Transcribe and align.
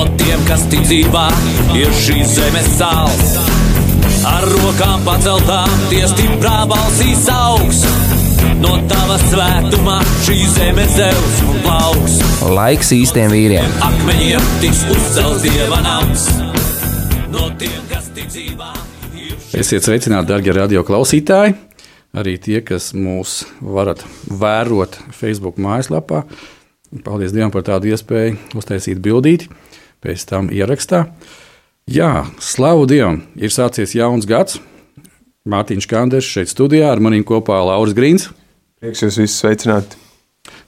No 0.00 0.06
tiem, 0.16 0.40
kas 0.48 0.62
ticībā 0.72 1.26
ir 1.76 1.90
šīs 1.92 2.30
zemes 2.32 2.68
sāls. 2.78 3.34
Ar 4.24 4.46
rokām 4.48 5.02
paceltām, 5.04 5.74
tie 5.90 6.06
stiprā 6.08 6.62
balsīs 6.70 7.26
augs. 7.28 7.82
No 8.62 8.78
tava 8.88 9.18
svētumā 9.26 9.98
šī 10.24 10.38
zeme 10.54 10.88
zeus 10.94 11.44
un 11.44 11.60
plauks. 11.66 12.16
Laiks 12.48 12.94
īstiem 12.96 13.28
vīriem. 13.34 13.76
Akmeņiem 13.90 14.48
tiks 14.64 14.80
uzcelts 14.96 15.44
dieva 15.44 15.82
nams. 15.84 16.24
No 17.28 17.50
tiem, 17.60 17.76
kas 17.92 18.08
ir 18.16 18.32
šīs 18.38 19.60
Esiet 19.60 19.84
sveicināti, 19.84 20.30
darbie 20.32 20.56
radio 20.56 20.80
klausītāji! 20.80 21.58
Arī 22.16 22.38
tie, 22.40 22.62
kas 22.64 22.94
mūs 22.96 23.42
varat 23.60 24.08
vērot 24.32 24.96
Facebook 25.12 25.60
mājaslapā. 25.60 26.24
Paldies 27.04 27.36
Dievam 27.36 27.52
par 27.52 27.68
tādu 27.68 27.92
iespēju 27.92 28.56
uztaisīt 28.56 29.04
bildīti, 29.04 29.52
pēc 30.04 30.26
tam 30.28 30.50
ierakstā. 30.52 31.06
Jā, 31.90 32.26
slavu 32.38 32.86
Dievam! 32.90 33.22
Ir 33.34 33.50
sācies 33.50 33.96
jauns 33.96 34.28
gads. 34.28 34.60
Mārtiņš 35.48 35.88
Kanders 35.90 36.28
šeit 36.28 36.50
studijā 36.52 36.90
ar 36.92 37.00
maniem 37.02 37.24
kopā 37.26 37.56
Lauris 37.64 37.96
Grīns. 37.96 38.28
Prieks 38.80 39.02
jūs 39.02 39.18
visus 39.18 39.40
sveicināt. 39.40 39.96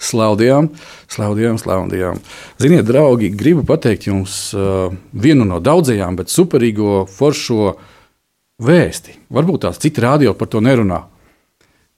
Slaudījām, 0.02 0.66
slaudījām, 1.12 1.58
slaudījām. 1.60 2.18
Ziniet, 2.60 2.84
draugi, 2.88 3.30
gribu 3.38 3.62
pateikt 3.68 4.08
jums 4.08 4.34
uh, 4.56 4.90
vienu 5.12 5.46
no 5.48 5.60
daudzajām, 5.62 6.18
bet 6.18 6.32
superīgo 6.32 7.04
foršo 7.08 7.76
vēsti. 8.62 9.16
Varbūt 9.32 9.64
tās 9.66 9.80
citi 9.82 10.02
radio 10.02 10.34
par 10.38 10.50
to 10.52 10.60
nerunā. 10.64 11.04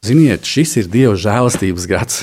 Ziniet, 0.04 0.44
šis 0.44 0.76
ir 0.82 0.90
Dieva 0.92 1.16
žēlastības 1.16 1.88
gads. 1.88 2.20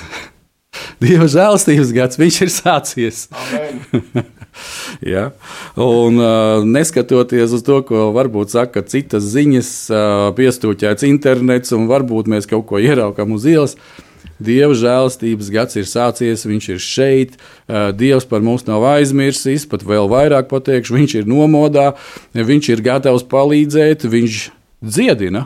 Dieva 1.03 1.25
žēlastības 1.31 1.95
gads, 1.97 2.21
viņš 2.21 2.39
ir 2.45 2.53
sācies. 2.53 3.25
ja? 5.13 5.29
Un, 5.79 6.19
uh, 6.21 6.67
neskatoties 6.67 7.55
uz 7.57 7.65
to, 7.65 7.81
ko 7.87 8.09
varbūt 8.15 8.53
saka 8.53 8.83
citas 8.87 9.27
ziņas, 9.33 9.73
uh, 9.91 10.29
piestūķēts 10.37 11.07
internets, 11.07 11.73
un 11.77 11.89
varbūt 11.91 12.31
mēs 12.31 12.49
kaut 12.49 12.67
ko 12.71 12.81
ieraukām 12.81 13.37
uz 13.37 13.49
ielas, 13.49 13.77
Dieva 14.41 14.73
žēlastības 14.73 15.51
gads 15.53 15.77
ir 15.77 15.85
sācies, 15.85 16.47
viņš 16.49 16.67
ir 16.73 16.79
šeit. 16.81 17.35
uh, 17.69 17.91
Dievs 17.93 18.25
par 18.25 18.41
mums 18.41 18.65
nav 18.65 18.81
aizmirsis, 18.95 19.67
pat 19.69 19.85
vēl 19.85 20.09
vairāk 20.09 20.49
pateikšu, 20.49 20.97
viņš 20.97 21.15
ir 21.19 21.29
nomodā, 21.29 21.91
viņš 22.33 22.71
ir 22.73 22.85
gatavs 22.85 23.25
palīdzēt, 23.29 24.07
viņš 24.09 24.47
dziedina. 24.81 25.45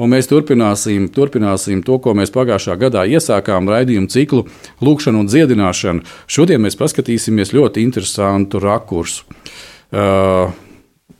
Un 0.00 0.14
mēs 0.14 0.30
turpināsim, 0.30 1.10
turpināsim 1.12 1.82
to, 1.84 1.98
ko 2.00 2.14
mēs 2.16 2.32
pagājušā 2.32 2.76
gadā 2.80 3.04
iesākām, 3.10 3.68
raidījumu 3.68 4.08
ciklu 4.08 4.46
Lūkšanu 4.80 5.20
un 5.20 5.28
dziedināšanu. 5.28 6.06
Šodien 6.30 6.62
mēs 6.64 6.78
paskatīsimies 6.80 7.52
ļoti 7.52 7.84
interesantu 7.84 8.62
rakursu. 8.64 9.26
Uh, 9.90 10.54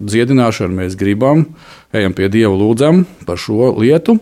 dziedināšanu 0.01 0.81
mēs 0.81 0.97
gribam, 0.97 1.45
ejam 1.93 2.15
pie 2.17 2.31
Dieva 2.33 2.55
lūdzam 2.57 3.05
par 3.29 3.41
šo 3.41 3.75
lietu. 3.77 4.17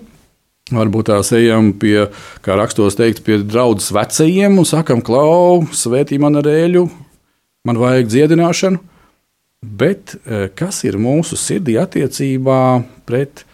Varbūt 0.74 1.08
tās 1.08 1.30
ejam 1.32 1.70
pie, 1.80 2.10
kā 2.44 2.56
rakstos 2.58 2.98
teikt, 2.98 3.22
pie 3.24 3.38
draudzes 3.40 3.92
vecajiem 3.94 4.58
un 4.60 4.66
sakam, 4.68 5.00
klau, 5.04 5.62
svētī 5.72 6.18
man 6.20 6.36
ar 6.42 6.48
eļu, 6.50 6.84
man 7.64 7.80
vajag 7.80 8.10
dziedināšanu. 8.10 8.82
Bet 9.64 10.18
eh, 10.18 10.50
kas 10.54 10.82
ir 10.86 11.00
mūsu 11.00 11.38
sirdī 11.40 11.78
attiecībā 11.80 12.58
pret 13.08 13.46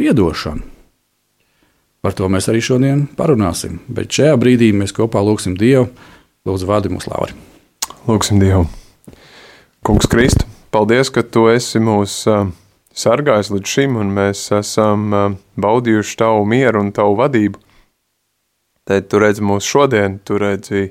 piedošanu? 0.00 0.68
Par 2.02 2.16
to 2.18 2.26
mēs 2.26 2.48
arī 2.50 2.58
šodien 2.64 3.04
parunāsim. 3.18 3.78
Bet 3.86 4.10
šajā 4.10 4.34
brīdī 4.40 4.72
mēs 4.74 4.94
kopā 4.96 5.22
lūgsim 5.22 5.54
Dievu, 5.58 5.86
lūdzu, 6.48 6.66
vādi 6.66 6.90
mūsu 6.90 7.06
slavu. 7.06 7.30
Lūksim 8.08 8.40
Dievu. 8.42 8.64
Kungs 9.86 10.10
Kristu, 10.10 10.48
paldies, 10.74 11.12
ka 11.14 11.22
tu 11.22 11.46
esi 11.50 11.78
mūsu 11.82 12.30
uh, 12.30 12.50
sargājis 12.94 13.52
līdz 13.52 13.72
šim, 13.74 13.96
un 14.02 14.12
mēs 14.14 14.44
esam 14.56 15.14
baudījuši 15.60 16.18
tavu 16.20 16.44
mieru 16.48 16.82
un 16.84 16.92
tavu 16.94 17.16
vadību. 17.20 17.60
Tad 18.88 19.06
tu 19.10 19.20
redzi 19.22 19.44
mūsu 19.46 19.76
šodien, 19.76 20.18
tu 20.26 20.38
redzi, 20.42 20.88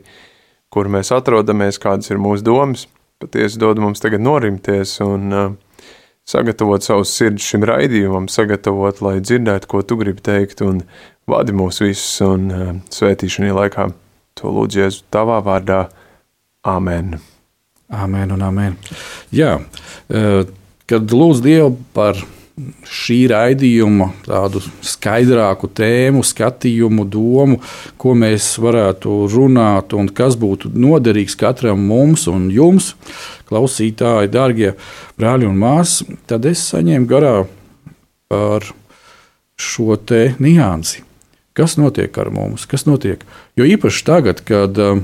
kur 0.72 0.88
mēs 0.92 1.12
atrodamies, 1.12 1.80
kādas 1.82 2.12
ir 2.12 2.22
mūsu 2.22 2.46
domas. 2.48 2.88
Patiesi 3.22 3.60
dod 3.62 3.82
mums 3.84 4.02
tagad 4.02 4.24
norimties 4.24 4.96
un 5.06 5.36
uh, 5.36 5.52
sagatavot 6.30 6.86
savus 6.86 7.14
sirdis 7.18 7.48
šim 7.48 7.66
raidījumam, 7.68 8.30
sagatavot, 8.32 9.02
lai 9.06 9.20
dzirdētu, 9.24 9.70
ko 9.72 9.82
tu 9.86 9.98
gribi 10.00 10.24
teikt, 10.26 10.64
un 10.66 10.84
vadi 11.30 11.56
mūs 11.56 11.82
visus 11.84 12.22
un 12.26 12.48
uh, 12.52 12.72
svētīšanai 12.94 13.52
laikā. 13.58 13.90
To 14.40 14.54
lūdzu 14.56 14.86
Jēzu 14.86 15.06
tavā 15.14 15.42
vārdā. 15.44 15.86
Āmen. 16.68 17.18
Amen 17.92 18.32
un 18.32 18.44
amen. 18.46 18.78
Jā, 19.36 19.58
eh, 20.14 20.44
kad 20.88 21.12
lūdzu 21.12 21.44
Dievu 21.44 21.74
par 21.96 22.20
šī 22.88 23.18
raidījuma 23.32 24.12
tādu 24.26 24.62
skaidrāku 24.86 25.70
tēmu, 25.76 26.24
skatījumu, 26.26 27.06
domu, 27.09 27.59
ko 28.00 28.14
mēs 28.18 28.53
varētu 28.62 29.26
runāt 29.32 29.96
un 29.98 30.09
kas 30.14 30.38
būtu 30.40 30.72
noderīgs 30.76 31.38
katram 31.40 31.82
mums 31.88 32.28
un 32.32 32.50
jums, 32.53 32.94
klausītāji, 33.52 34.32
darbie 34.32 34.74
brāļi 35.20 35.50
un 35.50 35.60
māsas, 35.60 36.08
tad 36.30 36.48
es 36.50 36.64
saņēmu 36.72 37.10
garā 37.12 37.36
par 38.32 38.72
šo 39.60 39.98
te 40.00 40.32
niansi. 40.40 41.04
Kas 41.58 41.76
notiek 41.76 42.16
ar 42.18 42.32
mums? 42.32 42.64
Kas 42.70 42.88
notiek? 42.88 43.26
Jo 43.60 43.68
īpaši 43.68 44.06
tagad, 44.08 44.40
kad 44.48 44.78
uh, 44.80 45.02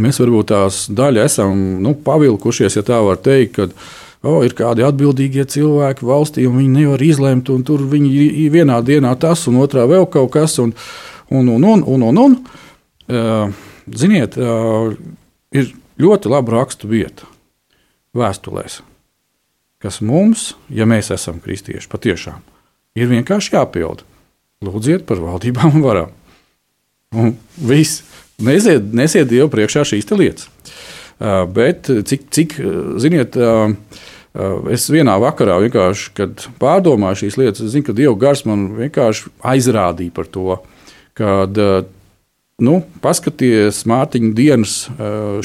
mēs 0.00 0.20
varbūt 0.22 0.48
tās 0.54 0.86
daļa 0.88 1.26
esam 1.28 1.58
nu, 1.84 1.92
pavilkušies, 2.04 2.78
ja 2.78 2.84
tā 2.86 3.02
var 3.04 3.20
teikt, 3.20 3.58
kad 3.58 3.76
oh, 4.24 4.40
ir 4.46 4.56
kādi 4.56 4.86
atbildīgie 4.86 5.44
cilvēki 5.52 6.08
valstī, 6.08 6.48
un 6.48 6.56
viņi 6.62 6.72
nevar 6.72 7.04
izlemt, 7.04 7.52
un 7.52 7.66
tur 7.68 7.84
viņi 7.92 8.48
vienā 8.54 8.80
dienā 8.86 9.12
tas, 9.20 9.44
un 9.50 9.60
otrā 9.60 9.84
vēl 9.90 10.08
kaut 10.10 10.32
kas, 10.38 10.56
un, 10.64 10.72
un, 11.28 11.52
un, 11.52 11.68
un, 11.74 11.84
un, 11.84 12.08
un, 12.10 12.22
un. 12.24 12.38
Uh, 13.08 13.66
Ziniet, 13.88 14.34
uh, 14.36 14.92
ir 15.56 15.70
ļoti 16.00 16.32
laba 16.32 16.58
rakstu 16.58 16.90
vieta 16.90 17.28
vēstulēs, 18.16 18.80
kas 19.82 20.00
mums, 20.04 20.52
ja 20.72 20.86
mēs 20.88 21.12
esam 21.14 21.42
kristieši, 21.44 21.90
patiešām 21.90 22.44
ir 22.98 23.10
vienkārši 23.12 23.54
jāpild. 23.56 24.04
Lūdziet 24.64 25.06
par 25.06 25.20
valdībām 25.22 25.78
un 25.78 25.84
varām. 25.84 26.14
Un 27.14 27.34
viss. 27.56 28.02
Nesiet, 28.42 28.92
nesiet 28.94 29.26
Dievu 29.30 29.48
priekšā 29.50 29.84
šīs 29.86 30.06
lietas. 30.14 30.48
Bet 31.54 31.88
cik, 31.90 32.28
cik 32.34 32.54
ziniet, 33.02 33.34
es 34.74 34.86
vienā 34.94 35.16
vakarā 35.18 35.56
vienkārši, 35.64 36.12
kad 36.14 36.44
pārdomāju 36.62 37.24
šīs 37.24 37.38
lietas, 37.40 37.64
es 37.64 37.74
zinu, 37.74 37.88
ka 37.88 37.96
Dieva 37.98 38.14
gars 38.18 38.44
man 38.46 38.68
vienkārši 38.78 39.32
aizrādīja 39.54 40.14
par 40.14 40.30
to, 40.30 40.60
kad, 41.18 41.58
nu, 42.62 42.76
paskaties 43.02 43.82
Mārtiņa 43.90 44.30
dienas 44.38 44.76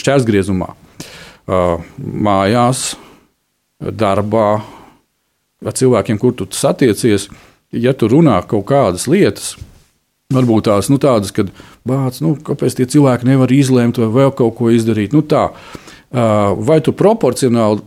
šķērsgriezumā, 0.04 0.70
mājās, 1.48 2.94
darbā, 3.84 4.50
ar 5.64 5.76
cilvēkiem, 5.76 6.20
kur 6.20 6.36
tu 6.38 6.48
satiecies, 6.52 7.28
ja 7.72 7.94
tu 7.94 8.10
runā 8.12 8.38
kaut 8.48 8.68
kādas 8.70 9.08
lietas, 9.12 9.54
varbūt 10.34 10.68
tās 10.70 10.90
nu, 10.92 11.00
tādas, 11.02 11.34
ka 11.36 11.46
bāc, 11.88 12.20
nu, 12.24 12.36
kāpēc 12.36 12.78
tie 12.78 12.88
cilvēki 12.90 13.28
nevar 13.30 13.52
izlemt 13.54 14.00
vai 14.02 14.10
vēl 14.14 14.34
kaut 14.38 14.56
ko 14.60 14.72
izdarīt. 14.74 15.16
Nu, 15.16 15.22
tā. 15.22 15.50
vai 16.14 16.80
tu 16.86 16.94
proporcionāli 16.94 17.82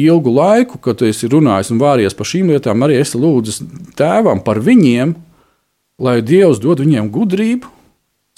ilgu 0.00 0.32
laiku, 0.32 0.78
kad 0.78 0.98
tu 1.00 1.08
esi 1.08 1.28
runājis 1.28 1.72
un 1.72 1.80
vāries 1.80 2.16
par 2.16 2.28
šīm 2.28 2.52
lietām, 2.52 2.82
arī 2.84 3.00
esi 3.00 3.18
lūdzis 3.20 3.60
tēvam 3.98 4.42
par 4.44 4.60
viņiem, 4.64 5.14
lai 6.00 6.20
Dievs 6.24 6.60
dod 6.60 6.80
viņiem 6.80 7.10
gudrību, 7.12 7.68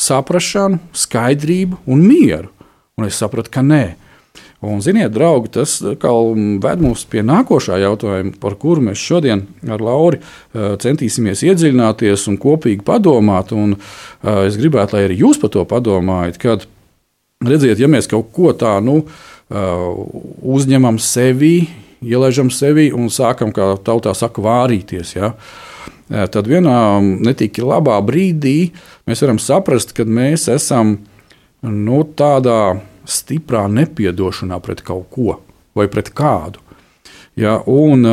saprāšanu, 0.03 0.81
skaidrību 0.97 1.83
un 1.87 2.03
mieru. 2.03 2.51
Un 2.99 3.07
es 3.07 3.19
sapratu, 3.19 3.51
ka 3.53 3.63
nē. 3.65 3.95
Un, 4.63 4.79
ziniet, 4.79 5.11
draugi, 5.11 5.51
tas 5.57 5.81
ved 5.83 6.83
mums 6.85 7.03
pie 7.11 7.25
nākošā 7.27 7.81
jautājuma, 7.83 8.37
par 8.39 8.55
kuru 8.63 8.85
mēs 8.87 9.01
šodien 9.03 9.43
ar 9.67 9.83
Lauru 9.83 10.21
centīsimies 10.55 11.43
iedziļināties 11.49 12.29
un 12.31 12.39
kopīgi 12.39 12.85
padomāt. 12.87 13.51
Un, 13.59 13.75
es 14.47 14.59
gribētu, 14.61 14.95
lai 14.95 15.09
arī 15.09 15.19
jūs 15.25 15.41
par 15.43 15.51
to 15.57 15.65
padomājat, 15.67 16.39
kad 16.43 16.69
redziet, 17.43 17.83
ja 17.83 17.91
mēs 17.91 18.07
kaut 18.11 18.31
ko 18.37 18.53
tādu 18.55 18.87
nu, 18.87 18.97
uzņemam 20.55 21.03
sevi, 21.03 21.67
ielaižam 21.99 22.55
sevi 22.55 22.93
un 22.95 23.11
sākam, 23.11 23.51
kā 23.51 23.73
tautā 23.83 24.15
saka, 24.15 24.47
vārīties. 24.47 25.17
Ja? 25.19 25.33
Tad 26.07 26.47
vienā 26.47 26.79
netik 27.03 27.59
labā 27.59 27.99
brīdī 28.07 28.71
mēs 29.11 29.27
varam 29.27 29.43
saprast, 29.43 29.91
ka 29.97 30.07
mēs 30.07 30.47
esam 30.55 31.01
nu, 31.67 32.03
tādā 32.15 32.79
stiprā 33.09 33.67
nepiedošanā 33.71 34.59
pret 34.63 34.83
kaut 34.87 35.09
ko 35.15 35.39
vai 35.77 35.89
pret 35.93 36.13
kādu. 36.17 36.61
Ja? 37.39 37.59
Un, 37.67 38.05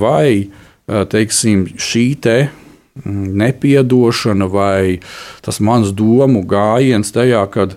vai 0.00 0.50
teiksim, 0.86 1.68
šī 1.78 2.06
te 2.22 2.36
nepiedošana 3.06 4.46
vai 4.50 4.98
tas 5.44 5.60
mans 5.62 5.94
domu 5.96 6.42
gājiens 6.48 7.14
tajā, 7.14 7.44
kad 7.54 7.76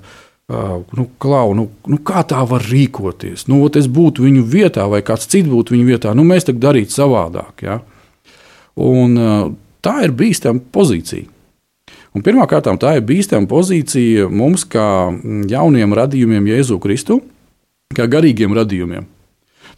nu, 0.50 1.06
klau, 1.22 1.54
nu, 1.58 1.68
nu, 1.88 2.00
kā 2.04 2.24
tā 2.28 2.42
var 2.50 2.66
rīkoties. 2.68 3.48
Nu, 3.48 3.62
es 3.70 3.88
būtu 3.88 4.26
viņu 4.26 4.44
vietā, 4.50 4.88
vai 4.92 5.04
kāds 5.06 5.30
cits 5.30 5.50
būtu 5.50 5.78
viņu 5.78 5.88
vietā, 5.88 6.16
nu, 6.18 6.26
mēs 6.28 6.50
tā 6.50 6.56
darītu 6.58 6.94
savādāk. 6.94 7.64
Ja? 7.66 7.80
Un, 8.82 9.16
tā 9.86 9.96
ir 10.08 10.16
bīstama 10.18 10.62
pozīcija. 10.74 11.30
Pirmkārt, 12.14 12.68
tā 12.78 12.92
ir 12.98 13.06
bīstama 13.10 13.50
pozīcija 13.50 14.28
mums, 14.30 14.68
kā 14.70 15.10
jauniem 15.50 15.96
radījumiem, 15.98 16.52
Jēzu 16.52 16.78
Kristu, 16.84 17.24
kā 17.98 18.06
garīgiem 18.06 18.54
radījumiem. 18.54 19.10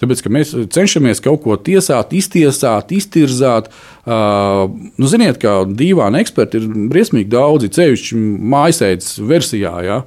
Tāpēc, 0.02 0.26
mēs 0.28 0.52
cenšamies 0.76 1.22
kaut 1.24 1.46
ko 1.46 1.56
tiesāt, 1.56 2.12
iztiesāt, 2.18 2.92
iztirzāt. 2.96 3.70
Uh, 4.04 4.68
nu, 5.00 5.08
ziniet, 5.08 5.40
kā 5.40 5.62
dīvaini 5.64 6.20
eksperti 6.20 6.60
ir 6.60 6.68
briesmīgi 6.92 7.32
daudzi, 7.32 7.72
ceļšķi 7.78 8.20
mājasēdes 8.56 9.14
versijā. 9.30 9.74
Ja? 9.88 10.02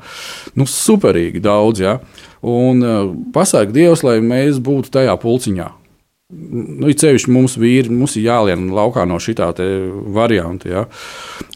Nu, 0.58 0.68
superīgi 0.68 1.40
daudz. 1.44 1.80
Ja? 1.86 1.96
Un 2.44 2.84
uh, 2.84 3.12
pasaka 3.32 3.72
Dievs, 3.72 4.04
lai 4.04 4.18
mēs 4.24 4.60
būtu 4.60 4.92
tajā 4.98 5.16
pulciņā. 5.22 5.72
Nu, 6.28 6.90
Ceļš 6.92 7.24
mums 7.32 7.54
vīri, 7.56 7.88
mums 7.88 8.18
ir 8.18 8.26
jālien 8.26 8.66
laukā 8.76 9.06
no 9.08 9.16
šī 9.16 9.32
varianta. 10.12 10.68
Ja? 10.68 10.82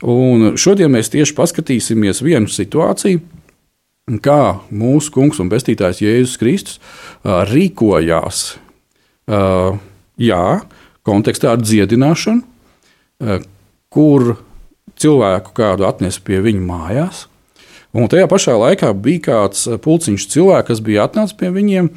Un 0.08 0.54
šodien 0.56 0.88
mēs 0.94 1.12
tieši 1.12 1.34
paskatīsimies 1.36 2.22
vienu 2.24 2.48
situāciju, 2.48 3.20
kā 4.24 4.38
mūsu 4.72 5.12
kungs 5.12 5.42
un 5.44 5.50
pestītājs 5.52 6.00
Jēzus 6.00 6.38
Kristus 6.40 6.80
rīkojās 7.52 8.40
jā, 9.28 10.46
kontekstā 11.04 11.52
ar 11.52 11.60
dziedināšanu, 11.60 12.40
kur 13.92 14.34
cilvēku 14.96 15.52
kādu 15.52 15.84
atnesa 15.84 16.24
pie 16.24 16.40
viņa 16.48 16.64
mājās. 16.64 17.26
Un 17.92 18.08
tajā 18.08 18.24
pašā 18.30 18.54
laikā 18.56 18.88
bija 18.96 19.20
kāds 19.26 19.66
pulciņš 19.84 20.24
cilvēku, 20.32 20.70
kas 20.70 20.80
bija 20.84 21.04
atnācis 21.04 21.36
pie 21.36 21.50
viņiem, 21.52 21.90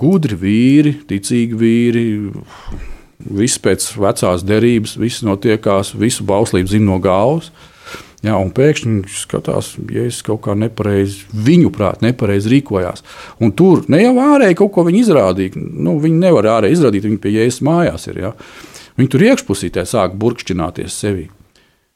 gudri 0.00 0.38
vīri, 0.38 0.96
ticīgi 1.06 1.58
vīri, 1.58 2.06
viss 3.30 3.60
pēc 3.62 3.86
vecās 4.00 4.42
derības, 4.46 4.96
viss 4.98 5.22
notiekās, 5.26 5.92
visu 5.94 6.26
bauslību 6.26 6.72
zina 6.72 6.88
no 6.90 6.98
galvas. 7.02 7.52
Jā, 8.20 8.34
un 8.36 8.50
pēkšņi 8.52 8.90
viņš 8.98 9.20
skatās, 9.22 9.68
ja 9.88 10.02
es 10.10 10.18
kaut 10.26 10.42
kā 10.44 10.52
nepareizi, 10.58 11.22
viņu 11.32 11.70
prāt, 11.72 12.02
nepareizi 12.04 12.50
rīkojās. 12.52 13.00
Un 13.40 13.54
tur 13.56 13.86
ne 13.88 14.02
jau 14.02 14.12
ārēji 14.20 14.58
kaut 14.58 14.74
ko 14.74 14.84
izrādīja. 14.92 15.54
Nu, 15.56 15.94
viņi 16.02 16.20
nevar 16.26 16.50
ārēji 16.58 16.76
izrādīt, 16.76 17.06
viņi 17.06 17.20
pie 17.22 17.32
jēzus 17.38 17.62
mājās 17.64 18.04
ir. 18.10 18.18
Ja? 18.26 18.32
Viņi 19.00 19.12
tur 19.14 19.24
iekšpusītē 19.24 19.86
sāk 19.88 20.18
burkšķināties 20.20 20.98
sevi. 21.00 21.30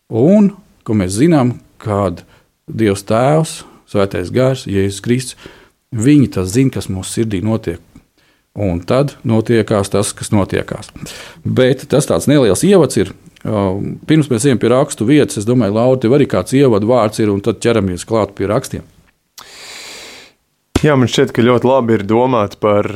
Un, 0.09 0.55
ko 0.87 0.97
mēs 0.97 1.19
zinām, 1.19 1.59
kad 1.83 2.25
Dievs 2.69 3.05
Tēvs, 3.09 3.59
Svētais 3.91 4.31
Gars, 4.35 4.65
Jēzus 4.71 5.03
Kristus, 5.05 5.51
viņi 5.95 6.31
tas 6.39 6.49
zina, 6.55 6.73
kas 6.75 6.91
mūsu 6.91 7.21
sirdī 7.21 7.43
notiek. 7.45 7.83
Un 8.55 8.79
tad 8.87 9.17
notiekās 9.27 9.91
tas, 9.91 10.13
kas 10.15 10.31
notiekās. 10.31 10.93
Bet 11.45 11.89
tas 11.91 12.07
tāds 12.07 12.29
neliels 12.31 12.63
ievads 12.67 13.01
ir 13.03 13.11
Pirms 13.45 14.31
mēs 14.31 14.47
ejam 14.49 14.61
pie 14.61 14.71
rakstu 14.73 15.05
vietas, 15.05 15.37
es 15.43 15.45
domāju, 15.45 15.75
Laura, 15.77 15.99
tev 16.01 16.15
arī 16.17 16.25
kāds 16.31 16.55
ievadu 16.57 16.89
vārds 16.89 17.21
ir, 17.21 17.29
un 17.29 17.43
tad 17.45 17.59
ķeramies 17.61 18.07
klāt 18.09 18.33
pie 18.39 18.49
rakstiem. 18.49 18.87
Jā, 20.81 20.95
man 20.97 21.11
šķiet, 21.13 21.33
ka 21.37 21.45
ļoti 21.45 21.69
labi 21.69 21.99
ir 21.99 22.07
domāt 22.09 22.57
par, 22.61 22.89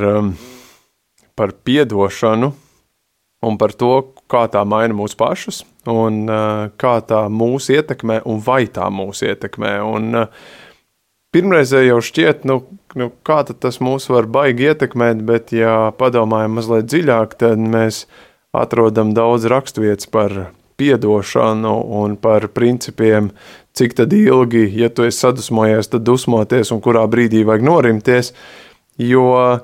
par 1.37 1.53
piedošanu 1.69 2.53
un 3.45 3.61
par 3.61 3.77
to, 3.77 3.93
kā 4.29 4.47
tā 4.53 4.65
maina 4.65 4.97
mūsu 4.97 5.21
pašus, 5.21 5.63
un 5.89 6.23
kā 6.81 6.95
tā 7.09 7.25
mūs 7.33 7.69
ietekmē, 7.75 8.23
un 8.29 8.41
vai 8.45 8.67
tā 8.73 8.89
mūs 8.93 9.25
ietekmē. 9.27 9.79
Un, 9.89 10.25
Pirmreizē 11.29 11.83
jau 11.85 11.99
šķiet, 12.01 12.47
nu, 12.49 12.63
nu, 12.97 13.11
kā 13.29 13.43
tas 13.45 13.83
mūs 13.85 14.07
var 14.09 14.25
baigi 14.33 14.71
ietekmēt, 14.71 15.19
bet, 15.29 15.51
ja 15.53 15.91
padomājam 16.01 16.55
mazliet 16.57 16.89
dziļāk, 16.89 17.35
tad 17.43 17.61
mēs 17.61 18.07
atrodam 18.57 19.13
daudz 19.13 19.45
raksturvietas 19.53 20.09
par 20.09 20.33
piedošanu 20.81 21.75
un 22.01 22.17
par 22.17 22.49
principiem, 22.55 23.29
cik 23.77 23.99
ilgi, 24.09 24.65
ja 24.81 24.89
tu 24.89 25.05
esi 25.05 25.19
sadusmojies, 25.19 25.93
tad 25.93 26.07
dusmoties 26.09 26.73
un 26.73 26.81
kurā 26.81 27.05
brīdī 27.11 27.45
vajag 27.45 27.67
norimties. 27.67 28.33
Jo 28.97 29.61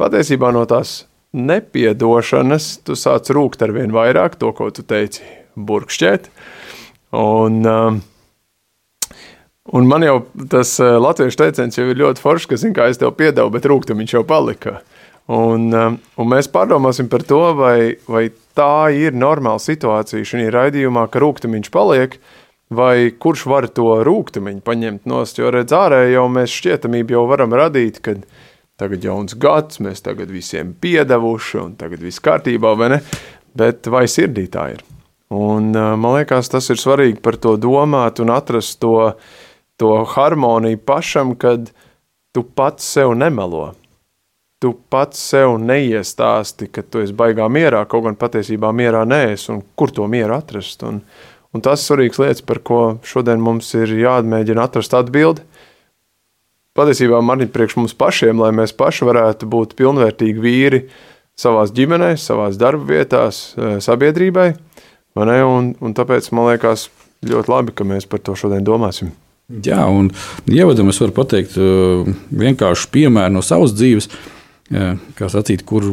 patiesībā 0.00 0.52
no 0.54 0.64
tās 0.64 1.04
nepiedošanas 1.36 2.78
tu 2.86 2.96
sāc 2.96 3.28
rūkt 3.28 3.62
ar 3.62 3.74
vien 3.76 3.92
vairāk 3.92 4.38
to, 4.40 4.52
ko 4.56 4.70
tu 4.70 4.82
teici, 4.82 5.22
burkšķēt. 5.56 6.28
Un, 7.16 7.60
um, 7.64 8.00
un 9.72 9.88
man 9.88 10.04
jau 10.04 10.18
tas 10.52 10.76
uh, 10.82 10.96
latviešu 11.02 11.40
teiciens 11.40 11.78
jau 11.78 11.86
ir 11.88 12.00
ļoti 12.00 12.22
foršs, 12.22 12.50
ka, 12.50 12.60
zin, 12.60 12.74
kā 12.76 12.90
es 12.90 13.00
tev 13.00 13.14
piedevu, 13.18 13.52
bet 13.54 13.68
rūktam 13.68 14.02
viņš 14.02 14.16
jau 14.18 14.24
palika. 14.28 14.80
Un, 15.32 15.70
um, 15.74 15.98
un 16.22 16.28
mēs 16.30 16.46
pārdomāsim 16.52 17.08
par 17.10 17.24
to, 17.26 17.42
vai, 17.58 17.96
vai 18.06 18.28
tā 18.54 18.88
ir 18.94 19.16
normāla 19.16 19.62
situācija 19.62 20.26
šajā 20.26 20.52
raidījumā, 20.54 21.08
ka 21.10 21.22
rūkstošs 21.22 21.72
paliek, 21.74 22.18
vai 22.70 23.10
kurš 23.10 23.46
var 23.50 23.66
to 23.74 23.88
rūkstošu 24.06 24.60
paņemt 24.66 25.08
nost. 25.10 25.40
Jo 25.42 25.50
redz, 25.54 25.74
ārēji 25.74 26.14
jau 26.14 26.26
mēs 26.30 26.54
šķietamību 26.60 27.18
jau 27.18 27.24
varam 27.30 27.56
radīt, 27.58 28.02
kad 28.04 28.22
tagad 28.78 29.06
jauns 29.06 29.34
gads, 29.40 29.80
mēs 29.82 30.04
tagad 30.04 30.30
visiem 30.30 30.74
piedevuši, 30.78 31.62
un 31.62 31.74
tagad 31.80 32.02
viss 32.04 32.22
kārtībā, 32.22 32.76
vai 32.78 32.92
ne? 32.96 33.00
Bet 33.56 33.88
vai 33.88 34.04
sirdī 34.10 34.46
tā 34.52 34.68
ir? 34.74 34.84
Un, 35.34 35.72
man 35.74 36.12
liekas, 36.18 36.50
tas 36.52 36.70
ir 36.70 36.78
svarīgi 36.78 37.18
par 37.22 37.38
to 37.42 37.56
domāt 37.58 38.20
un 38.22 38.30
atrast 38.30 38.78
to, 38.82 39.16
to 39.80 39.96
harmoniju 40.12 40.78
pašam, 40.86 41.34
kad 41.34 41.72
tu 42.30 42.44
pats 42.46 42.86
sev 42.94 43.16
nemelo 43.18 43.72
tu 44.62 44.72
pats 44.90 45.20
sev 45.20 45.56
neiestāsti, 45.60 46.70
ka 46.72 46.82
tu 46.82 47.02
esi 47.04 47.14
baigā 47.16 47.48
mierā, 47.52 47.84
kaut 47.88 48.06
gan 48.06 48.16
patiesībā 48.18 48.72
mierā 48.74 49.04
neesi, 49.08 49.50
un 49.52 49.62
kur 49.76 49.92
to 49.92 50.06
mieru 50.10 50.36
atrast. 50.38 50.84
Un, 50.86 51.02
un 51.52 51.64
tas 51.64 51.82
ir 51.82 51.90
svarīgs 51.90 52.20
lietas, 52.22 52.44
par 52.46 52.62
ko 52.64 52.80
šodien 53.06 53.42
mums 53.42 53.68
ir 53.76 53.92
jāmēģina 54.00 54.64
atrast 54.66 54.96
atbildi. 54.96 55.44
Patiesībā 56.76 57.22
man 57.24 57.44
ir 57.44 57.52
priekš 57.52 57.78
mums 57.78 57.96
pašiem, 57.96 58.40
lai 58.40 58.52
mēs 58.56 58.74
paši 58.76 59.08
varētu 59.08 59.48
būt 59.52 59.76
pilnvērtīgi 59.78 60.42
vīri 60.42 60.82
savās 61.36 61.72
ģimenēs, 61.76 62.24
savās 62.24 62.56
darba 62.60 62.96
vietās, 62.96 63.54
eh, 63.56 63.76
sabiedrībai. 63.84 64.54
Un, 65.16 65.72
un 65.80 65.96
tāpēc 65.96 66.28
man 66.36 66.50
liekas 66.50 66.88
ļoti 67.26 67.52
labi, 67.52 67.74
ka 67.76 67.86
mēs 67.88 68.08
par 68.10 68.20
to 68.20 68.36
šodien 68.36 68.64
domāsim. 68.66 69.14
Jā, 69.46 69.84
un 69.86 70.10
ievadam 70.50 70.90
es 70.90 70.98
varu 71.00 71.14
pateikt 71.14 71.54
eh, 71.56 72.08
vienkāršu 72.34 72.90
piemēru 72.92 73.38
no 73.38 73.44
savas 73.46 73.76
dzīves. 73.76 74.10
Uh, 74.66 74.96
kā 75.14 75.28
sacīt, 75.30 75.62
kur 75.62 75.84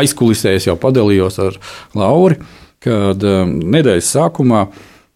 aizkulisēs 0.00 0.70
jau 0.70 0.76
padalījos 0.80 1.36
ar 1.42 1.58
Lauri, 1.92 2.38
kad 2.80 3.20
um, 3.28 3.58
nedēļas 3.74 4.12
sākumā, 4.16 4.62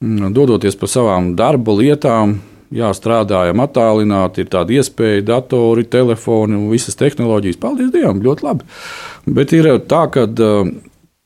mm, 0.04 0.34
dodoties 0.36 0.76
pa 0.76 0.88
savām 0.90 1.32
darba 1.38 1.72
lietām, 1.78 2.36
jā, 2.74 2.90
strādājam 2.96 3.62
attālināti, 3.64 4.44
ir 4.44 4.50
tāda 4.52 4.76
iespēja, 4.76 5.24
datori, 5.32 5.86
telefoni 5.88 6.58
un 6.58 6.68
visas 6.72 6.98
tehnoloģijas. 7.00 7.60
Paldies 7.62 7.92
Dievam, 7.94 8.22
ļoti 8.24 8.44
labi. 8.44 8.68
Bet 9.32 9.54
ir 9.56 9.70
tā, 9.88 10.04
ka, 10.12 10.26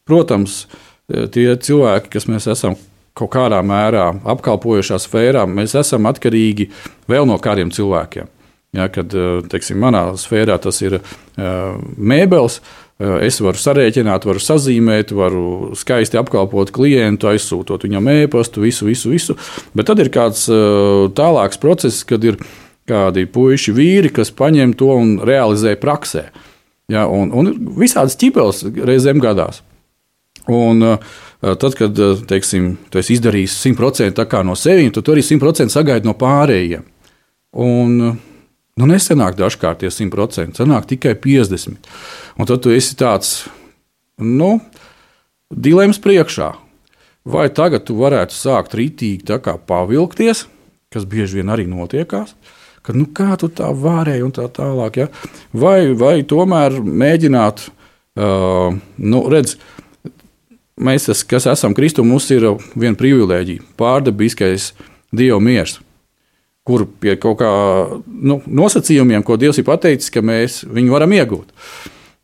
protams, 0.06 0.60
tie 1.08 1.48
cilvēki, 1.56 2.12
kas 2.12 2.28
mēs 2.30 2.48
esam 2.52 2.76
kaut 3.18 3.32
kādā 3.34 3.60
mērā 3.66 4.10
apkalpojošā 4.28 4.98
sfērā, 5.02 5.46
mēs 5.50 5.74
esam 5.78 6.08
atkarīgi 6.10 6.68
vēl 7.10 7.28
no 7.28 7.38
kādiem 7.42 7.72
cilvēkiem. 7.74 8.28
Ja, 8.76 8.90
kad 8.92 9.14
eh, 9.16 9.40
teiksim, 9.48 9.80
manā 9.80 10.10
sfērā 10.20 10.58
tas 10.60 10.82
ir 10.84 10.98
uh, 10.98 11.78
mēbeles, 11.96 12.58
es 12.98 13.36
varu 13.38 13.60
sarēķināt, 13.62 14.24
varu 14.26 14.40
sazīmēt, 14.42 15.12
varu 15.14 15.70
skaisti 15.78 16.18
apkalpot 16.18 16.72
klientu, 16.74 17.28
aizsūtot 17.30 17.86
viņam 17.86 18.10
e-pastu, 18.10 18.64
visu, 18.64 18.88
visu, 18.88 19.12
visu. 19.12 19.36
Bet 19.78 19.86
tad 19.86 20.02
ir 20.02 20.10
kāds 20.10 20.48
tālāks 21.14 21.62
process, 21.62 22.02
kad 22.02 22.26
ir 22.26 22.40
kādi 22.90 23.22
puiši, 23.30 23.76
vīri, 23.76 24.10
kas 24.10 24.34
paņem 24.34 24.74
to 24.80 24.90
un 24.98 25.14
realizē 25.22 25.76
praksē. 25.78 26.26
Ja, 26.90 27.06
un, 27.06 27.30
un 27.30 27.52
visādas 27.78 28.18
ķibeles 28.18 28.64
reizēm 28.74 29.22
gadās. 29.22 29.62
Un, 30.48 30.84
tad, 31.40 31.74
kad 31.76 31.98
teiksim, 32.30 32.70
tu 32.88 33.00
esi 33.02 33.18
izdarījis 33.18 33.58
100% 33.66 34.42
no 34.48 34.56
sevis, 34.56 34.94
tad 34.96 35.04
tu 35.04 35.12
arī 35.12 35.24
100% 35.26 35.74
sagaidi 35.74 36.08
no 36.08 36.16
pārējiem. 36.18 36.86
Un, 37.58 38.16
Nu, 38.78 38.86
nesenāk 38.86 39.34
dažkārt 39.34 39.80
tie 39.82 39.90
100%, 39.90 40.54
sanāk 40.60 40.86
tikai 40.92 41.16
50%. 41.18 41.88
Un 42.38 42.46
tad 42.46 42.62
tu 42.62 42.70
esi 42.70 42.94
tāds, 42.98 43.48
nu, 44.22 44.58
dilemmas 45.50 45.98
priekšā. 46.02 46.52
Vai 47.28 47.48
tagad 47.52 47.88
tu 47.88 47.96
varētu 47.98 48.36
sākt 48.36 48.76
rītīgi 48.78 49.26
pavilkties, 49.66 50.46
kas 50.94 51.08
bieži 51.10 51.40
vien 51.40 51.50
arī 51.52 51.66
notiekās, 51.68 52.36
ka 52.86 52.94
nu, 52.94 53.08
kā 53.10 53.34
tu 53.40 53.50
tā 53.50 53.72
varēji 53.74 54.24
un 54.24 54.32
tā 54.32 54.46
tālāk. 54.46 55.02
Ja? 55.02 55.08
Vai, 55.52 55.92
vai 55.98 56.22
tomēr 56.22 56.78
mēģināt, 56.78 57.66
uh, 57.66 58.78
nu, 58.96 59.24
redz, 59.28 59.58
mēs, 60.80 61.08
kas 61.28 61.46
esam 61.50 61.74
Kristu, 61.76 62.04
mums 62.06 62.28
ir 62.34 62.46
viena 62.74 62.96
privilēģija- 62.98 63.64
pārdabiskais 63.80 64.72
Dieva 65.12 65.40
miers. 65.40 65.78
Kur 66.66 66.86
pie 67.00 67.16
kaut 67.16 67.38
kā 67.38 67.50
nu, 68.06 68.42
nosacījumiem, 68.46 69.24
ko 69.24 69.36
Dievs 69.36 69.58
ir 69.58 69.64
pateicis, 69.64 70.10
ka 70.10 70.20
mēs 70.20 70.64
viņu 70.64 70.90
varam 70.90 71.10
iegūt. 71.10 71.46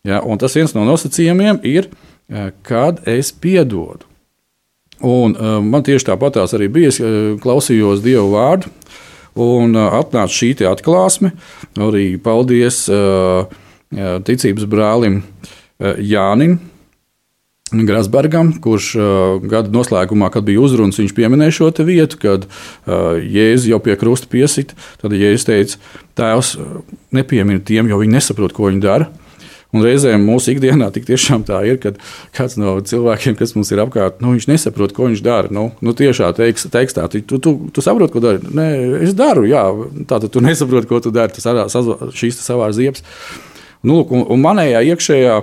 Ja, 0.04 0.20
un 0.20 0.38
tas 0.38 0.54
viens 0.54 0.74
no 0.74 0.84
nosacījumiem 0.84 1.60
ir, 1.64 1.88
kad 2.62 3.00
es 3.08 3.32
piedodu. 3.32 4.04
Un, 5.00 5.34
uh, 5.34 5.60
man 5.60 5.82
tieši 5.82 6.04
tāpatās 6.04 6.54
arī 6.54 6.68
bija, 6.68 6.88
es 6.88 7.00
uh, 7.00 7.36
klausījos 7.40 8.02
Dieva 8.02 8.24
vārdu, 8.24 8.70
Un 9.34 9.74
atnāca 9.74 10.30
šī 10.30 10.52
atklāsme. 10.70 11.32
Arī 11.82 12.14
paldies 12.22 12.84
ticības 13.90 14.68
brālim 14.70 15.22
Jānim. 15.80 16.60
Grasbergam, 17.82 18.52
kurš 18.62 18.92
uh, 18.98 19.06
gada 19.42 19.72
noslēgumā, 19.74 20.30
kad 20.32 20.46
bija 20.46 20.62
uzrunas, 20.62 21.00
viņš 21.00 21.14
pieminēja 21.16 21.56
šo 21.58 21.70
vietu, 21.86 22.20
kad 22.22 22.46
uh, 22.46 23.18
Jēzus 23.18 23.68
jau 23.72 23.80
pie 23.82 23.96
krusta 23.98 24.30
piesita. 24.30 24.78
Tad 25.02 25.16
Jēzus 25.16 25.48
teica, 25.48 25.82
Tēvs, 26.14 26.54
nepiemini 27.14 27.62
tiem, 27.66 27.90
jo 27.90 27.98
viņi 27.98 28.14
nesaprot, 28.14 28.54
ko 28.54 28.70
viņi 28.70 28.82
dara. 28.84 29.10
Un 29.74 29.82
reizēm 29.82 30.22
mūsu 30.22 30.52
ikdienā 30.52 30.86
tiešām 30.94 31.42
tā 31.48 31.64
ir, 31.66 31.80
ka 31.82 31.96
kāds 32.36 32.54
no 32.60 32.76
cilvēkiem, 32.86 33.34
kas 33.40 33.56
mums 33.56 33.72
ir 33.74 33.82
apkārt, 33.82 34.20
nu, 34.22 34.36
viņš 34.36 34.46
nesaprot, 34.52 34.94
ko 34.94 35.08
viņš 35.08 35.24
dara. 35.24 35.50
Nu, 35.50 35.72
nu 35.82 35.96
tiešā 35.98 36.30
teiks, 36.38 36.68
tekstā, 36.70 37.08
tu, 37.10 37.24
tu, 37.26 37.40
tu, 37.42 37.56
tu 37.74 37.82
saproti, 37.82 38.14
ko 38.14 38.22
dari. 38.22 38.54
Nē, 38.54 38.68
es 39.02 39.16
daru, 39.18 39.42
jā, 39.50 39.64
tā 40.06 40.20
tad 40.22 40.30
tu 40.30 40.44
nesaproti, 40.46 40.90
ko 40.92 41.02
tu 41.02 41.10
dari. 41.14 41.34
Tas 41.34 41.74
šīs 42.14 42.38
savā 42.38 42.70
ziepes. 42.76 43.02
Nu, 43.82 44.04
un, 44.06 44.22
un 44.30 44.46
manējā 44.46 44.86
iekšējā 44.94 45.36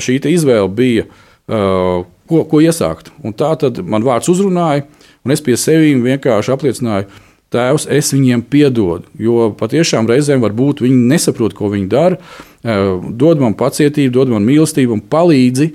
šī 0.00 0.20
izvēle 0.30 0.70
bija, 0.72 1.08
uh, 1.08 1.33
ko, 1.48 2.40
ko 2.50 2.62
iesākt. 2.64 3.12
Un 3.24 3.36
tā 3.36 3.52
tad 3.60 3.80
man 3.84 4.06
vārds 4.06 4.30
uzrunāja, 4.32 4.86
un 5.24 5.34
es 5.34 5.44
pie 5.44 5.56
sevis 5.60 6.00
vienkārši 6.04 6.54
apliecināju, 6.54 7.22
Tēvs, 7.54 7.84
es 7.92 8.08
viņiem 8.10 8.40
piedodu, 8.50 9.06
jo 9.20 9.52
patiešām 9.54 10.08
reizēm 10.10 10.40
varbūt 10.42 10.80
viņi 10.82 11.04
nesaprot, 11.12 11.52
ko 11.54 11.68
viņi 11.70 11.86
dara. 11.86 12.16
Dod 12.64 13.38
man 13.38 13.54
pacietību, 13.54 14.10
dod 14.16 14.32
man 14.32 14.42
mīlestību 14.48 14.96
un 14.96 15.02
palīdzi 15.12 15.68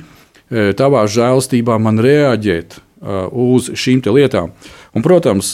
tavā 0.76 1.06
žēlstībā 1.08 1.78
man 1.80 2.02
reaģēt 2.04 2.80
uz 3.32 3.70
šīm 3.80 4.02
lietām. 4.12 4.52
Un, 4.92 5.06
protams, 5.06 5.54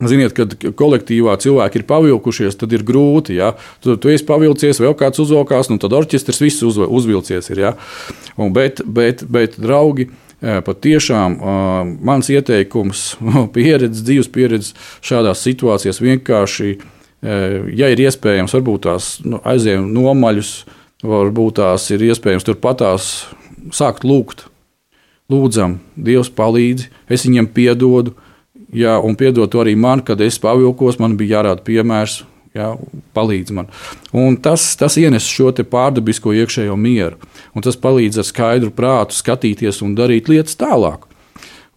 Ziniet, 0.00 0.32
kad 0.36 0.54
kolektīvā 0.78 1.34
cilvēki 1.42 1.82
ir 1.82 1.86
pavilkušies, 1.88 2.56
tad 2.60 2.72
ir 2.72 2.86
grūti. 2.86 3.36
Ja? 3.36 3.52
Tu, 3.84 3.98
tu 4.00 4.12
esi 4.12 4.24
pavilcies, 4.28 4.80
vēl 4.80 4.96
kāds 4.96 5.20
uzvalkās, 5.20 5.68
nu 5.72 5.76
tad 5.82 5.92
orķestris 5.98 6.40
viss 6.40 6.64
uz, 6.64 6.78
uzvilcies. 6.80 7.50
Ir, 7.52 7.64
ja? 7.66 7.74
un, 8.40 8.54
bet, 8.56 8.80
bet, 8.86 9.26
bet, 9.28 9.58
draugi, 9.60 10.08
pat 10.40 10.80
tiešām 10.86 11.36
mans 12.00 12.32
ieteikums, 12.32 13.10
pieredze, 13.56 14.00
dzīves 14.06 14.32
pieredze 14.32 14.72
šādās 15.04 15.44
situācijās 15.44 16.00
vienkārši 16.00 16.72
ir 16.72 16.88
ja 17.22 17.90
ir 17.92 18.00
iespējams, 18.00 18.54
varbūt 18.56 18.86
tās 18.88 19.10
nu, 19.24 19.40
aizējām 19.44 19.90
nomaļus, 19.92 20.52
varbūt 21.04 21.60
tās 21.60 21.88
ir 21.92 22.04
iespējams 22.08 22.46
turpatās 22.46 23.10
sākt 23.76 24.06
lūgt. 24.08 24.46
Lūdzam, 25.30 25.78
Dievs 25.94 26.32
palīdzi, 26.34 26.88
es 27.06 27.24
viņam 27.26 27.46
piedodu, 27.54 28.16
jā, 28.72 28.96
un 29.02 29.16
piedod 29.18 29.54
arī 29.60 29.76
man, 29.78 30.02
kad 30.06 30.20
es 30.24 30.38
pavilkos, 30.42 30.98
man 31.02 31.16
bija 31.18 31.38
jārāda 31.38 31.64
piemērs, 31.66 32.20
jā, 32.56 32.72
palīdz 33.16 33.54
man. 33.54 33.70
Un 34.16 34.38
tas, 34.42 34.64
tas 34.78 34.96
ienes 35.00 35.26
šo 35.26 35.52
pārdabisko 35.52 36.34
iekšējo 36.40 36.76
mieru, 36.78 37.18
un 37.54 37.66
tas 37.66 37.78
palīdz 37.80 38.22
ar 38.22 38.28
skaidru 38.28 38.72
prātu 38.74 39.18
skatīties 39.18 39.82
un 39.86 39.96
darīt 39.98 40.30
lietas 40.30 40.58
tālāk. 40.60 41.06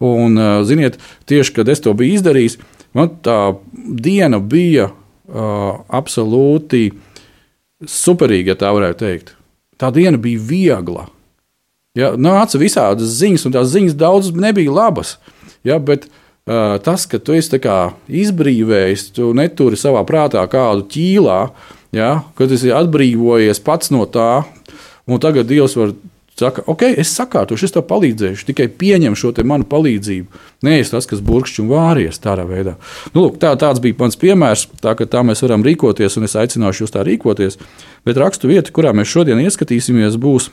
Un, 0.04 0.36
ziniet, 0.66 0.98
tieši 1.30 1.54
kad 1.54 1.70
es 1.70 1.80
to 1.80 1.94
biju 1.96 2.18
izdarījis, 2.18 2.58
man 2.96 3.12
tā 3.24 3.54
diena 3.74 4.40
bija 4.42 4.90
uh, 4.90 5.80
absolūti 5.88 6.88
superīga, 7.88 8.52
ja 8.52 8.60
tā 8.60 8.72
varētu 8.74 9.04
teikt. 9.04 9.34
Tā 9.78 9.90
diena 9.94 10.18
bija 10.20 10.42
viegla. 10.42 11.06
Ja, 11.94 12.10
nāca 12.18 12.58
visādas 12.58 13.14
ziņas, 13.20 13.46
un 13.46 13.54
tās 13.54 13.70
ziņas 13.70 13.94
daudzas 13.98 14.34
nebija 14.34 14.74
labas. 14.74 15.14
Ja, 15.64 15.78
bet 15.78 16.08
uh, 16.08 16.23
tas, 16.44 17.06
ka 17.08 17.18
tu 17.18 17.36
esi 17.36 17.60
izbrīvējis, 18.22 19.10
tu 19.16 19.32
neturi 19.36 19.78
savā 19.80 20.04
prātā 20.04 20.44
kādu 20.50 20.84
ķīlā, 20.92 21.38
ja, 21.96 22.10
kad 22.36 22.52
esi 22.52 22.74
atbrīvojies 22.74 23.62
pats 23.64 23.92
no 23.94 24.04
tā, 24.04 24.44
un 25.06 25.22
tagad 25.22 25.48
Dievs 25.48 25.76
var 25.76 25.94
Saka, 26.34 26.64
ok, 26.66 26.80
es 26.98 27.12
sakārtošu, 27.14 27.68
es 27.68 27.72
tev 27.76 27.84
palīdzēšu, 27.86 28.48
tikai 28.48 28.64
pieņem 28.66 29.14
šo 29.14 29.30
manu 29.46 29.68
palīdzību. 29.70 30.40
Nē, 30.66 30.80
es 30.82 30.90
tas, 30.90 31.06
kas 31.06 31.20
burkšķi 31.22 31.60
un 31.62 31.68
vāries 31.70 32.18
tādā 32.18 32.42
veidā. 32.48 32.74
Nu, 33.14 33.22
lūk, 33.22 33.36
tā, 33.38 33.52
tāds 33.54 33.78
bija 33.78 33.94
mans 34.00 34.18
piemērs, 34.18 34.64
tā, 34.82 34.96
tā 34.98 35.22
mēs 35.22 35.44
varam 35.46 35.62
rīkoties, 35.62 36.18
un 36.18 36.26
es 36.26 36.34
aicināšu 36.34 36.82
jūs 36.82 36.94
tā 36.96 37.04
rīkoties. 37.06 37.60
Bet 38.02 38.18
rakstu 38.18 38.50
vieta, 38.50 38.74
kurā 38.74 38.90
mēs 38.90 39.12
šodien 39.14 39.44
ieskatīsimies, 39.46 40.18
būs 40.18 40.50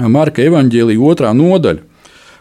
Marka 0.00 0.40
evaņģēlīja 0.48 1.04
otrā 1.04 1.34
nodaļa. 1.36 1.91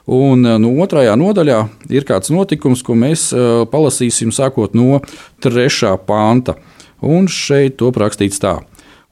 Un 0.07 0.41
no 0.41 0.57
nu, 0.59 0.73
otrajā 0.81 1.13
nodaļā 1.19 1.61
ir 1.93 2.05
kāds 2.09 2.33
notikums, 2.33 2.81
ko 2.83 2.97
mēs 2.97 3.29
uh, 3.35 3.63
palasīsim 3.69 4.33
sākot 4.33 4.73
no 4.77 4.99
trešā 5.43 5.93
panta. 6.07 6.57
Un 7.01 7.29
šeit 7.29 7.77
to 7.81 7.91
rakstīts 7.93 8.41
tā. 8.41 8.59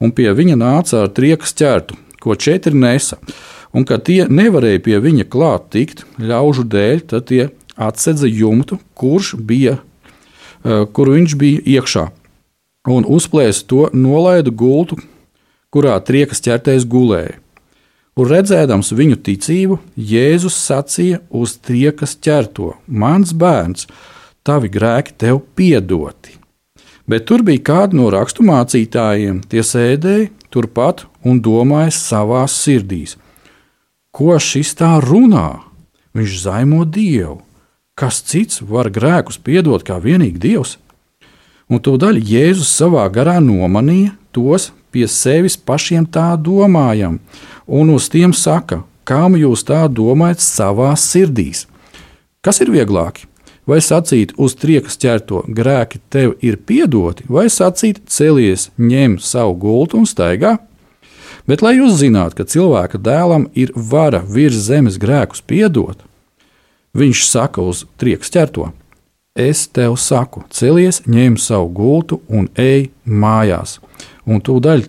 Un 0.02 0.14
pie 0.16 0.32
viņa 0.34 0.58
nāca 0.58 1.04
ar 1.04 1.12
triekas 1.14 1.54
ķertu 1.58 1.98
ko 2.20 2.36
četri 2.36 2.76
nesa, 2.76 3.18
un 3.74 3.86
kad 3.88 4.04
tie 4.08 4.26
nevarēja 4.30 4.84
pie 4.84 5.00
viņa 5.04 5.28
klāt 5.32 5.70
tikt 5.74 6.06
ļaužu 6.20 6.66
dēļ, 6.68 7.04
tad 7.12 7.30
tie 7.32 7.50
atsedza 7.80 8.28
jumtu, 8.28 8.80
kurš 8.94 9.36
bija, 9.36 9.78
eh, 10.66 10.86
kur 10.94 11.10
viņš 11.16 11.36
bija 11.40 11.62
iekšā, 11.80 12.10
un 12.88 13.06
uzplēsa 13.06 13.66
to 13.66 13.90
nolaidu 13.94 14.52
gultu, 14.52 14.98
kurā 15.72 16.00
triekas 16.04 16.42
ķertais 16.42 16.86
gulēja. 16.86 17.38
Un 18.18 18.28
redzēdams 18.28 18.92
viņu 18.96 19.20
ticību, 19.24 19.78
Jēzus 19.96 20.58
sacīja 20.66 21.22
uz 21.30 21.58
triekas 21.62 22.18
ķerto: 22.20 22.74
Mans 22.88 23.32
bērns, 23.34 23.88
tavi 24.44 24.72
grēki 24.72 25.16
tev 25.18 25.44
piedoti. 25.56 26.36
Bet 27.10 27.26
tur 27.30 27.42
bija 27.46 27.64
kādi 27.72 27.98
no 27.98 28.10
raksturmācītājiem, 28.14 29.42
tie 29.50 29.64
sēdēja 29.66 30.30
turpat 30.54 31.06
un 31.26 31.40
domāja 31.42 31.94
savā 31.96 32.44
sirdīs, 32.50 33.16
ko 34.14 34.36
šis 34.38 34.76
tā 34.78 34.98
runā. 35.06 35.62
Viņš 36.14 36.36
zaimo 36.44 36.84
Dievu. 36.86 37.40
Kas 38.00 38.22
cits 38.26 38.62
var 38.66 38.90
grēkus 38.94 39.38
piedot 39.44 39.84
kā 39.86 39.98
vienīgi 40.02 40.40
Dievs? 40.42 40.78
Un 41.70 41.82
tūdaļ 41.86 42.18
Jēzus 42.26 42.72
savā 42.80 43.04
garā 43.14 43.38
nomanīja 43.44 44.16
tos 44.34 44.72
pie 44.90 45.06
sevis 45.06 45.58
pašiem 45.58 46.08
tā 46.10 46.32
domājam, 46.42 47.20
un 47.70 47.94
uz 47.94 48.10
tiem 48.10 48.34
saka, 48.34 48.84
kam 49.06 49.38
jūs 49.38 49.64
tā 49.66 49.86
domājat 49.88 50.42
savā 50.44 50.92
sirdīs. 50.98 51.68
Kas 52.42 52.62
ir 52.64 52.72
vieglāk? 52.74 53.24
Vai 53.70 53.78
sacīt, 53.86 54.34
uz 54.42 54.56
triekas 54.58 54.98
ķerto 54.98 55.44
grēki 55.46 56.00
tev 56.10 56.34
ir 56.42 56.58
piedoti, 56.58 57.28
vai 57.30 57.46
sacīt, 57.54 58.02
celies, 58.10 58.72
ņem 58.82 59.20
savu 59.22 59.54
gultu 59.62 60.00
un 60.00 60.10
staigā? 60.10 60.56
Bet, 61.46 61.62
lai 61.62 61.76
jūs 61.78 62.00
zinātu, 62.02 62.40
ka 62.40 62.50
cilvēka 62.50 62.98
dēlam 63.02 63.48
ir 63.58 63.72
vara 63.76 64.24
virs 64.26 64.58
zemes 64.66 64.98
grēkus 65.02 65.42
piedot, 65.46 66.02
viņš 66.98 67.24
saka 67.30 67.62
uz 67.62 67.86
trieks 68.02 68.34
ķerto: 68.34 68.72
Es 69.38 69.68
tev 69.70 69.96
saku, 70.02 70.44
celies, 70.50 71.04
ņem 71.06 71.38
savu 71.38 71.70
gultu 71.70 72.20
un 72.28 72.50
ej 72.58 72.90
mājās. 73.06 73.78
Un 74.26 74.42
tūdaļ 74.42 74.88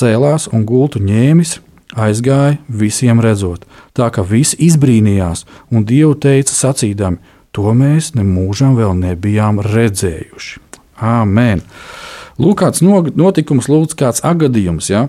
cēlās 0.00 0.48
un 0.54 0.64
gultu 0.68 1.02
ņēmis, 1.04 1.58
aizgāja 1.98 2.58
visiem 2.68 3.20
redzot, 3.22 3.66
tā 3.96 4.10
ka 4.14 4.24
visi 4.26 4.58
izbrīnījās, 4.66 5.44
un 5.70 5.86
Dievu 5.86 6.16
teica 6.20 6.54
sacīdami: 6.54 7.20
To 7.50 7.72
mēs 7.74 8.12
nemūžam 8.14 8.76
vēl 8.78 8.94
nebijām 8.94 9.58
redzējuši. 9.64 10.60
Āmen! 11.02 11.64
Lūk, 12.40 12.60
kāds 12.62 12.80
notikums, 12.80 13.68
lūdzu, 13.68 13.96
kāds 13.98 14.22
agadījums. 14.24 14.88
Ja? 14.92 15.08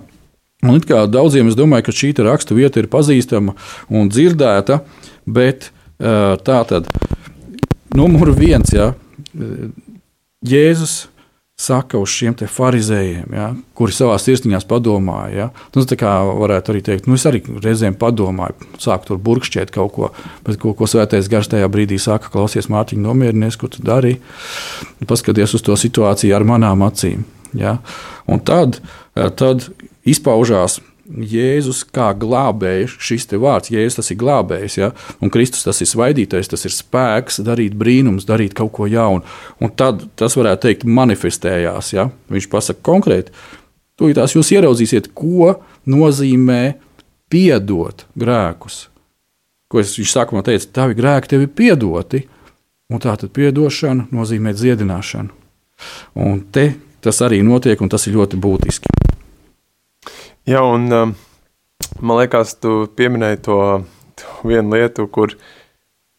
Un 0.65 0.79
it 0.79 0.87
kā 0.89 1.03
daudziem 1.09 1.51
es 1.51 1.57
domāju, 1.57 1.87
ka 1.87 1.95
šī 1.95 2.11
rakstu 2.25 2.57
vieta 2.57 2.81
ir 2.81 2.89
pazīstama 2.91 3.55
un 3.89 4.09
dzirdēta, 4.09 4.81
bet 5.25 5.69
tā 6.01 6.59
tad 6.69 6.89
numur 7.95 8.33
viens, 8.37 8.73
ja, 8.73 8.91
Jēzus 10.41 11.10
saka 11.61 11.99
uz 12.01 12.09
šiem 12.13 12.35
farizējiem, 12.35 13.33
ja, 13.35 13.47
kuri 13.77 13.93
savā 13.95 14.17
sirsniņā 14.21 14.61
padomāja. 14.69 15.31
Ja. 15.35 15.47
Nu, 15.75 15.83
tā 15.87 15.97
kā 15.99 16.13
varētu 16.25 16.73
arī 16.73 16.81
teikt, 16.87 17.09
nu, 17.09 17.17
es 17.19 17.25
arī 17.29 17.43
reizēm 17.47 17.97
padomāju, 18.01 18.69
sāku 18.81 19.11
tur 19.11 19.21
burkšķēt 19.21 19.73
kaut 19.75 19.93
ko, 19.97 20.11
bet 20.47 20.59
ko, 20.61 20.73
ko 20.77 20.89
svētais 20.89 21.29
gars 21.31 21.51
tajā 21.51 21.69
brīdī 21.71 21.99
saka, 22.01 22.31
klausies, 22.33 22.69
Mārtiņ, 22.71 23.01
nomierinies, 23.05 23.59
ko 23.61 23.69
tu 23.71 23.83
dari. 23.85 24.17
Paskaties 25.07 25.57
uz 25.57 25.65
to 25.65 25.77
situāciju 25.77 26.37
ar 26.37 26.47
manām 26.47 26.85
acīm. 26.87 27.25
Ja. 27.57 27.77
Un 28.31 28.41
tad, 28.47 28.79
tad 29.13 29.67
izpaužās 30.07 30.79
Jēzus 31.11 31.81
kā 31.91 32.11
glābējs, 32.17 32.93
šis 33.03 33.27
vārds, 33.41 33.71
Jēzus 33.73 33.99
tas 33.99 34.11
ir 34.13 34.19
glābējs, 34.21 34.77
ja? 34.79 34.91
un 35.19 35.31
Kristus 35.33 35.65
tas 35.65 35.81
ir 35.83 35.89
svaidītais, 35.89 36.49
tas 36.51 36.63
ir 36.67 36.73
spēks 36.75 37.41
darīt 37.45 37.75
brīnumus, 37.77 38.27
darīt 38.27 38.55
kaut 38.57 38.71
ko 38.77 38.87
jaunu. 38.87 39.25
Un 39.59 39.73
tad 39.75 40.05
tas 40.19 40.37
varētu 40.39 40.67
teikt, 40.67 40.85
manifestējās. 40.87 41.93
Ja? 41.95 42.07
Viņš 42.31 42.47
pasaka 42.51 42.83
konkrēti, 42.87 43.35
tūlītās 43.99 44.37
jūs 44.37 44.53
ieraudzīsiet, 44.55 45.11
ko 45.17 45.57
nozīmē 45.91 46.61
piedot 47.31 48.05
grēkus. 48.19 48.85
Ko 49.71 49.83
es, 49.83 49.95
viņš 49.99 50.15
sākumā 50.15 50.43
teica, 50.47 50.71
tavi 50.81 50.97
grēki 50.99 51.31
tev 51.31 51.45
ir 51.45 51.51
piedoti, 51.55 52.25
un 52.91 53.03
tā 53.03 53.15
tad 53.19 53.31
piedošana 53.35 54.09
nozīmē 54.11 54.55
dziedināšanu. 54.55 55.31
Un 56.21 56.43
te 56.51 56.73
tas 57.01 57.23
arī 57.25 57.41
notiek, 57.45 57.79
un 57.81 57.89
tas 57.89 58.05
ir 58.07 58.19
ļoti 58.19 58.39
būtiski. 58.41 59.10
Jā, 60.49 60.61
un 60.65 60.87
um, 60.89 61.11
man 62.01 62.17
liekas, 62.17 62.55
tu 62.57 62.87
pieminēji 62.97 63.41
to, 63.45 63.57
to 64.17 64.37
vienu 64.49 64.73
lietu, 64.73 65.05
kur 65.13 65.35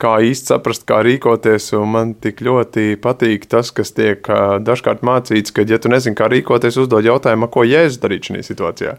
kā 0.03 0.13
īsti 0.23 0.53
saprast, 0.53 0.85
kā 0.87 1.01
rīkoties. 1.03 1.73
Man 1.91 2.15
tik 2.23 2.43
ļoti 2.47 3.01
patīk 3.03 3.49
tas, 3.51 3.73
kas 3.75 3.91
tiek 3.97 4.27
uh, 4.31 4.61
dažkārt 4.63 5.03
mācīts, 5.07 5.55
ka, 5.55 5.67
ja 5.67 5.81
tu 5.83 5.91
nezini, 5.91 6.19
kā 6.19 6.31
rīkoties, 6.31 6.79
uzdod 6.85 7.07
jautājumu, 7.07 7.51
ko 7.51 7.67
jēzus 7.67 7.99
darīt 8.03 8.31
šajā 8.31 8.47
situācijā. 8.47 8.95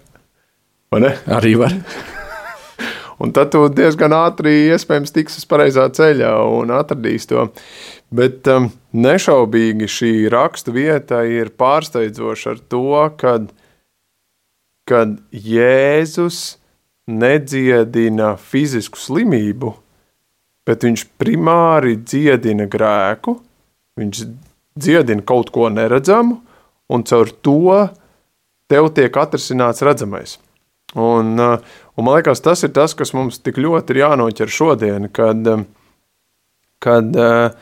Arī 1.40 1.56
var. 1.62 1.74
un 3.24 3.32
tad 3.32 3.54
tu 3.56 3.64
diezgan 3.72 4.14
ātri 4.20 4.68
iespējams 4.76 5.16
tiks 5.16 5.40
uz 5.40 5.48
pareizā 5.48 5.88
ceļa 5.96 6.36
un 6.52 6.76
atradīs 6.76 7.32
to. 7.32 7.48
Bet 8.14 8.48
um, 8.52 8.68
nešaubīgi 8.92 9.88
šī 9.90 10.14
rakstu 10.36 10.76
vieta 10.76 11.24
ir 11.26 11.56
pārsteidzoša 11.56 12.58
ar 12.58 12.66
to, 12.70 12.88
ka 13.18 13.38
kad 14.90 15.16
Jēzus 15.32 16.58
nedziedina 17.08 18.34
fizisku 18.40 19.00
slimību, 19.00 19.74
bet 20.68 20.86
viņš 20.88 21.06
primāri 21.20 21.98
dziedina 22.00 22.68
grēku, 22.72 23.38
viņš 24.00 24.24
dziedina 24.80 25.26
kaut 25.28 25.52
ko 25.54 25.70
neredzamu, 25.72 26.40
un 26.94 27.06
caur 27.08 27.32
to 27.44 27.84
tev 28.72 28.90
tiek 28.96 29.16
atrisināts 29.20 29.84
redzamais. 29.86 30.38
Un, 30.94 31.34
uh, 31.42 31.58
un 31.98 32.06
man 32.06 32.20
liekas, 32.20 32.42
tas 32.44 32.62
ir 32.66 32.74
tas, 32.74 32.94
kas 32.94 33.14
mums 33.18 33.40
tik 33.42 33.58
ļoti 33.62 33.96
ir 33.96 34.04
jānoķer 34.04 34.52
šodien, 34.52 35.08
kad, 35.14 35.42
um, 35.50 35.66
kad 36.84 37.18
uh, 37.18 37.56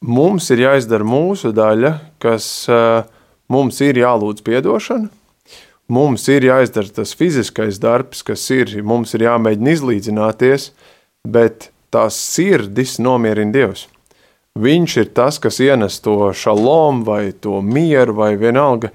mums 0.00 0.48
ir 0.54 0.64
jāizdara 0.64 1.04
mūsu 1.06 1.52
daļa, 1.56 1.92
kas 2.24 2.46
uh, 2.72 3.04
mums 3.52 3.82
ir 3.84 4.00
jālūdz 4.00 4.44
piedošana, 4.46 5.10
mums 5.92 6.26
ir 6.32 6.46
jāizdara 6.48 6.92
tas 7.00 7.14
fiziskais 7.16 7.78
darbs, 7.82 8.22
kas 8.26 8.44
ir, 8.54 8.72
mums 8.86 9.14
ir 9.16 9.26
jāmēģina 9.26 9.74
izlīdzināties, 9.76 10.70
bet 11.28 11.70
tās 11.94 12.18
sirdis 12.18 12.98
nomierina 13.02 13.54
Dievs. 13.54 13.86
Viņš 14.60 14.96
ir 15.02 15.08
tas, 15.16 15.40
kas 15.42 15.58
ienes 15.62 15.98
to 16.02 16.30
šalom 16.36 17.02
vai 17.06 17.32
to 17.32 17.58
mieru 17.62 18.14
vai 18.20 18.34
vienalga, 18.38 18.92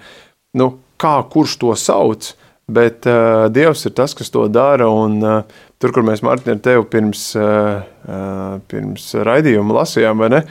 nu, 0.55 0.72
kā 1.00 1.17
kurš 1.31 1.58
to 1.60 1.74
sauc, 1.79 2.32
bet 2.69 3.08
uh, 3.10 3.47
Dievs 3.52 3.84
ir 3.89 3.95
tas, 3.97 4.15
kas 4.15 4.32
to 4.32 4.45
dara, 4.52 4.88
un 4.88 5.19
uh, 5.19 5.60
tur, 5.82 5.93
kur 5.95 6.06
mēs, 6.08 6.23
Mārtiņ, 6.23 6.54
ar 6.56 6.63
tevi 6.63 6.86
pirms, 6.93 7.25
uh, 7.39 7.82
uh, 8.08 8.56
pirms 8.71 9.12
raidījuma 9.28 9.82
lasījām, 9.82 10.23
vai 10.23 10.32
ne, 10.38 10.41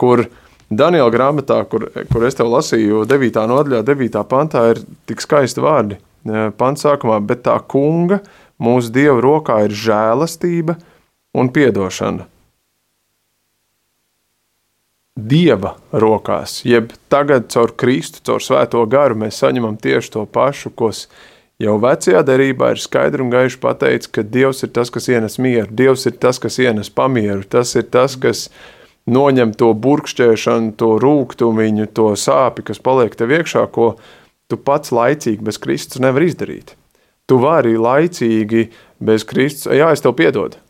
kur 0.00 0.26
uh, 0.26 0.44
Daniela 0.68 1.08
grāmatā, 1.08 1.62
kur, 1.64 1.86
kur 2.12 2.26
es 2.28 2.36
tev 2.36 2.50
lasīju, 2.52 3.06
9. 3.08 3.40
nodaļā, 3.48 3.80
9. 3.88 4.18
pantā, 4.28 4.66
ir 4.74 4.82
tik 5.08 5.24
skaisti 5.24 5.64
vārdi. 5.64 5.96
Pants 6.60 6.84
sākumā, 6.84 7.16
bet 7.24 7.46
tā 7.46 7.56
kunga 7.64 8.20
mūsu 8.60 8.92
dieva 8.92 9.16
rokā 9.24 9.62
ir 9.64 9.72
žēlastība 9.72 10.76
un 11.38 11.48
atdošana. 11.48 12.28
Dieva 15.18 15.72
rokās, 15.90 16.60
jeb 16.62 16.92
tagad 17.10 17.48
caur 17.50 17.72
Kristu, 17.74 18.20
caur 18.22 18.44
Svēto 18.44 18.84
garu, 18.86 19.16
mēs 19.18 19.40
saņemam 19.40 19.74
tieši 19.80 20.12
to 20.14 20.22
pašu, 20.30 20.70
ko 20.70 20.92
jau 21.58 21.74
vecajā 21.82 22.20
derībā 22.22 22.70
ir 22.70 22.78
skaidri 22.78 23.24
un 23.24 23.32
gaiši 23.32 23.58
pateicis, 23.58 24.12
ka 24.14 24.22
Dievs 24.22 24.62
ir 24.62 24.70
tas, 24.76 24.92
kas 24.94 25.08
ienes 25.10 25.40
mieru, 25.42 25.66
Dievs 25.74 26.06
ir 26.06 26.14
tas, 26.22 26.38
kas 26.38 26.60
ienes 26.62 26.92
pamieru, 26.92 27.42
tas 27.42 27.74
ir 27.74 27.88
tas, 27.90 28.14
kas 28.14 28.46
ienes 28.46 28.76
noņem 29.08 29.54
to 29.58 29.72
burkšķēšanu, 29.74 30.74
to 30.78 30.94
rūkumu, 31.02 31.86
to 31.94 32.12
sāpi, 32.18 32.64
kas 32.70 32.80
paliek 32.82 33.16
tev 33.16 33.32
iekšā, 33.38 33.64
ko 33.72 33.94
tu 34.48 34.58
pats 34.60 34.92
laicīgi 34.94 35.44
bez 35.44 35.58
Kristus 35.60 36.02
nevar 36.02 36.24
izdarīt. 36.24 36.74
Tu 37.28 37.36
vari 37.40 37.76
laicīgi 37.76 38.68
bez 39.04 39.26
Kristus, 39.28 39.72
jā, 39.76 39.90
es 39.92 40.04
tev 40.04 40.16
piedodu. 40.16 40.60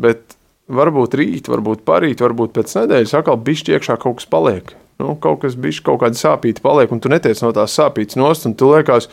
Bet 0.00 0.36
varbūt 0.70 1.16
rīt, 1.18 1.48
varbūt 1.50 1.84
parīt, 1.88 2.22
varbūt 2.22 2.54
pēc 2.56 2.76
nedēļas 2.82 3.16
atkal 3.18 3.40
bišķi 3.40 3.76
iekšā 3.76 3.98
kaut 4.00 4.20
kas 4.20 4.28
paliek. 4.30 4.74
Nu, 5.00 5.14
kaut 5.16 5.40
kas 5.44 5.56
bišķi, 5.56 5.84
kaut 5.88 6.02
kāda 6.02 6.18
sāpīta 6.20 6.62
paliek, 6.64 6.92
un 6.92 7.00
tu 7.00 7.08
netiec 7.12 7.40
no 7.40 7.54
tās 7.56 7.74
sāpītas 7.78 8.18
nost, 8.20 8.44
un 8.48 8.54
tu 8.58 8.68
liekas, 8.68 9.08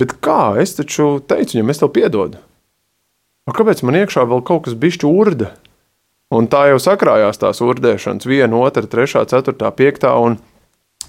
bet 0.00 0.16
kā, 0.24 0.56
es 0.58 0.74
taču 0.74 1.20
teicu 1.22 1.56
viņam, 1.56 1.70
es 1.70 1.82
tev 1.82 1.92
piedodu. 1.94 2.42
Un 3.46 3.54
kāpēc 3.54 3.82
man 3.86 3.98
iekšā 4.02 4.26
vēl 4.30 4.42
kaut 4.46 4.66
kas 4.66 4.74
bišķi 4.78 5.06
urda? 5.08 5.52
Un 6.32 6.48
tā 6.48 6.66
jau 6.70 6.78
sakrājās 6.80 7.40
tās 7.40 7.60
urdēšanas, 7.64 8.28
viena, 8.28 8.56
otra, 8.64 8.86
trešā, 8.88 9.26
ceturtā, 9.28 9.68
piektā. 9.76 10.14
Un, 10.16 10.38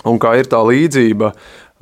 un 0.03 0.17
kā 0.19 0.33
ir 0.39 0.49
tā 0.51 0.59
līdzība 0.67 1.31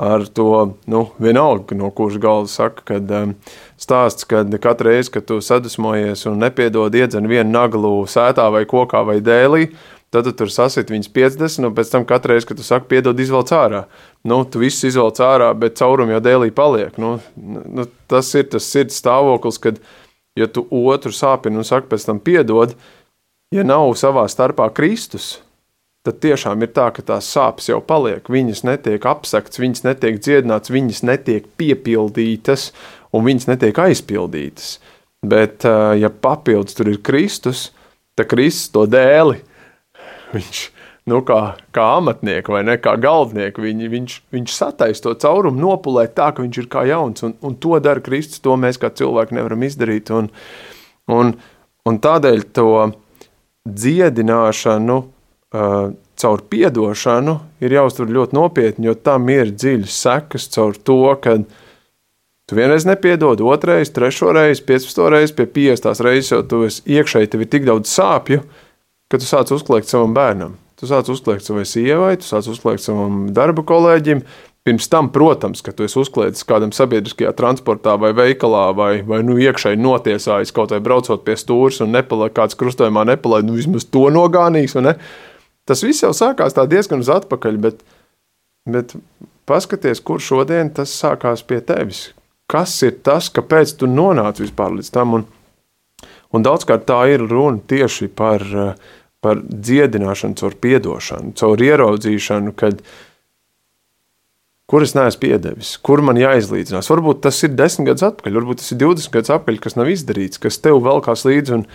ar 0.02 0.26
to, 0.34 0.76
nu, 0.90 1.02
vienalga, 1.22 1.78
no 1.78 1.90
kuras 1.94 2.20
galda 2.22 2.50
saka, 2.50 2.84
kad 2.94 3.10
um, 3.18 3.34
stāsts, 3.82 4.26
kad 4.30 4.54
katru 4.62 4.90
reizi, 4.90 5.12
kad 5.14 5.28
tu 5.30 5.40
sadusmojies 5.46 6.26
un 6.30 6.40
nepiedod 6.42 6.96
iedzen 6.98 7.30
vienu 7.30 7.54
naglu 7.54 8.00
sētā 8.10 8.48
vai 8.54 8.64
kokā 8.70 9.04
vai 9.06 9.20
dēlī, 9.26 9.68
tad 10.14 10.26
tu 10.28 10.34
tur 10.42 10.50
sasit 10.54 10.90
viņas 10.92 11.12
50, 11.14 11.68
un 11.70 11.76
pēc 11.78 11.94
tam 11.94 12.06
katru 12.10 12.34
reizi, 12.34 12.50
kad 12.50 12.62
tu 12.62 12.66
saki, 12.66 12.90
piedod, 12.94 13.20
izvelc 13.22 13.54
ārā. 13.56 13.84
Nu, 14.28 14.42
tu 14.46 14.62
viss 14.62 14.86
izvelc 14.86 15.22
ārā, 15.24 15.52
bet 15.58 15.78
caurumi 15.80 16.18
jau 16.18 16.24
dēlī 16.26 16.50
paliek. 16.54 16.98
Nu, 17.02 17.20
nu, 17.38 17.86
tas 18.12 18.34
ir 18.38 18.50
tas 18.54 18.70
sirds 18.74 18.98
stāvoklis, 19.02 19.62
kad, 19.62 19.78
ja 20.38 20.50
tu 20.50 20.66
otru 20.66 21.14
sāpini 21.14 21.62
un 21.62 21.68
saki 21.68 21.90
pēc 21.94 22.10
tam 22.10 22.20
piedod, 22.26 22.74
tad 22.74 23.01
ja 23.52 23.66
nav 23.68 23.94
savā 24.00 24.24
starpā 24.32 24.70
Kristus, 24.76 25.42
tad 26.06 26.22
tiešām 26.24 26.64
ir 26.66 26.72
tā, 26.74 26.88
ka 26.96 27.04
tās 27.06 27.28
sāpes 27.30 27.70
jau 27.70 27.82
paliek. 27.84 28.26
Viņas 28.32 28.64
netiek 28.66 29.06
apsekts, 29.06 29.62
viņas 29.62 29.86
netiek 29.86 30.18
dziedināts, 30.24 30.74
viņas 30.74 31.04
netiek 31.06 31.50
piepildītas 31.60 32.72
un 33.14 33.28
viņas 33.28 33.50
netiek 33.52 33.84
aizpildītas. 33.86 34.80
Bet, 35.22 35.68
ja 36.02 36.10
papildus 36.10 36.78
tur 36.78 36.90
ir 36.90 37.02
Kristus, 37.06 37.70
tad 38.18 38.32
Kristus 38.32 38.72
to 38.74 38.88
dēli. 38.90 39.38
Viņš 40.34 40.64
nu, 41.12 41.20
kā, 41.28 41.40
kā 41.76 41.86
amatnieku 42.00 42.56
vai 42.56 42.64
ne, 42.66 42.78
kā 42.82 42.96
galvnieku, 43.02 43.62
viņ, 43.66 43.86
viņš, 43.92 44.18
viņš 44.34 44.56
sataisa 44.56 45.06
to 45.06 45.14
caurumu, 45.22 45.62
nopulē 45.62 46.08
tā, 46.10 46.32
ka 46.34 46.42
viņš 46.42 46.64
ir 46.64 46.72
kā 46.72 46.86
jauns. 46.90 47.26
Un, 47.28 47.36
un 47.46 47.60
to 47.62 47.78
dara 47.84 48.02
Kristus, 48.02 48.42
to 48.42 48.56
mēs 48.58 48.82
kā 48.82 48.90
cilvēki 48.90 49.38
nevaram 49.38 49.68
izdarīt. 49.68 50.10
Un, 50.16 50.32
un, 51.14 51.34
un 51.86 52.02
tādēļ 52.02 52.46
to 52.58 52.72
dziedināšanu 53.70 54.98
uh, 55.02 55.92
caur 56.22 56.44
piedošanu 56.50 57.36
ir 57.64 57.76
jāuztver 57.76 58.12
ļoti 58.14 58.38
nopietni, 58.38 58.88
jo 58.90 58.96
tam 58.98 59.30
ir 59.34 59.54
dziļas 59.54 59.98
sekas 60.06 60.48
caur 60.54 60.78
to, 60.78 61.02
ka 61.22 61.38
tu 62.50 62.58
vienreiz 62.58 62.86
nepiedod, 62.90 63.42
otrreiz, 63.42 63.94
trešoreiz, 63.96 64.64
piecpastoreiz, 64.68 65.34
pie 65.38 65.48
50 65.48 66.04
reizes 66.06 66.34
jau 66.34 66.42
tu 66.46 66.66
esi 66.68 66.84
iekšēji, 66.98 67.32
tev 67.32 67.46
ir 67.46 67.52
tik 67.54 67.68
daudz 67.70 67.94
sāpju, 67.94 68.42
ka 69.12 69.22
tu 69.22 69.28
sāc 69.28 69.54
uzkliegt 69.56 69.90
savam 69.92 70.16
bērnam. 70.18 70.58
Tu 70.80 70.90
sāc 70.90 71.10
uzkliegt 71.14 71.46
savai 71.46 71.64
sievai, 71.70 72.16
tu 72.18 72.26
sāc 72.26 72.48
uzkliegt 72.50 72.82
savam 72.82 73.28
darba 73.36 73.64
kolēģim, 73.68 74.24
Pirms 74.62 74.86
tam, 74.94 75.08
protams, 75.10 75.64
ka 75.66 75.72
tu 75.74 75.88
esi 75.88 75.98
uzklēdzis 75.98 76.46
kādam 76.46 76.70
sabiedriskajā 76.76 77.32
transportā 77.34 77.96
vai 77.98 78.12
veikalā, 78.14 78.68
vai, 78.78 78.92
vai 79.02 79.24
nu, 79.26 79.40
iekšēji 79.42 79.80
notiesājis 79.82 80.54
kaut 80.54 80.76
vai 80.76 80.78
braucot 80.86 81.24
pie 81.26 81.34
stūres 81.40 81.82
un 81.82 81.90
nepalaid, 81.96 82.36
kāds 82.38 82.60
krustojumā 82.60 83.08
nepalaid, 83.10 83.50
nu 83.50 83.58
vismaz 83.58 83.90
to 83.90 84.06
nogānījis. 84.14 84.78
Tas 85.66 85.82
viss 85.82 86.06
jau 86.06 86.14
sākās 86.14 86.54
diezgan 86.70 87.02
uz 87.02 87.10
atpakaļ, 87.10 87.58
bet, 87.66 87.82
bet 88.70 88.94
paskaties, 89.50 90.04
kur 90.06 90.22
šodien 90.22 90.70
tas 90.78 90.94
sākās 90.94 91.42
pie 91.42 91.64
tevis. 91.66 92.12
Kas 92.46 92.78
ir 92.86 93.00
tas, 93.02 93.34
kāpēc 93.34 93.80
tu 93.82 93.90
nonāci 93.90 94.46
vispār 94.46 94.78
līdz 94.78 94.94
tam? 94.94 95.18
Un, 95.18 95.30
un 96.38 96.46
daudzkārt 96.46 96.86
tā 96.86 97.02
ir 97.10 97.26
runa 97.26 97.64
tieši 97.66 98.14
par, 98.14 98.46
par 99.26 99.42
dziedināšanu, 99.42 100.38
caur 100.38 100.58
piedošanu, 100.62 101.34
caur 101.40 101.72
ieraudzīšanu, 101.72 102.54
kad 102.54 102.78
viņa 102.78 103.10
kur 104.72 104.86
es 104.86 104.94
neesmu 104.96 105.20
piedevis, 105.20 105.74
kur 105.84 106.00
man 106.06 106.16
jāizlīdzinās. 106.16 106.88
Varbūt 106.88 107.26
tas 107.26 107.42
ir 107.44 107.52
desmit 107.60 107.90
gadus 107.90 108.06
atpakaļ, 108.08 108.38
varbūt 108.40 108.62
tas 108.62 108.72
ir 108.72 108.80
20 108.80 109.12
gadus 109.12 109.34
atpakaļ, 109.36 109.60
kas 109.66 109.76
nav 109.76 109.92
izdarīts, 109.92 110.40
kas 110.40 110.62
tev 110.64 110.80
velkās 110.86 111.26
līdzi. 111.28 111.58
Un, 111.58 111.66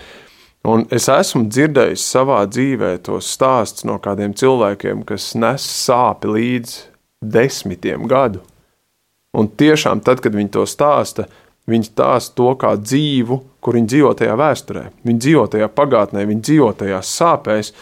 un 0.72 0.86
es 0.96 1.10
esmu 1.12 1.44
dzirdējis 1.50 2.06
savā 2.14 2.40
dzīvē 2.48 2.94
tos 3.04 3.28
stāstus 3.36 3.84
no 3.84 3.98
kādiem 4.00 4.32
cilvēkiem, 4.32 5.04
kas 5.08 5.34
nes 5.36 5.68
sāpi 5.84 6.32
līdzi 6.38 6.86
desmitiem 7.36 8.08
gadu. 8.08 8.40
Un 9.36 9.52
tiešām, 9.52 10.00
tad, 10.00 10.24
kad 10.24 10.32
viņi 10.32 10.54
to 10.56 10.64
stāsta, 10.64 11.28
viņi 11.68 11.90
stāsta 11.90 12.32
to 12.40 12.50
kā 12.56 12.72
dzīvu, 12.80 13.42
kur 13.60 13.76
viņi 13.76 13.92
dzīvo 13.92 14.16
tajā 14.16 14.40
vēsturē, 14.40 14.88
viņi 15.04 15.24
dzīvo 15.26 15.48
tajā 15.52 15.68
pagātnē, 15.76 16.24
viņi 16.24 16.48
dzīvo 16.48 16.72
tajās 16.80 17.12
sāpēs, 17.20 17.74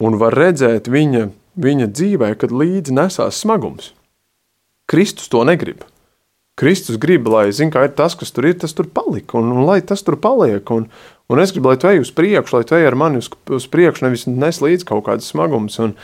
un 0.00 0.16
var 0.16 0.40
redzēt 0.40 0.88
viņa, 0.88 1.26
viņa 1.60 1.92
dzīvē, 1.92 2.38
kad 2.40 2.54
līdzi 2.54 2.96
nesās 2.96 3.44
smagums. 3.44 3.92
Kristus 4.92 5.30
to 5.32 5.40
negrib. 5.48 5.86
Kristus 6.60 6.98
grib, 7.00 7.24
lai 7.32 7.46
zinātu, 7.48 7.78
ka 7.78 7.86
tas, 7.96 8.14
kas 8.18 8.32
tur 8.34 8.50
ir, 8.50 8.58
tas 8.60 8.74
tur 8.76 8.84
palika, 8.92 9.38
un, 9.40 9.48
un 9.54 9.64
lai 9.64 9.80
tas 9.80 10.04
tur 10.04 10.18
paliek. 10.20 10.68
Un, 10.74 10.84
un 11.32 11.40
es 11.40 11.54
gribu, 11.54 11.70
lai 11.70 11.80
tu 11.80 11.88
ej 11.88 12.02
uz 12.02 12.10
priekšu, 12.12 12.58
lai 12.58 12.66
tu 12.68 12.76
ej 12.76 12.90
ar 12.90 12.96
mani 13.00 13.22
uz, 13.22 13.30
uz 13.48 13.68
priekšu, 13.72 14.04
nevis 14.04 14.26
nes 14.28 14.60
līdzi 14.60 14.88
kaut 14.90 15.06
kādas 15.08 15.30
smagumus. 15.32 15.78
Un, 15.80 15.94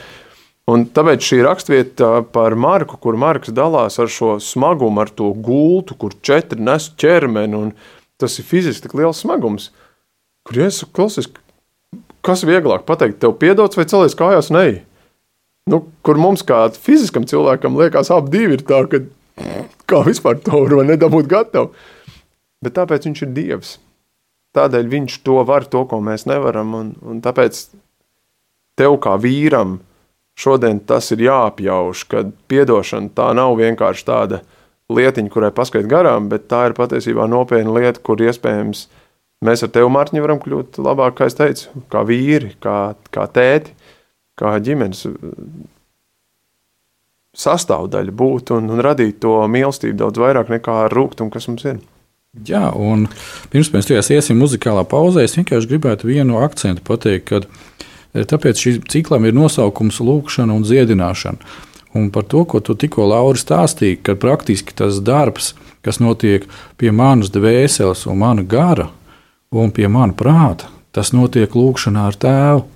un 0.73 0.87
tāpēc 0.97 1.27
šī 1.27 1.43
raksturvieta 1.45 2.25
par 2.33 2.57
Marku, 2.57 2.97
kur 2.97 3.21
Marks 3.21 3.53
dalās 3.53 4.01
ar 4.01 4.09
šo 4.13 4.39
smagumu, 4.41 5.05
ar 5.05 5.13
to 5.13 5.35
gultu, 5.37 5.99
kur 6.01 6.17
četri 6.25 6.65
nes 6.65 6.89
ķermeni, 6.97 7.61
un 7.61 7.77
tas 8.19 8.41
ir 8.41 8.49
fiziski 8.49 8.89
tik 8.89 8.97
liels 8.97 9.21
smagums. 9.21 9.69
Kur 10.49 10.65
iesaku 10.65 10.97
klausies, 10.97 11.29
kas 12.25 12.49
vieglāk 12.49 12.89
pateikt, 12.89 13.21
tev 13.21 13.37
piedots 13.37 13.77
vai 13.77 13.85
celies 13.85 14.17
kājās, 14.17 14.49
nē 14.49 14.88
nu, 15.69 15.83
kur 16.07 16.21
mums 16.21 16.45
kā 16.47 16.65
fiziskam 16.75 17.27
cilvēkam 17.29 17.77
liekas, 17.79 18.11
abi 18.15 18.35
divi 18.35 18.59
ir 18.59 18.65
tā, 18.67 18.83
ka 18.91 19.03
kā 19.89 20.03
vispār 20.07 20.39
to 20.43 20.65
var 20.65 20.87
nedabūt 20.89 21.29
gatavu. 21.31 21.73
Bet 22.65 22.75
tāpēc 22.79 23.07
viņš 23.07 23.23
ir 23.23 23.35
Dievs. 23.37 23.77
Tādēļ 24.57 24.89
viņš 24.91 25.21
to 25.27 25.43
var, 25.47 25.67
to, 25.71 25.85
ko 25.87 26.01
mēs 26.03 26.27
nevaram. 26.27 26.73
Un, 26.75 26.95
un 27.07 27.21
tāpēc 27.23 27.69
tev 28.79 28.97
kā 29.05 29.15
vīram 29.21 29.79
šodien 30.39 30.81
tas 30.87 31.11
ir 31.15 31.23
jāapjauš, 31.27 32.05
ka 32.11 32.25
piedošana 32.51 33.13
tā 33.15 33.29
nav 33.37 33.57
vienkārši 33.59 34.07
tāda 34.07 34.43
lietiņa, 34.95 35.31
kurai 35.31 35.53
paskait 35.55 35.87
garām, 35.91 36.31
bet 36.33 36.49
tā 36.51 36.69
ir 36.69 36.77
patiesībā 36.79 37.27
nopietna 37.31 37.75
lieta, 37.77 38.01
kur 38.03 38.23
iespējams 38.25 38.87
mēs 39.45 39.63
ar 39.67 39.73
tevi, 39.75 39.91
Mārtiņ, 39.93 40.23
varam 40.25 40.41
kļūt 40.43 40.79
labāk, 40.83 41.19
kā 41.19 41.29
es 41.29 41.37
teicu, 41.39 41.83
kā 41.93 42.03
vīri, 42.09 42.55
kā, 42.63 42.79
kā 43.15 43.27
tēti 43.35 43.75
kā 44.39 44.55
ģimenes 44.65 45.05
uh, 45.11 45.19
sastāvdaļa 47.39 48.15
būt 48.19 48.53
un, 48.57 48.73
un 48.73 48.83
radīt 48.85 49.21
to 49.23 49.37
mīlestību 49.51 49.99
daudz 50.01 50.23
vairāk 50.23 50.51
nekā 50.53 50.81
rūkumu, 50.95 51.33
kas 51.35 51.49
mums 51.51 51.67
ir. 51.69 51.79
Jā, 52.47 52.69
un 52.77 53.07
pirms 53.53 53.71
mēs 53.73 53.89
tajās 53.89 54.11
iesim 54.15 54.39
muzikālā 54.43 54.85
pauzē, 54.89 55.25
es 55.25 55.37
vienkārši 55.39 55.71
gribētu 55.71 56.11
vienu 56.11 56.39
akcentu 56.43 56.85
pateikt, 56.87 57.31
ka 57.31 57.41
eh, 57.43 58.27
tāpēc 58.29 58.61
šī 58.63 58.75
ciklam 58.93 59.27
ir 59.27 59.37
nosaukums 59.37 60.01
lūkšana 60.05 60.55
un 60.55 60.67
dziedināšana. 60.67 61.57
Un 61.97 62.11
par 62.13 62.27
to, 62.29 62.45
ko 62.45 62.61
tu 62.61 62.77
tikko 62.77 63.07
Lauri 63.09 63.41
stāstīji, 63.41 64.03
ka 64.05 64.15
praktiski 64.21 64.77
tas 64.77 65.01
darbs, 65.01 65.55
kas 65.83 66.03
notiek 66.05 66.45
pie 66.77 66.93
manas 66.93 67.33
dvēseles 67.33 68.05
un 68.11 68.21
mana 68.21 68.45
gara 68.45 68.91
un 69.51 69.73
pie 69.73 69.89
mana 69.89 70.13
prāta, 70.13 70.69
tas 70.93 71.15
notiek 71.17 71.55
lūkšanā 71.57 72.05
ar 72.11 72.19
tēvu. 72.21 72.67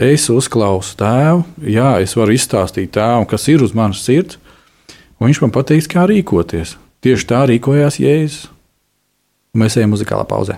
Es 0.00 0.24
uzklausu 0.32 0.96
tēvu, 0.96 1.42
jā, 1.68 1.98
es 2.00 2.14
varu 2.16 2.32
izstāstīt 2.32 2.94
tēvam, 2.96 3.26
kas 3.28 3.44
ir 3.52 3.64
uz 3.64 3.74
manas 3.76 4.00
sirds, 4.06 4.38
un 5.20 5.28
viņš 5.28 5.42
man 5.44 5.52
pateiks, 5.52 5.90
kā 5.90 6.06
rīkoties. 6.08 6.78
Tieši 7.04 7.28
tā 7.28 7.42
rīkojās 7.50 7.98
Jēzus. 8.00 8.46
Mēs 9.52 9.76
ejam 9.76 9.92
muzikālā 9.92 10.24
pauzē. 10.24 10.56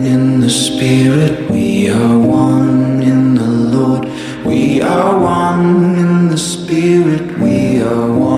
In 0.00 0.40
the 0.40 0.50
spirit, 0.50 1.50
we 1.50 1.90
are 1.90 2.18
one 2.18 3.02
in 3.02 3.34
the 3.36 3.46
Lord. 3.46 4.08
We 4.44 4.80
are 4.82 5.14
one 5.20 5.94
in 5.94 6.28
the 6.30 6.38
spirit, 6.38 7.38
we 7.38 7.82
are 7.82 8.08
one 8.08 8.29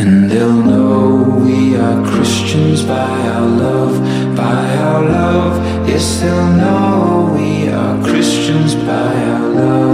And 0.00 0.30
they'll 0.30 0.50
know 0.50 1.40
we 1.44 1.76
are 1.76 2.02
Christians 2.06 2.82
by 2.82 3.10
our 3.34 3.46
love, 3.46 4.00
by 4.34 4.76
our 4.76 5.04
love. 5.04 5.88
Yes, 5.88 6.20
they'll 6.20 6.52
know 6.54 7.34
we 7.36 7.68
are 7.68 8.02
Christians 8.02 8.74
by 8.74 9.14
our 9.32 9.48
love. 9.48 9.92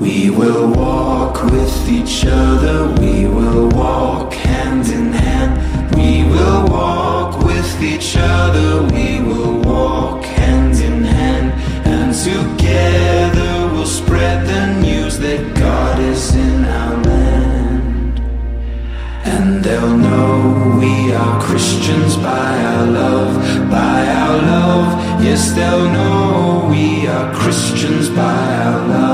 We 0.00 0.30
will 0.30 0.72
walk 0.72 1.44
with 1.44 1.88
each 1.90 2.24
other, 2.26 2.88
we 3.02 3.26
will 3.26 3.68
walk 3.68 4.32
hand 4.32 4.88
in 4.88 5.12
hand, 5.12 5.52
we 5.94 6.24
will 6.24 6.66
walk 6.68 7.44
with 7.44 7.82
each 7.82 8.16
other, 8.16 8.82
we 8.94 9.19
Christians 21.50 22.14
by 22.16 22.62
our 22.62 22.86
love, 22.86 23.34
by 23.68 24.06
our 24.06 24.36
love. 24.36 25.22
Yes, 25.24 25.50
they'll 25.52 25.90
know 25.90 26.68
we 26.70 27.08
are 27.08 27.34
Christians 27.34 28.08
by 28.08 28.46
our 28.64 28.86
love. 28.86 29.09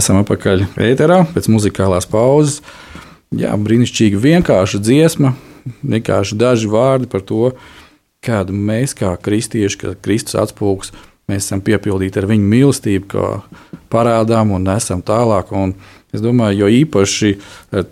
Esam 0.00 0.20
atpakaļ 0.22 0.64
ēterā 0.90 1.22
pēc 1.34 1.48
muzikālās 1.52 2.08
pauzes. 2.10 2.60
Jā, 3.36 3.52
brīnišķīgi 3.54 4.18
vienkārša 4.18 4.80
dziesma, 4.82 5.34
vienkārši 5.86 6.38
daži 6.40 6.70
vārdi 6.72 7.06
par 7.10 7.22
to, 7.26 7.52
kāda 8.24 8.54
mēs 8.54 8.96
kā 8.98 9.12
kristieši, 9.22 9.78
kā 9.80 9.94
Kristus 10.02 10.38
atspūgs, 10.40 10.90
mēs 11.30 11.46
esam 11.46 11.62
piepildīti 11.64 12.20
ar 12.20 12.26
viņu 12.30 12.50
mīlestību, 12.50 13.10
kā 13.12 13.28
parādām 13.92 14.54
un 14.56 14.66
nesam 14.66 15.02
tālāk. 15.06 15.52
Un 15.54 15.76
es 16.14 16.22
domāju, 16.24 16.64
jo 16.64 16.70
īpaši 16.80 17.34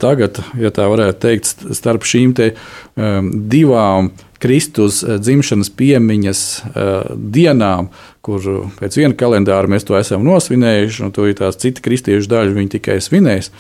tagad, 0.03 0.43
ja 0.59 0.73
tā 0.75 0.89
varētu 0.91 1.23
teikt, 1.23 1.53
starp 1.79 2.07
šīm 2.09 2.35
te, 2.39 2.53
um, 2.97 3.31
divām 3.51 4.11
Kristus 4.43 5.01
eh, 5.03 5.17
dzimšanas 5.23 5.71
piemiņas 5.79 6.43
uh, 6.69 7.17
dienām, 7.17 7.91
kur 8.25 8.45
pēc 8.79 9.01
viena 9.01 9.17
kalendāra 9.19 9.71
mēs 9.71 9.87
to 9.89 9.97
esam 9.99 10.27
nosvinējuši, 10.27 11.03
un 11.07 11.15
to 11.15 11.27
ir 11.29 11.39
tās 11.39 11.59
cita 11.61 11.83
kristiešu 11.85 12.31
daļa, 12.31 12.55
viņi 12.57 12.75
tikai 12.77 13.01
svinēs. 13.03 13.51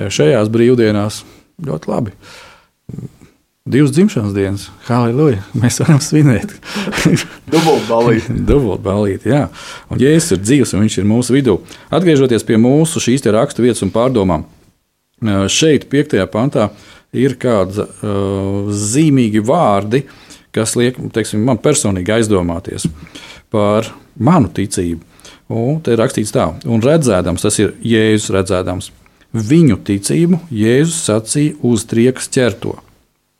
Šajās 0.00 0.48
brīvdienās 0.52 1.22
ļoti 1.66 1.90
labi. 1.90 2.14
Divas 3.70 3.92
dzimšanas 3.92 4.32
dienas, 4.34 4.62
halleluja! 4.86 5.42
Mēs 5.54 5.76
varam 5.82 6.00
svinēt. 6.02 6.54
Dubultbalīti. 7.52 8.38
Dubultbalīti, 8.48 9.30
jā. 9.34 9.44
Un 9.92 10.00
Jēzus 10.00 10.34
ir 10.34 10.40
dzīves, 10.40 10.72
un 10.74 10.86
viņš 10.86 10.96
ir 10.98 11.06
mūsu 11.06 11.36
vidū. 11.36 11.58
Atgriežoties 11.92 12.46
pie 12.48 12.56
mūsu 12.58 13.02
šīs 13.04 13.28
rakstu 13.30 13.66
vietas 13.66 13.84
un 13.84 13.92
pārdomām, 13.94 14.46
šeit, 15.52 15.86
piektajā 15.92 16.24
pantā, 16.32 16.70
ir 17.16 17.36
kādi 17.40 17.82
uh, 17.82 18.70
zīmīgi 18.70 19.42
vārdi, 19.46 20.04
kas 20.54 20.76
liek 20.78 20.98
teiksim, 21.14 21.42
man 21.46 21.60
personīgi 21.62 22.14
aizdomāties 22.14 22.86
par 23.50 23.88
manu 24.18 24.50
ticību. 24.54 25.06
Un 25.50 25.80
te 25.82 25.94
ir 25.94 25.98
rakstīts 25.98 26.30
tā, 26.34 26.46
un 26.70 26.82
redzēdams, 26.84 27.42
tas 27.42 27.56
ir 27.58 27.74
Jēzus 27.82 28.30
redzēdams. 28.36 28.90
Viņu 29.34 29.80
ticību 29.86 30.38
Jēzus 30.54 31.00
sacīja 31.08 31.56
uz 31.66 31.86
triekas 31.90 32.30
ķerto. 32.30 32.76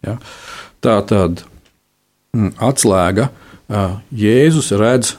Ja? 0.06 0.16
Tā 0.83 0.96
tad 1.06 1.44
mm, 2.35 2.56
atslēga 2.62 3.28
Jēzus 4.11 4.72
redz 4.78 5.14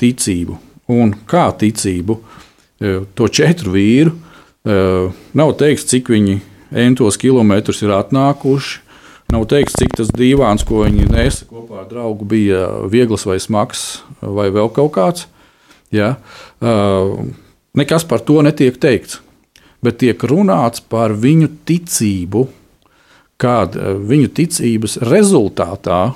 ticību. 0.00 0.58
Un 0.92 1.14
kā 1.28 1.46
ticību 1.56 2.18
to 3.16 3.28
četru 3.32 3.72
vīru 3.72 4.12
nav 4.64 5.54
teikts, 5.60 5.86
cik 5.88 6.10
viņi 6.12 6.40
entos 6.74 7.18
kilometrus 7.20 7.82
ir 7.84 7.94
atnākuši. 7.96 8.80
Nav 9.32 9.46
teikts, 9.48 9.78
cik 9.80 9.94
tas 9.96 10.10
dīvāns, 10.12 10.66
ko 10.68 10.82
viņi 10.84 11.06
nesa 11.08 11.46
kopā 11.48 11.80
ar 11.80 11.86
draugu, 11.88 12.26
bija 12.28 12.66
viegls 12.92 13.24
vai 13.24 13.38
smags, 13.40 14.02
vai 14.20 14.50
vēl 14.52 14.68
kaut 14.76 14.92
kāds. 14.94 15.24
Ja? 15.94 16.10
Nekas 17.74 18.04
par 18.04 18.20
to 18.28 18.42
netiek 18.44 18.76
teikts, 18.78 19.22
bet 19.82 20.02
tiek 20.02 20.20
runāts 20.28 20.84
par 20.84 21.16
viņu 21.16 21.48
ticību 21.64 22.44
kāda 23.40 23.90
eh, 23.90 23.96
viņu 23.98 24.30
ticības 24.34 24.98
rezultātā, 25.10 26.14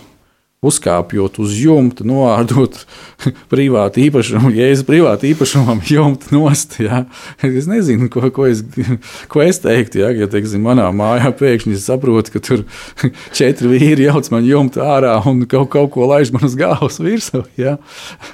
uzkāpjot 0.64 1.36
uz 1.38 1.52
jumta, 1.54 2.02
noārdot 2.06 2.74
privātu 3.52 4.00
īpašumu, 4.02 4.50
jēzus 4.56 4.86
privātu 4.88 5.28
īpašumam, 5.30 5.82
jumta 5.86 6.32
nost. 6.34 6.74
Ja. 6.82 7.04
Es 7.46 7.68
nezinu, 7.70 8.08
ko, 8.10 8.24
ko, 8.34 8.48
es, 8.50 8.64
ko 9.32 9.44
es 9.44 9.62
teiktu. 9.62 10.02
Ja, 10.02 10.10
ja 10.14 10.26
teiksim, 10.30 10.64
manā 10.66 10.88
mājā 10.94 11.30
pēkšņi 11.38 11.78
saprotu, 11.82 12.34
ka 12.34 12.42
tur 12.42 12.66
četri 13.38 13.70
vīri 13.76 14.08
jauc 14.08 14.32
man 14.34 14.46
jumta 14.48 14.82
ārā 14.96 15.14
un 15.30 15.44
kaut, 15.46 15.70
kaut 15.74 15.92
ko 15.94 16.10
laiž 16.10 16.34
man 16.34 16.48
uz 16.48 16.58
galvas 16.58 16.98
virsū. 17.02 17.44
Ja. 17.60 17.78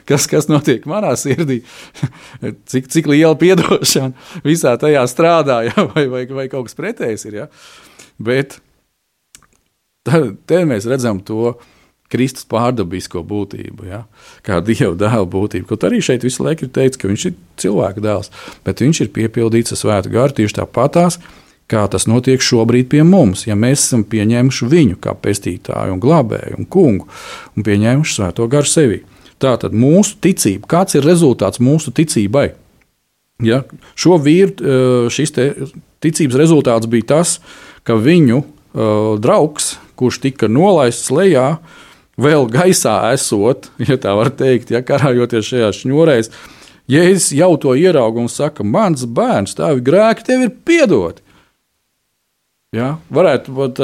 Kas, 0.08 0.28
kas 0.30 0.48
notiek 0.48 0.88
manā 0.88 1.12
sirdī? 1.20 1.60
Cik, 2.40 2.88
cik 2.92 3.10
liela 3.12 3.36
piedošana 3.36 4.14
visā 4.46 4.78
tajā 4.80 5.04
strādā, 5.12 5.60
ja, 5.68 5.88
vai, 5.92 6.08
vai, 6.08 6.24
vai 6.40 6.48
kaut 6.52 6.70
kas 6.70 6.80
pretējs 6.80 7.28
ir. 7.28 7.42
Ja. 7.44 7.50
Bet 8.16 8.62
Te 10.04 10.58
mēs 10.68 10.84
redzam 10.84 11.22
to 11.24 11.54
Kristus 12.14 12.46
pārdabisko 12.50 13.24
būtību, 13.26 13.86
ja? 13.90 14.04
kā 14.46 14.60
Dieva 14.64 14.94
dēla 14.98 15.26
būtību. 15.30 15.66
Kaut 15.70 15.86
arī 15.88 16.00
šeit 16.04 16.24
visu 16.26 16.46
laiku 16.46 16.68
ir 16.68 16.74
teikts, 16.74 17.00
ka 17.00 17.10
viņš 17.10 17.24
ir 17.30 17.34
cilvēka 17.60 18.04
dēls, 18.04 18.30
bet 18.66 18.82
viņš 18.84 19.02
ir 19.04 19.10
piepildīts 19.16 19.74
ar 19.74 19.80
svētu 19.80 20.12
garu 20.14 20.36
tieši 20.38 20.58
tāpatās, 20.60 21.18
kā 21.70 21.84
tas 21.90 22.06
notiek 22.10 22.42
šobrīd 22.44 22.90
pie 22.92 23.02
mums. 23.08 23.46
Ja 23.48 23.58
mēs 23.58 23.82
esam 23.88 24.04
pieņēmuši 24.06 24.70
viņu 24.70 25.00
kā 25.02 25.16
pestītāju 25.18 25.96
un 25.96 26.02
glābēju 26.02 26.60
un 26.60 26.70
kungu 26.70 27.08
un 27.54 27.66
pieņēmuši 27.66 28.18
svēto 28.18 28.48
garu 28.52 28.70
sevi. 28.70 29.02
Tā 29.42 29.56
tad 29.60 29.74
mūsu 29.76 30.20
ticība, 30.22 30.68
kāds 30.70 30.94
ir 30.94 31.06
rezultāts 31.06 31.60
mūsu 31.60 31.90
ticībai? 31.94 32.52
Ja? 33.42 33.64
Šo 33.98 34.20
vīru 34.22 34.54
eh, 34.54 35.06
šis 35.10 35.34
ticības 36.04 36.38
rezultāts 36.38 36.88
bija 36.88 37.10
tas, 37.16 37.38
ka 37.84 37.96
viņu 38.00 38.38
uh, 38.40 39.16
draugs 39.20 39.74
kurš 39.96 40.20
tika 40.22 40.48
palaists 40.48 41.10
lejā, 41.10 41.58
vēl 42.20 42.48
gaisā 42.52 42.98
esot, 43.12 43.70
ja 43.88 43.98
tā 44.00 44.14
var 44.18 44.30
teikt, 44.34 44.72
ja 44.74 44.84
karājoties 44.86 45.50
šajā 45.50 45.72
šņurēs. 45.80 46.30
Jēzus 46.90 47.30
jau 47.32 47.54
to 47.56 47.72
ieraudzīja 47.80 48.26
un 48.26 48.28
saka, 48.28 48.64
mans 48.66 49.06
bērns, 49.08 49.56
tavi 49.56 49.80
grēki 49.84 50.26
tev 50.28 50.44
ir 50.44 50.56
piedoti. 50.68 51.23
Ja? 52.74 52.88
Varētu 53.14 53.52
būt 53.54 53.80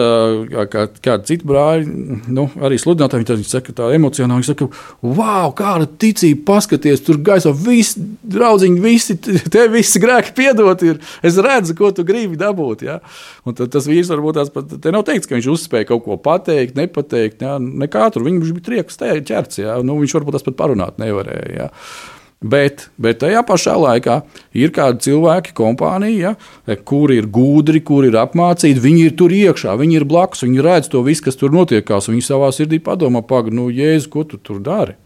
kā, 0.70 0.84
kādi 1.04 1.28
citi 1.28 1.46
brāļi, 1.46 1.86
nu, 2.34 2.46
arī 2.64 2.78
sludinātāji. 2.80 3.26
Viņi 3.30 3.46
saka, 3.46 3.74
tā 3.76 3.90
emocionāli, 3.94 4.40
viņi 4.40 4.48
saka, 4.48 4.66
wow, 5.04 5.52
kāda 5.56 5.86
ticība, 6.00 6.42
paskaties, 6.48 7.04
tur 7.06 7.20
gaisā 7.24 7.52
viss, 7.54 7.98
draugiņi, 8.34 8.82
visi, 8.82 9.16
te 9.54 9.66
visi 9.70 10.02
grēki 10.02 10.34
piedot. 10.36 10.82
Ir. 10.86 10.98
Es 11.26 11.38
redzu, 11.38 11.76
ko 11.78 11.92
tu 11.94 12.04
gribi 12.08 12.38
dabūt. 12.40 12.84
Ja? 12.88 12.98
Un 13.46 13.58
tad, 13.58 13.70
tas 13.74 13.86
vīrs 13.90 14.10
varbūt 14.10 14.40
tās 14.40 14.54
pat, 14.54 14.78
te 14.82 14.94
nav 14.94 15.06
teikts, 15.08 15.30
ka 15.30 15.38
viņš 15.38 15.50
uzspēja 15.54 15.92
kaut 15.92 16.06
ko 16.08 16.18
pateikt, 16.20 16.78
nepateikt. 16.80 17.44
Ja? 17.46 17.58
Nekā 17.60 18.10
tur 18.14 18.26
viņš 18.26 18.56
bija 18.56 18.70
trieks 18.72 18.98
ķerts. 19.00 19.62
Ja? 19.62 19.78
Nu, 19.86 20.00
viņš 20.02 20.18
varbūt 20.18 20.40
tas 20.40 20.48
pat 20.48 20.58
parunāt 20.64 20.98
nevarēja. 21.02 21.52
Ja? 21.54 21.70
Bet, 22.40 22.86
bet 22.96 23.18
tajā 23.20 23.42
pašā 23.44 23.74
laikā 23.76 24.14
ir 24.56 24.70
kādi 24.72 25.10
cilvēki, 25.10 25.52
kompānija, 25.58 26.30
ja, 26.64 26.76
kuri 26.88 27.18
ir 27.20 27.26
gudri, 27.28 27.82
kuri 27.84 28.08
ir 28.08 28.16
apmācīti. 28.16 28.80
Viņi 28.80 29.02
ir 29.10 29.16
tur 29.20 29.34
iekšā, 29.36 29.74
viņi 29.76 29.98
ir 29.98 30.06
blakus, 30.08 30.46
viņi 30.46 30.64
redz 30.64 30.88
to 30.88 31.02
visu, 31.04 31.26
kas 31.26 31.36
tur 31.36 31.52
notiekās. 31.52 32.08
Viņi 32.08 32.24
savā 32.24 32.48
sirdī 32.56 32.80
padomā, 32.80 33.20
pagaidi, 33.20 33.58
nu, 33.58 33.68
Jēzu, 33.68 34.08
ko 34.14 34.24
tu 34.24 34.40
tur 34.40 34.62
dari? 34.64 34.96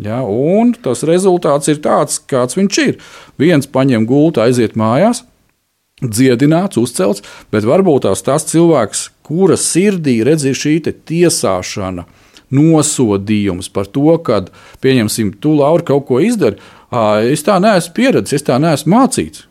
Ja, 0.00 0.22
un 0.22 0.70
tas 0.78 1.02
rezultāts 1.04 1.68
ir 1.68 1.82
tāds, 1.82 2.22
kāds 2.30 2.56
viņš 2.56 2.78
ir. 2.86 2.94
Viens 3.40 3.66
paņem 3.66 4.06
gultu, 4.08 4.40
aiziet 4.40 4.78
mājās, 4.78 5.24
dziedināts, 6.00 6.78
uzcelts, 6.80 7.26
bet 7.50 7.66
varbūt 7.66 8.06
tās 8.06 8.22
tas 8.24 8.46
cilvēks, 8.48 9.08
kura 9.26 9.58
sirdī 9.60 10.20
redz 10.24 10.46
šī 10.46 10.78
tiesāšana, 10.94 12.06
nosodījums 12.54 13.70
par 13.72 13.88
to, 13.90 14.16
ka, 14.24 14.44
pieņemsim, 14.82 15.34
tu, 15.42 15.54
Laura, 15.60 15.84
kaut 15.86 16.06
ko 16.08 16.20
izdari. 16.24 16.60
Es 17.30 17.44
tā 17.46 17.60
neesmu 17.62 17.94
pieredzējis, 17.96 18.40
es 18.40 18.46
tā 18.46 18.58
neesmu 18.62 18.96
mācīts. 18.96 19.46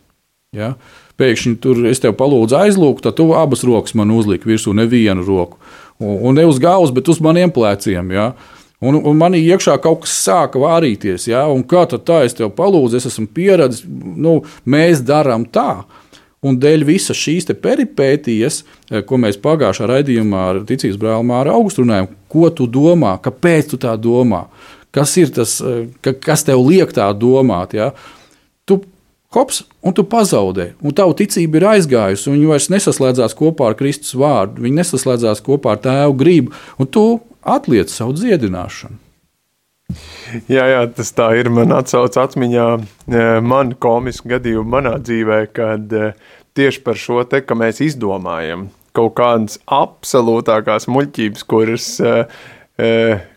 Ja? 0.56 0.74
Pēkšņi 1.20 1.58
tur 1.64 1.82
es 1.90 2.00
tev 2.04 2.16
palūdzu 2.20 2.58
aizlūgt, 2.60 3.04
tad 3.06 3.18
tu 3.20 3.30
abas 3.36 3.66
rokas 3.68 3.96
man 3.98 4.12
uzliki 4.16 4.48
virsū, 4.50 4.74
nevienu 4.76 5.26
roku. 5.28 5.60
Un, 6.00 6.16
un 6.30 6.40
ne 6.40 6.46
uz 6.48 6.62
galvas, 6.64 6.94
bet 6.96 7.12
uz 7.12 7.20
maniem 7.24 7.52
pleciem. 7.52 8.12
Ja? 8.16 8.32
Un, 8.80 8.96
un 8.96 9.18
manī 9.20 9.42
iekšā 9.44 9.76
kaut 9.84 10.06
kas 10.06 10.16
sāka 10.24 10.62
vārīties. 10.62 11.28
Ja? 11.32 11.46
Un 11.52 11.66
kā 11.68 11.84
tad 11.92 12.06
tā, 12.08 12.22
es 12.28 12.38
tev 12.38 12.54
palūdzu, 12.56 13.00
es 13.00 13.10
esmu 13.12 13.28
pieredzējis, 13.36 13.88
nu, 14.20 14.40
mēs 14.68 15.04
darām 15.08 15.48
tā. 15.52 15.84
Un 16.46 16.56
dēļ 16.56 16.86
visas 16.88 17.20
šīs 17.20 17.50
peripētijas, 17.60 18.62
eh, 18.90 19.02
ko 19.04 19.18
mēs 19.20 19.40
pagājušā 19.44 19.90
raidījumā 19.92 20.44
ar 20.52 20.62
ticības 20.68 21.00
brāli 21.00 21.28
Māru 21.28 21.52
Augustu 21.52 21.84
runājam, 21.84 22.08
ko 22.32 22.50
tu 22.50 22.68
domā, 22.68 23.18
kāpēc 23.20 23.74
tu 23.74 23.78
tā 23.78 23.98
domā, 24.00 24.46
kas 24.92 25.18
ir 25.18 25.34
tas, 25.36 25.60
eh, 25.62 25.88
ka, 26.02 26.14
kas 26.14 26.44
tev 26.44 26.64
liek 26.64 26.94
tā 26.96 27.12
domāt. 27.14 27.74
Ja? 27.74 27.92
Tu 28.66 28.80
hops, 29.36 29.64
un 29.84 29.94
tu 29.94 30.04
pazaudē, 30.04 30.74
un 30.82 30.92
tava 30.92 31.14
ticība 31.14 31.56
ir 31.56 31.68
aizgājusi, 31.76 32.28
un 32.28 32.38
viņa 32.38 32.48
vairs 32.48 32.70
nesaslēdzās 32.70 33.36
kopā 33.36 33.68
ar 33.70 33.76
Kristus 33.76 34.14
vārdu, 34.14 34.64
viņa 34.64 34.82
nesaslēdzās 34.82 35.44
kopā 35.44 35.76
ar 35.76 35.84
tēvu 35.84 36.18
gribu, 36.18 36.52
un 36.80 36.88
tu 36.88 37.20
atliec 37.44 37.90
savu 37.90 38.14
dziedināšanu. 38.14 39.09
Jā, 40.50 40.66
jā, 40.70 40.82
tas 40.94 41.14
tā 41.16 41.32
ir. 41.40 41.50
Man 41.54 41.74
atsauc 41.74 42.18
atmiņā 42.20 42.68
e, 42.78 43.24
man 43.46 43.74
komisku 43.82 44.34
gadījumu 44.36 44.76
manā 44.78 44.98
dzīvē, 45.02 45.40
kad 45.56 45.96
e, 45.96 46.12
tieši 46.58 46.84
par 46.86 47.00
šo 47.00 47.24
te, 47.30 47.42
ka 47.46 47.58
mēs 47.58 47.82
izdomājam 47.86 48.68
kaut 48.96 49.16
kādas 49.20 49.60
absolūtākās 49.72 50.88
muļķības, 50.92 51.44
kuras 51.48 51.90
uh, 52.04 52.48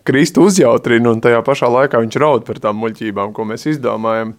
Kristu 0.07 0.46
uzjautrina, 0.48 1.12
un 1.12 1.20
tajā 1.22 1.42
pašā 1.46 1.68
laikā 1.70 2.00
viņš 2.02 2.18
raud 2.22 2.46
par 2.46 2.61
tām 2.62 2.81
muļķībām, 2.83 3.35
ko 3.37 3.46
mēs 3.50 3.66
izdomājam. 3.74 4.33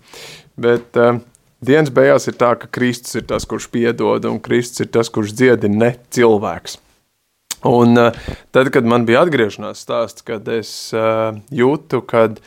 Bet 0.60 1.00
uh, 1.00 1.20
dienas 1.63 1.94
beigās 1.94 2.28
ir 2.32 2.38
tā, 2.39 2.54
ka 2.60 2.70
Kristus 2.74 3.20
ir 3.20 3.28
tas, 3.30 3.48
kurš 3.50 3.70
piedod, 3.74 4.26
un 4.30 4.42
Kristus 4.44 4.86
ir 4.86 4.92
tas, 4.96 5.12
kurš 5.13 5.36
dziedina 5.38 5.86
ne 5.86 5.92
cilvēks. 6.16 6.80
Un 7.63 7.97
uh, 7.99 8.12
tad, 8.52 8.69
kad 8.76 8.88
man 8.88 9.08
bija 9.08 9.23
atgriešanās 9.23 9.84
stāsts, 9.86 10.26
kad 10.28 10.47
es 10.52 10.71
uh, 10.95 11.32
jūtu, 11.54 12.02
kad 12.08 12.41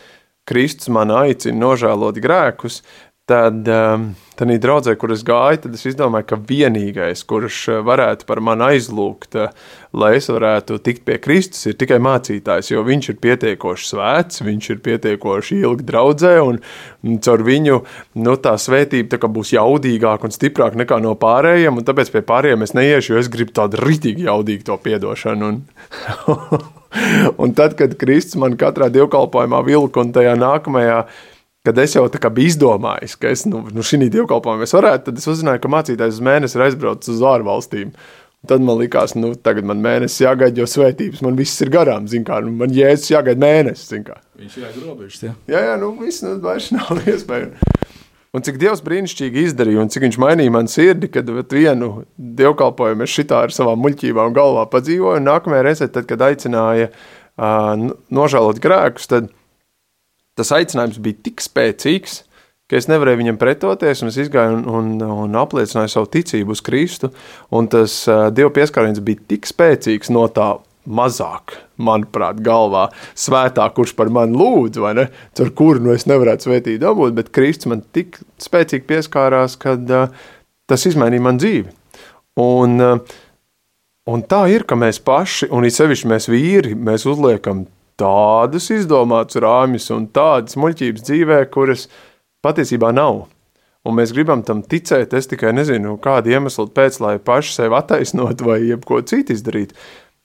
Kristus 0.46 0.90
man 0.92 1.10
aicina 1.10 1.58
nožēlot 1.64 2.20
grēkus, 2.22 2.82
tad 3.26 3.68
um, 3.68 4.10
Tad 4.36 4.50
draudzē, 4.60 4.92
kur 5.00 5.14
es 5.14 5.22
gāju, 5.24 5.62
tad 5.62 5.76
es 5.78 5.86
izdomāju, 5.88 6.26
ka 6.28 6.36
vienīgais, 6.36 7.22
kurš 7.24 7.60
eh, 7.72 7.78
varētu 7.84 8.26
par 8.28 8.42
mani 8.44 8.66
aizlūgt, 8.66 9.36
eh, 9.40 9.52
lai 9.96 10.10
es 10.18 10.26
varētu 10.28 10.76
tikt 10.84 11.06
pie 11.08 11.14
Kristus, 11.24 11.62
ir 11.70 11.78
tikai 11.80 11.96
mācītājs, 12.04 12.68
jo 12.74 12.82
viņš 12.84 13.08
ir 13.14 13.16
pietiekoši 13.24 13.86
svēts, 13.88 14.42
viņš 14.44 14.66
ir 14.74 14.82
pietiekoši 14.84 15.56
ilgi 15.62 15.86
draudzē, 15.88 16.34
un, 16.44 16.58
un 17.00 17.16
caur 17.24 17.44
viņu 17.46 17.78
nu, 18.26 18.34
tā 18.44 18.52
svētība 18.60 19.16
tā 19.16 19.30
būs 19.38 19.54
jaudīgāka 19.56 20.28
un 20.28 20.36
stiprāka 20.36 20.82
nekā 20.82 20.98
no 21.00 21.14
pārējiem, 21.22 21.78
un 21.80 21.86
tāpēc 21.88 22.10
pie 22.12 22.22
pārējiem 22.28 22.66
es 22.66 22.76
neiešu, 22.76 23.14
jo 23.14 23.22
es 23.22 23.30
gribu 23.32 23.56
tādu 23.56 23.80
ritīgi 23.80 24.26
jaudīgu 24.28 24.66
to 24.68 24.76
piedošanu. 24.84 25.48
Un, 25.48 25.62
un 27.46 27.56
tad, 27.56 27.78
kad 27.80 27.96
Kristus 27.96 28.36
man 28.44 28.60
katrā 28.60 28.90
dievkalpojumā 28.92 29.62
vilka 29.64 30.04
un 30.04 30.12
tajā 30.12 30.36
nākamajā 30.44 31.06
kad 31.66 31.78
es 31.82 31.96
jau 31.96 32.04
biju 32.06 32.52
izdomājis, 32.52 33.16
ka 33.18 33.32
es 33.34 33.42
nu, 33.50 33.64
nu, 33.74 33.82
šī 33.82 34.06
dievkalpojumā 34.06 34.68
varētu, 34.70 35.08
tad 35.08 35.18
es 35.18 35.26
uzzināju, 35.32 35.64
ka 35.64 35.72
mācītājs 35.74 36.20
uz 36.20 36.22
mēnesi 36.22 36.58
ir 36.58 36.66
aizbraucis 36.68 37.16
uz 37.16 37.24
ārvalstīm. 37.26 37.90
Tad 38.46 38.62
man 38.62 38.78
likās, 38.78 39.16
nu, 39.18 39.32
tagad 39.34 39.66
man 39.66 39.80
mēnesis 39.82 40.22
jāgaida, 40.22 40.60
jo 40.60 40.68
svētības 40.70 41.24
man 41.26 41.34
viss 41.38 41.58
ir 41.64 41.72
garām. 41.74 42.06
Kā, 42.26 42.38
nu, 42.44 42.52
man 42.60 42.70
jēzus 42.70 43.10
jāgaida 43.10 43.42
mēnesis. 43.42 43.90
Viņš 44.38 44.58
ir 44.60 44.68
aizrobežs. 44.68 45.24
Jā, 45.24 45.32
jā, 45.50 45.62
jā 45.72 45.74
nu, 45.82 45.90
viss 45.98 46.22
nu, 46.22 46.36
vairs 46.44 46.70
nav 46.76 47.00
iespējams. 47.14 47.64
Un 48.36 48.44
cik 48.44 48.58
Dievs 48.60 48.82
brīnišķīgi 48.84 49.46
izdarīja, 49.48 49.80
un 49.80 49.90
cik 49.90 50.04
viņš 50.04 50.18
mainīja 50.20 50.52
manu 50.52 50.68
sirdi, 50.68 51.08
kad 51.08 51.30
vienu 51.56 52.04
dievkalpojumu 52.38 53.06
es 53.06 53.14
šitā 53.16 53.46
ar 53.46 53.54
savām 53.54 53.80
muļķībām 53.80 54.34
galvā 54.36 54.66
padzīvoju, 54.70 55.22
un 55.22 55.26
nākamajā 55.30 55.64
reizē, 55.64 55.88
tad, 55.90 56.04
kad 56.10 56.22
aicināja 56.26 56.90
uh, 56.92 57.86
nožēlot 58.12 58.60
grēkus, 58.62 59.08
tad 59.10 59.32
tas 60.36 60.52
aicinājums 60.54 61.00
bija 61.02 61.18
tik 61.28 61.42
spēcīgs, 61.44 62.20
ka 62.66 62.78
es 62.78 62.88
nevarēju 62.90 63.22
viņam 63.22 63.40
pretoties, 63.40 64.02
un 64.02 64.10
es 64.10 64.30
gāju 64.32 64.58
un, 64.58 64.64
un, 64.68 65.18
un 65.26 65.36
apliecināju 65.38 65.92
savu 65.92 66.08
ticību 66.16 66.56
uz 66.56 66.62
Kristu. 66.66 67.12
Tas 67.72 67.98
uh, 68.10 68.26
Dieva 68.34 68.50
pieskāriens 68.54 69.02
bija 69.06 69.22
tik 69.34 69.46
spēcīgs 69.46 70.10
no 70.14 70.26
tā 70.34 70.56
mazāk, 70.86 71.56
manuprāt, 71.82 72.40
galvā 72.46 72.88
svētā, 73.18 73.66
kurš 73.74 73.94
par 73.98 74.10
mani 74.14 74.38
lūdz, 74.38 74.80
vai 74.82 74.92
ne? 74.98 75.06
Ar 75.42 75.52
kuru 75.58 75.82
nu 75.82 75.94
es 75.94 76.06
nevarētu 76.06 76.46
svētīt 76.48 76.82
dabūt, 76.82 77.14
bet 77.16 77.32
Kristus 77.34 77.70
man 77.72 77.82
tik 77.94 78.20
spēcīgi 78.42 78.86
pieskārās, 78.90 79.58
ka 79.62 79.76
uh, 79.78 80.26
tas 80.70 80.86
izmainīja 80.90 81.26
man 81.26 81.40
dzīvi. 81.42 81.70
Un, 82.42 82.76
uh, 82.82 83.16
un 84.10 84.26
tā 84.26 84.42
ir, 84.52 84.66
ka 84.68 84.78
mēs 84.78 85.00
paši, 85.06 85.50
un 85.54 85.66
sevišķi 85.70 86.12
mēs 86.12 86.30
vīri, 86.30 86.74
mēs 86.74 87.06
uzliekam 87.08 87.66
tādus 88.00 88.68
izdomātus 88.74 89.40
rāmjus 89.42 89.88
un 89.94 90.06
tādas 90.12 90.58
muļķības 90.60 91.06
dzīvē, 91.08 91.40
kuras 91.52 91.86
patiesībā 92.44 92.92
nav. 92.94 93.24
Un 93.86 93.94
mēs 93.94 94.10
gribam 94.14 94.42
tam 94.42 94.64
ticēt, 94.66 95.14
es 95.14 95.28
tikai 95.30 95.52
nezinu, 95.54 95.94
kādu 96.02 96.32
iemeslu 96.34 96.66
pēc, 96.74 96.98
lai 97.04 97.16
paši 97.22 97.54
sevi 97.54 97.76
attaisnot 97.78 98.42
vai 98.42 98.58
jebko 98.64 98.98
citu 99.06 99.36
izdarīt, 99.36 99.76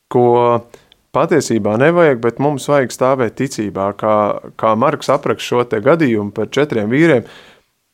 ko 0.09 0.65
patiesībā 1.13 1.75
nevajag, 1.77 2.21
bet 2.23 2.41
mums 2.41 2.65
vajag 2.71 2.93
stāvēt 2.95 3.37
ticībā, 3.37 3.91
kā, 3.99 4.17
kā 4.57 4.73
Marks 4.79 5.11
apraksta 5.13 5.45
šo 5.47 5.65
te 5.69 5.81
gadījumu 5.83 6.33
par 6.35 6.49
četriem 6.49 6.89
vīriem. 6.89 7.27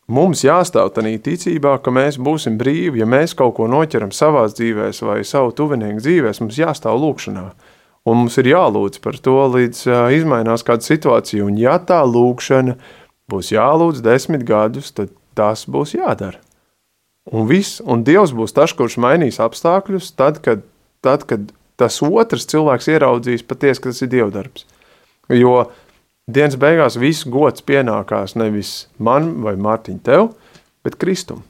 Mums 0.07 0.45
jāstāv 0.45 0.93
tādā 0.95 1.11
ticībā, 1.19 1.73
ka 1.83 1.91
mēs 1.91 2.15
būsim 2.15 2.55
brīvi, 2.55 3.01
ja 3.01 3.07
mēs 3.09 3.35
kaut 3.35 3.57
ko 3.57 3.67
noķeram 3.67 4.13
savā 4.15 4.45
dzīvē 4.47 4.93
vai 5.09 5.17
savu 5.27 5.51
tuvinieku 5.51 5.99
dzīvē, 5.99 6.31
mums 6.39 6.61
jāstāv 6.61 6.95
lūkšanā. 7.01 7.49
Un 8.07 8.21
mums 8.21 8.37
ir 8.39 8.47
jālūdz 8.53 9.01
par 9.03 9.17
to, 9.19 9.35
līdz 9.51 9.83
izmainās 10.15 10.63
kāda 10.67 10.85
situācija. 10.85 11.43
Un 11.43 11.57
ja 11.59 11.75
tā 11.83 11.99
lūkšana 12.07 12.77
būs 13.31 13.51
jālūdz 13.51 14.03
desmit 14.05 14.45
gadus, 14.47 14.93
tad 14.95 15.11
tas 15.35 15.65
būs 15.67 15.97
jādara. 15.97 16.39
Un 17.27 17.47
viss, 17.49 17.81
un 17.83 18.05
Dievs 18.07 18.31
būs 18.31 18.55
tas, 18.55 18.71
kurš 18.71 18.95
mainīs 19.03 19.41
apstākļus, 19.43 20.13
tad, 20.15 20.39
kad, 20.45 20.63
tad, 21.03 21.25
kad 21.27 21.51
tas 21.79 21.99
otrs 22.01 22.47
cilvēks 22.47 22.87
ieraudzīs 22.93 23.43
patiesi, 23.43 23.83
ka 23.83 23.91
tas 23.91 23.99
ir 24.05 24.11
Dievdarbs. 24.13 24.63
Jo 25.35 25.67
dienas 26.31 26.55
beigās 26.59 26.95
viss 26.99 27.27
gods 27.27 27.65
pienākās 27.67 28.37
nevis 28.39 28.87
man 29.03 29.33
vai 29.43 29.57
Mārtiņ 29.59 29.99
tev, 30.07 30.31
bet 30.87 30.95
Kristum. 31.01 31.43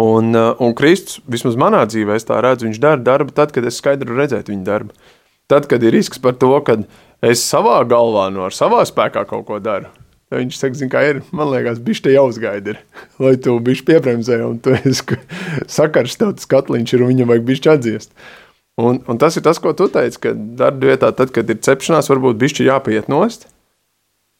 Un, 0.00 0.32
un 0.36 0.76
Kristus, 0.76 1.20
vismaz 1.28 1.56
manā 1.60 1.82
dzīvē, 1.88 2.16
es 2.16 2.28
tā 2.28 2.38
redzu, 2.44 2.68
viņš 2.68 2.80
dara 2.80 3.00
darbu 3.00 3.34
tad, 3.36 3.52
kad 3.52 3.64
es 3.68 3.80
skaidru 3.80 4.16
redzētu 4.16 4.52
viņa 4.52 4.68
darbu. 4.68 4.94
Tad, 5.52 5.66
kad 5.68 5.82
ir 5.84 5.92
risks 5.92 6.16
par 6.16 6.32
to, 6.40 6.48
ka 6.64 6.78
es 7.20 7.42
savā 7.44 7.82
galvā, 7.84 8.30
no 8.32 8.46
ar 8.46 8.54
savā 8.56 8.86
spēkā 8.88 9.26
kaut 9.28 9.44
ko 9.50 9.58
daru, 9.60 9.90
tad 10.32 10.40
viņš 10.40 10.56
saka, 10.56 10.78
zin, 10.80 10.88
kā 10.92 11.02
ir, 11.10 11.18
man 11.36 11.50
liekas, 11.52 11.82
bišķi 11.84 12.06
te 12.06 12.14
jāuzgaida, 12.14 12.72
ir, 12.72 12.78
lai 13.24 13.34
tu 13.36 13.58
bišķi 13.60 13.88
piebremzē, 13.90 14.38
un 14.46 14.56
tu 14.64 14.72
esi 14.78 15.18
sakars, 15.68 16.16
tev 16.16 16.32
tas 16.38 16.48
katliņš 16.48 16.94
ir, 16.96 17.04
un 17.04 17.12
viņam 17.12 17.34
vajag 17.34 17.44
bišķi 17.50 17.72
atdziest. 17.74 18.14
Un, 18.80 19.02
un 19.04 19.20
tas 19.20 19.36
ir 19.36 19.44
tas, 19.44 19.60
ko 19.60 19.74
tu 19.76 19.90
teici, 19.92 20.22
ka 20.24 20.32
darba 20.32 20.94
vietā, 20.94 21.12
tad, 21.12 21.34
kad 21.36 21.52
ir 21.52 21.60
cepšanās, 21.60 22.08
varbūt 22.08 22.40
bišķi 22.40 22.70
jāpiet 22.70 23.12
nost, 23.12 23.44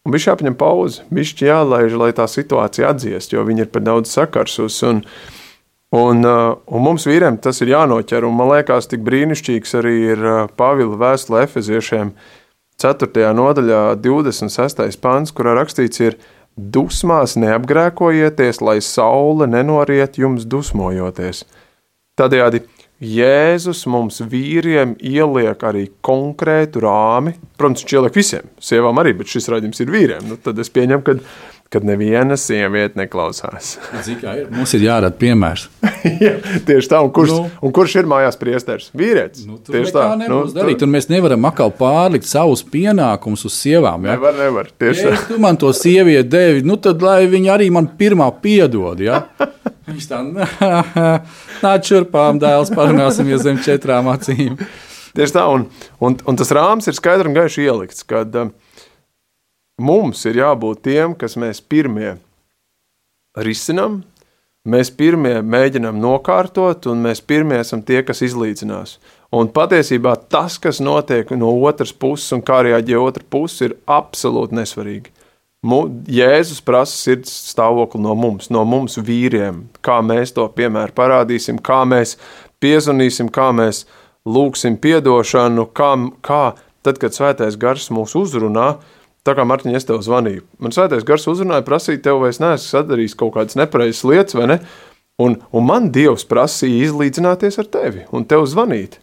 un 0.08 0.16
bišķi 0.16 0.32
jāpaņem 0.32 0.56
pauzi, 0.56 1.04
bišķi 1.12 1.50
jālaiž, 1.50 2.00
lai 2.00 2.14
tā 2.16 2.24
situācija 2.24 2.88
atdziest, 2.94 3.36
jo 3.36 3.44
viņi 3.44 3.66
ir 3.66 3.72
par 3.74 3.84
daudz 3.84 4.16
sakarsus, 4.16 4.80
Un, 4.88 5.04
uh, 5.04 5.41
un 5.92 6.86
mums 6.86 7.04
vīriem 7.08 7.36
tas 7.42 7.60
ir 7.60 7.74
jānoķer, 7.74 8.24
un 8.24 8.36
man 8.38 8.48
liekas, 8.54 8.88
tik 8.88 9.02
brīnišķīgs 9.04 9.74
arī 9.76 9.96
ir 10.14 10.22
uh, 10.24 10.44
Pāvila 10.56 10.96
vēstule 11.00 11.42
Efeziešiem 11.44 12.14
4. 12.80 13.26
nodaļā 13.36 13.82
26. 14.00 14.96
pants, 15.02 15.34
kurā 15.36 15.52
rakstīts 15.58 16.00
ir 16.00 16.16
dusmās 16.56 17.36
neapgrēkojieties, 17.40 18.62
lai 18.64 18.78
saule 18.84 19.48
nenoriet 19.48 20.16
jums 20.20 20.48
dusmojoties. 20.48 21.44
Tādējādi 22.18 22.64
Jēzus 23.02 23.80
mums 23.90 24.20
vīriem 24.30 24.92
ieliek 25.02 25.64
arī 25.66 25.88
konkrētu 26.06 26.84
rāmi. 26.84 27.32
Protams, 27.58 27.82
viņš 27.82 27.94
ieliek 27.98 28.18
visiem, 28.18 28.52
sievām 28.62 29.00
arī, 29.02 29.16
bet 29.18 29.32
šis 29.32 29.50
raidījums 29.50 29.82
ir 29.82 29.90
vīriem. 29.90 30.28
Nu, 30.30 30.38
tad 30.38 30.60
es 30.62 30.70
pieņemu, 30.70 31.02
ka 31.06 31.16
kad 31.72 31.86
neviena 31.88 32.36
sieviete 32.36 33.00
neklausās. 33.00 33.78
ir? 34.04 34.42
Mums 34.52 34.74
ir 34.76 34.84
jārada 34.84 35.16
piemērs. 35.16 35.70
ja, 36.26 36.34
tieši 36.68 36.90
tā, 36.92 37.00
un 37.00 37.08
kurš, 37.16 37.32
nu, 37.32 37.46
un 37.64 37.72
kurš 37.74 37.96
ir 38.02 38.10
mājās 38.12 38.36
priesteris? 38.40 38.90
Vīrietis. 38.92 39.46
Nu, 39.48 39.56
tieši 39.56 39.94
tā, 39.96 40.04
nu, 40.20 40.42
darīt, 40.52 40.82
tur... 40.82 40.90
mēs 40.92 41.08
nevaram 41.08 41.48
atkal 41.48 41.72
pārlikt 41.78 42.28
savus 42.28 42.60
pienākumus 42.68 43.46
uz 43.48 43.56
sievām. 43.56 44.04
Ja? 44.04 44.18
Nevar, 44.18 44.36
nevar. 44.36 44.68
Tieši 44.84 45.08
ja, 45.08 45.16
tu 45.30 45.40
man 45.40 45.56
to 45.60 45.72
sievieti 45.76 46.28
devi, 46.28 46.66
nu 46.68 46.76
tad 46.76 47.00
lai 47.04 47.22
viņa 47.32 47.56
arī 47.56 47.72
man 47.72 47.88
pirmā 47.96 48.28
piedod. 48.44 49.00
Ja? 49.00 49.24
Viņš 49.92 50.08
tā 50.08 50.22
nāc 51.64 51.88
šurpām, 51.88 52.40
dēls, 52.42 52.72
parunāsimies 52.74 53.44
zem 53.44 53.60
četrām 53.64 54.08
acīm. 54.12 54.56
Tieši 55.12 55.36
tā, 55.36 55.44
un, 55.52 55.66
un, 56.00 56.16
un 56.28 56.38
tas 56.40 56.52
rāms 56.56 56.88
ir 56.88 56.96
skaidri 56.96 57.28
un 57.28 57.36
gaiši 57.36 57.66
ielikts, 57.66 58.06
kad 58.08 58.32
uh, 58.38 58.48
mums 59.82 60.24
ir 60.28 60.40
jābūt 60.40 60.84
tiem, 60.88 61.16
kas 61.18 61.36
mēs 61.40 61.60
pirmie 61.60 62.14
risinām, 63.36 64.00
mēs 64.68 64.92
pirmie 64.96 65.40
mēģinām 65.44 65.98
nokārtot, 66.00 66.88
un 66.88 67.02
mēs 67.04 67.20
pirmie 67.20 67.58
esam 67.60 67.82
tie, 67.84 68.00
kas 68.06 68.22
izlīdzinās. 68.24 68.98
Un 69.32 69.48
patiesībā 69.52 70.14
tas, 70.32 70.58
kas 70.60 70.80
notiek 70.84 71.30
no 71.36 71.54
otras 71.64 71.92
puses 71.92 72.32
un 72.36 72.44
kā 72.44 72.60
reaģē 72.66 72.98
otra 73.00 73.24
puse, 73.28 73.68
ir 73.68 73.76
absolūti 73.88 74.58
nesvarīgi. 74.60 75.12
Jēzus 75.62 76.62
prasa 76.66 76.96
sirds 76.96 77.30
stāvokli 77.52 78.00
no 78.02 78.16
mums, 78.18 78.48
no 78.50 78.64
mums 78.66 78.98
vīriem, 78.98 79.68
kā 79.84 80.00
mēs 80.02 80.34
to 80.34 80.48
piemēru 80.50 80.94
parādīsim, 80.96 81.60
kā 81.62 81.84
mēs 81.86 82.16
piezvanīsim, 82.62 83.30
kā 83.30 83.52
mēs 83.54 83.84
lūgsim 84.26 84.74
atdošanu, 84.74 85.68
kā, 85.70 85.92
kā 86.20 86.42
tad, 86.82 86.98
kad 86.98 87.14
svētais 87.14 87.56
gars 87.56 87.90
mūs 87.94 88.16
uzrunā, 88.18 88.74
Tā 89.22 89.36
kā 89.38 89.44
Mārtiņa, 89.46 89.78
es 89.78 89.86
tev 89.86 90.00
zvanīju. 90.02 90.42
Man 90.58 90.74
svētais 90.74 91.04
gars 91.06 91.28
uzrunāja, 91.30 91.62
prasīja, 91.62 92.00
tev 92.08 92.18
vai 92.24 92.32
es 92.32 92.40
neesmu 92.42 92.66
sadarījis 92.66 93.14
kaut 93.18 93.36
kādas 93.36 93.54
nepareizas 93.58 94.02
lietas, 94.10 94.34
vai 94.34 94.48
ne? 94.50 94.56
Un, 95.22 95.36
un 95.54 95.66
man 95.68 95.92
Dievs 95.94 96.24
prasīja 96.26 96.88
izlīdzināties 96.88 97.60
ar 97.62 97.68
tevi 97.70 98.02
un 98.10 98.26
tev 98.26 98.48
zvanīt. 98.50 98.98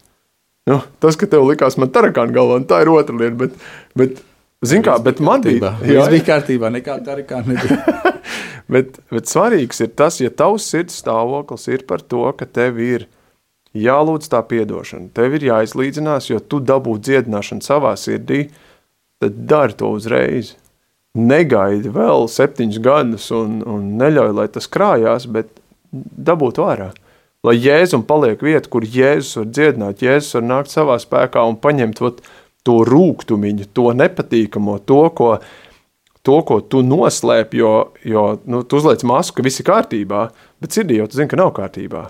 Nu, 0.68 0.82
tas, 1.00 1.16
ka 1.16 1.30
tev 1.30 1.48
likās, 1.48 1.80
man 1.80 1.94
tarakāna 1.96 2.36
galvā, 2.36 2.60
tā 2.68 2.82
ir 2.84 2.92
otra 2.92 3.16
lieta. 3.16 3.38
Bet, 3.40 3.56
bet, 3.98 4.20
zin 4.66 4.84
kā, 4.86 4.98
bet 5.04 5.22
man 5.24 5.44
bija. 5.46 5.76
Jā, 5.86 6.08
bija 6.12 6.26
kārtībā, 6.34 6.72
nekāda 6.74 7.14
tarakāna 7.14 7.56
nebija. 7.56 8.14
bet, 8.74 9.00
bet 9.12 9.32
svarīgs 9.32 9.84
ir 9.86 9.94
tas, 9.98 10.20
ja 10.24 10.32
tavs 10.32 10.68
sirds 10.72 11.00
stāvoklis 11.04 11.70
ir 11.72 11.86
par 11.90 12.04
to, 12.04 12.26
ka 12.38 12.48
tev 12.48 12.82
ir 12.84 13.08
jālūdz 13.78 14.32
tā 14.32 14.42
piedošana, 14.50 15.12
tev 15.14 15.38
ir 15.38 15.46
jāizlīdzinās, 15.52 16.32
jo 16.32 16.42
tu 16.42 16.62
dabū 16.64 16.98
dziedināšanu 16.98 17.66
savā 17.66 17.94
sirdī, 18.00 18.48
tad 19.22 19.46
dari 19.50 19.78
to 19.78 19.94
uzreiz. 19.98 20.56
negaidi 21.20 21.90
vēl 21.90 22.28
septiņus 22.30 22.78
gadus 22.86 23.32
un, 23.34 23.64
un 23.66 23.86
neļauj, 23.98 24.34
lai 24.38 24.48
tas 24.48 24.68
krājās, 24.70 25.26
bet 25.26 25.50
dabūt 25.92 26.60
ārā. 26.62 26.92
Lai 27.44 27.56
Jēzum 27.56 28.04
paliek 28.06 28.42
vieta, 28.44 28.70
kur 28.70 28.86
Jēzus 28.86 29.40
var 29.40 29.48
dziedināt, 29.50 30.04
Jēzus 30.06 30.36
var 30.38 30.44
nākt 30.44 30.72
savā 30.72 31.00
spēkā 31.02 31.42
un 31.50 31.58
paņemt 31.58 32.02
ot, 32.06 32.22
to 32.68 32.82
rūgtumiņu, 32.88 33.70
to 33.76 33.90
nepatīkamo, 33.96 34.78
to, 34.88 35.02
ko, 35.16 35.32
to, 36.26 36.38
ko 36.46 36.60
tu 36.62 36.84
noslēp, 36.86 37.56
jo, 37.58 37.74
jo 38.04 38.26
nu, 38.46 38.64
tu 38.64 38.80
uzliec 38.80 39.04
masku, 39.08 39.40
ka 39.40 39.46
viss 39.48 39.62
ir 39.62 39.70
kārtībā, 39.70 40.30
bet 40.62 40.76
sirdī 40.76 41.00
jau 41.00 41.10
tu 41.10 41.20
zini, 41.20 41.32
ka 41.32 41.40
nav 41.40 41.54
kārtībā. 41.58 42.10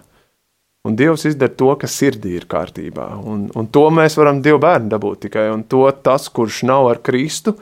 Un 0.87 0.95
Dievs 0.95 1.25
izdara 1.27 1.51
to, 1.59 1.73
kas 1.79 1.95
sirdī 1.99 2.37
ir 2.37 2.45
kārtībā. 2.49 3.09
Un, 3.27 3.49
un 3.51 3.67
to 3.67 3.83
mēs 3.91 4.15
varam 4.17 4.39
Dievu 4.43 4.61
bērnu 4.63 4.87
dabūt 4.93 5.25
tikai. 5.25 5.49
Un 5.51 5.65
to 5.67 5.83
tas, 6.05 6.29
kurš 6.31 6.61
nav 6.69 6.87
ar 6.87 7.01
Kristu, 7.03 7.57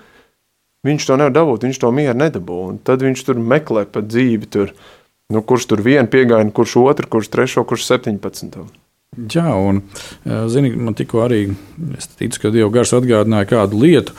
viņš 0.85 1.07
to 1.09 1.17
nevar 1.17 1.33
dabūt, 1.33 1.65
viņš 1.65 1.81
to 1.81 1.91
mieru 1.97 2.13
nedabū. 2.21 2.59
Un 2.71 2.77
tad 2.77 3.01
viņš 3.03 3.25
tur 3.25 3.41
meklē 3.41 3.87
pa 3.89 4.05
dzīvi, 4.05 4.51
tur, 4.53 4.75
nu, 5.33 5.41
kurš 5.41 5.65
tur 5.73 5.81
vienu 5.83 6.05
piegaina, 6.13 6.53
kurš 6.53 6.77
otru, 6.83 7.09
kurš 7.17 7.31
trešo, 7.33 7.65
kurš 7.67 7.89
septiņpadsmito. 7.89 8.67
Jā, 9.15 9.47
un 9.55 9.81
zini, 10.51 10.73
man 10.75 10.93
tikko 10.97 11.23
arī, 11.25 11.41
ticu, 12.19 12.41
ka 12.43 12.51
Dieva 12.53 12.69
gars 12.73 12.91
atgādināja 12.93 13.47
kādu 13.49 13.79
lietu. 13.81 14.13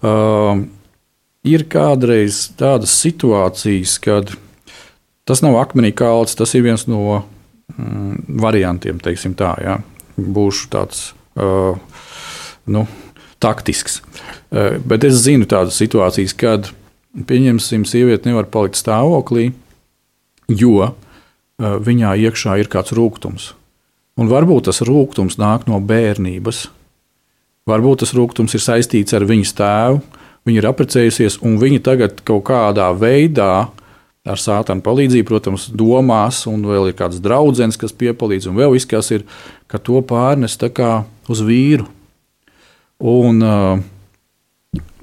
Uh, 0.00 0.64
ir 1.46 1.66
kādreiz 1.70 2.48
tādas 2.58 2.94
situācijas, 3.02 3.98
kad 4.02 4.32
tas 5.28 5.44
nav 5.44 5.60
akmenī 5.60 5.92
kalts, 5.94 6.34
tas 6.38 6.54
ir 6.56 6.64
viens 6.66 6.86
no 6.90 7.20
mm, 7.76 8.40
variantiem, 8.42 8.98
teiksim 9.02 9.36
tā, 9.38 9.54
ja? 9.62 9.78
būšu 10.16 10.72
tāds. 10.72 11.10
Uh, 11.38 11.78
nu, 12.66 12.86
Taktisks. 13.40 14.00
Uh, 14.50 14.76
bet 14.84 15.06
es 15.06 15.22
zinu 15.22 15.46
tādas 15.48 15.78
situācijas, 15.80 16.34
kad, 16.36 16.72
pieņemsim, 17.14 17.86
sieviete 17.88 18.28
nevar 18.28 18.50
palikt 18.52 18.80
stāvoklī, 18.80 19.52
jo 20.50 20.74
uh, 20.82 20.92
viņā 21.60 22.16
iekšā 22.26 22.58
ir 22.60 22.72
kāds 22.72 22.96
rūkums. 22.96 23.52
Un 24.20 24.28
varbūt 24.28 24.68
tas 24.68 24.82
rūkums 24.84 25.38
nāk 25.40 25.66
no 25.70 25.80
bērnības. 25.80 26.66
Varbūt 27.70 28.02
tas 28.02 28.14
rūkums 28.16 28.56
ir 28.56 28.64
saistīts 28.64 29.16
ar 29.16 29.24
viņas 29.28 29.54
tēvu. 29.56 30.00
Viņa 30.48 30.60
ir 30.60 30.68
apprecējusies, 30.70 31.38
un 31.44 31.58
viņa 31.60 31.82
tagad 31.84 32.20
kaut 32.24 32.46
kādā 32.48 32.88
veidā 32.96 33.68
ar 34.28 34.40
sātanu 34.40 34.84
palīdzību, 34.84 35.26
protams, 35.28 35.68
domās, 35.72 36.42
un 36.48 36.64
vēl 36.68 36.90
ir 36.90 36.96
kāds 36.96 37.20
draugs, 37.24 37.60
kas 37.80 37.96
piepalīdz, 37.96 38.50
un 38.50 38.58
vēl 38.60 38.74
viss, 38.74 38.88
kas 38.88 39.10
ir, 39.16 39.24
ka 39.68 39.80
to 39.80 40.00
pārnes 40.04 40.58
uz 41.30 41.42
vīru. 41.44 41.88
Un 43.00 43.40
uh, 43.40 43.80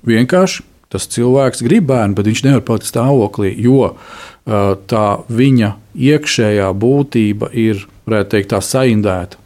vienkārši 0.05 0.65
tas 0.93 1.09
cilvēks 1.11 1.63
grib 1.65 1.89
bērnu, 1.89 2.15
bet 2.15 2.29
viņš 2.29 2.43
nevar 2.45 2.63
palikt 2.67 2.87
stāvoklī, 2.87 3.51
jo 3.59 3.89
uh, 3.89 4.77
tā 4.87 5.07
viņa 5.27 5.73
iekšējā 5.97 6.69
būtība 6.77 7.49
ir, 7.57 7.87
varētu 8.07 8.33
teikt, 8.35 8.53
tā 8.55 8.61
saindēta. 8.63 9.39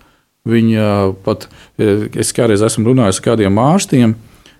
Viņa 0.47 0.85
pat, 1.25 1.45
es 1.77 2.31
kādreiz 2.33 2.63
esmu 2.65 2.87
runājis 2.89 3.19
ar 3.19 3.27
kādiem 3.27 3.59
ārstiem, 3.61 4.15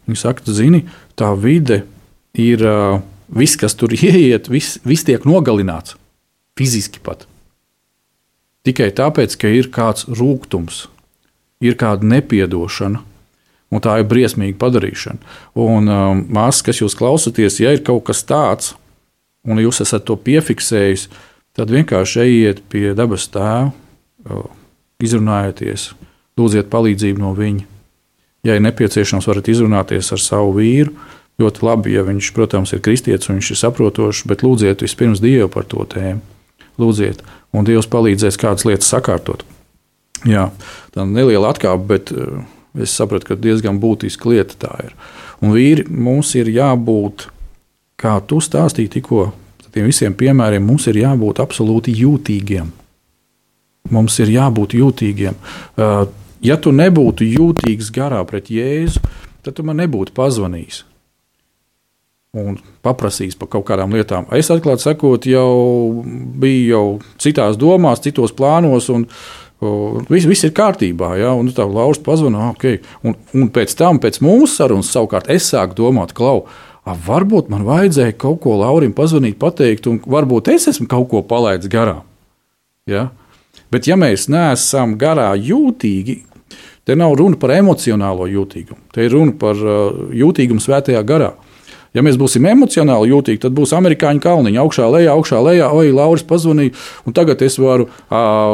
viņi 0.06 0.20
saka, 0.20 0.45
zini, 0.54 0.84
tā 1.18 1.32
vide 1.38 1.84
ir. 2.38 2.66
Uh, 2.66 2.99
viss, 3.32 3.58
kas 3.58 3.76
tur 3.78 3.93
ieiet, 3.95 4.49
viss, 4.52 4.80
viss 4.86 5.08
tiek 5.08 5.26
nogalināts. 5.28 5.95
Fiziski 6.60 7.02
pat. 7.04 7.28
Tikai 8.68 8.91
tāpēc, 8.93 9.38
ka 9.41 9.49
ir 9.49 9.72
kāds 9.74 10.06
rūkums, 10.06 10.86
ir 11.64 11.78
kāda 11.80 12.06
nepiedošana, 12.06 13.02
un 13.72 13.82
tā 13.82 13.95
ir 14.02 14.10
briesmīga 14.10 14.60
padarīšana. 14.62 15.34
Un 15.58 15.89
um, 15.89 16.24
māsas, 16.30 16.62
kas 16.68 16.82
jūs 16.84 16.97
klausāties, 16.99 17.58
ja 17.64 17.72
ir 17.74 17.82
kaut 17.88 18.04
kas 18.12 18.22
tāds, 18.28 18.76
un 19.47 19.62
jūs 19.64 19.82
esat 19.82 20.06
to 20.06 20.20
piefiksējis, 20.20 21.08
tad 21.58 21.74
vienkārši 21.74 22.22
ejiet 22.28 22.62
pie 22.70 22.91
dabas 22.97 23.26
tēva, 23.34 23.72
izrunājieties, 25.02 25.92
lūdziet 26.40 26.70
palīdzību 26.72 27.22
no 27.22 27.34
viņa. 27.38 27.68
Ja 28.48 28.58
ir 28.58 28.64
nepieciešams, 28.66 29.28
varat 29.30 29.50
izrunāties 29.54 30.10
ar 30.14 30.22
savu 30.22 30.56
vīru, 30.58 30.94
ļoti 31.42 31.66
labi, 31.66 31.96
ja 31.96 32.06
viņš, 32.06 32.32
protams, 32.36 32.74
ir 32.74 32.82
kristietis 32.86 33.30
un 33.30 33.40
viņš 33.40 33.52
ir 33.54 33.60
saprotošs, 33.62 34.26
bet 34.30 34.46
lūdziet 34.46 34.84
vispirms 34.86 35.22
Dievu 35.22 35.50
par 35.54 35.68
to 35.70 35.86
tēmu. 35.90 36.22
Lūdziet, 36.82 37.22
un 37.54 37.68
Dievs 37.68 37.90
palīdzēs 37.92 38.40
kādas 38.42 38.66
lietas 38.66 38.90
sakārtot. 38.90 39.44
Jā, 40.28 40.50
tā 40.94 41.04
ir 41.04 41.14
neliela 41.14 41.52
atkāpe, 41.52 41.86
bet 41.90 42.12
eh, 42.14 42.42
es 42.86 42.94
sapratu, 42.94 43.32
ka 43.32 43.38
diezgan 43.42 43.82
būtiska 43.82 44.30
lieta 44.30 44.58
tā 44.66 44.74
ir. 44.88 44.96
Un 45.42 45.54
vīri, 45.56 45.88
mums 45.90 46.34
ir 46.38 46.50
jābūt, 46.54 47.28
kā 48.02 48.18
tu 48.26 48.42
stāstīji 48.42 48.96
tikko, 48.98 49.32
tiem 49.74 49.90
visiem 49.90 50.14
piemēriem, 50.18 50.64
mums 50.66 50.88
ir 50.92 51.02
jābūt 51.02 51.42
absolūti 51.42 51.94
jūtīgiem. 51.98 52.70
Mums 53.90 54.20
ir 54.22 54.30
jābūt 54.36 54.78
jūtīgiem. 54.78 55.36
Eh, 55.78 56.06
ja 56.46 56.58
tu 56.62 56.72
nebūtu 56.76 57.26
jūtīgs 57.26 57.90
garā 57.96 58.22
pret 58.30 58.54
Jēzu, 58.54 59.02
tad 59.42 59.58
tu 59.58 59.66
man 59.66 59.82
nebūtu 59.82 60.14
pazvanījis 60.16 60.86
un 62.32 62.56
paprasīs 62.80 63.36
par 63.36 63.50
kaut 63.52 63.66
kādām 63.68 63.92
lietām. 63.92 64.30
Es 64.32 64.48
atklāti 64.54 64.86
sakot, 64.86 65.26
jau 65.28 66.04
biju 66.40 66.68
jau 66.70 66.86
citās 67.20 67.58
domās, 67.60 68.04
citos 68.06 68.36
plānos. 68.36 68.88
Un, 68.94 69.08
Viss, 69.62 70.26
viss 70.26 70.42
ir 70.42 70.56
kārtībā, 70.58 71.12
ja 71.20 71.36
un 71.38 71.52
tā 71.54 71.68
Lauris 71.70 72.00
pazvanīja, 72.02 72.48
ok. 72.56 72.64
Un, 73.06 73.14
un 73.38 73.50
pēc 73.54 73.76
tam, 73.78 74.00
pēc 74.02 74.18
mūsu 74.26 74.56
sarunas, 74.56 74.90
savukārt 74.90 75.30
es 75.30 75.52
sāku 75.52 75.78
domāt, 75.78 76.16
klau, 76.18 76.48
a, 76.82 76.96
varbūt 76.98 77.52
man 77.54 77.68
vajadzēja 77.68 78.16
kaut 78.24 78.40
ko 78.42 78.56
Laurim 78.58 78.96
pazvanīt, 78.98 79.38
pateikt, 79.38 79.86
un 79.86 80.00
varbūt 80.02 80.50
es 80.56 80.66
esmu 80.72 80.88
kaut 80.90 81.12
ko 81.12 81.22
palaidis 81.22 81.70
garām. 81.70 82.02
Ja? 82.90 83.12
Bet, 83.72 83.88
ja 83.88 83.96
mēs 84.00 84.28
neesam 84.32 84.98
garā 85.00 85.30
jūtīgi, 85.40 86.18
te 86.84 86.98
nav 87.00 87.16
runa 87.20 87.40
par 87.40 87.54
emocionālo 87.56 88.28
jūtīgumu, 88.28 88.82
te 88.92 89.06
ir 89.06 89.16
runa 89.16 89.38
par 89.40 89.56
uh, 89.56 90.10
jūtīgumu 90.12 90.64
svētajā 90.64 91.04
garā. 91.08 91.32
Ja 91.92 92.00
mēs 92.04 92.16
būsim 92.16 92.46
emocionāli 92.48 93.10
jūtīgi, 93.12 93.42
tad 93.44 93.56
būs 93.56 93.74
amerikāņu 93.76 94.22
kalniņi 94.24 94.60
augšā, 94.62 94.86
lejā, 94.94 95.12
augšā, 95.12 95.42
lejā. 95.44 95.66
Oi, 95.76 95.90
Lauris 95.92 96.24
pazvanīja, 96.24 96.72
un 97.04 97.16
tagad 97.16 97.44
es 97.44 97.58
varu, 97.60 97.90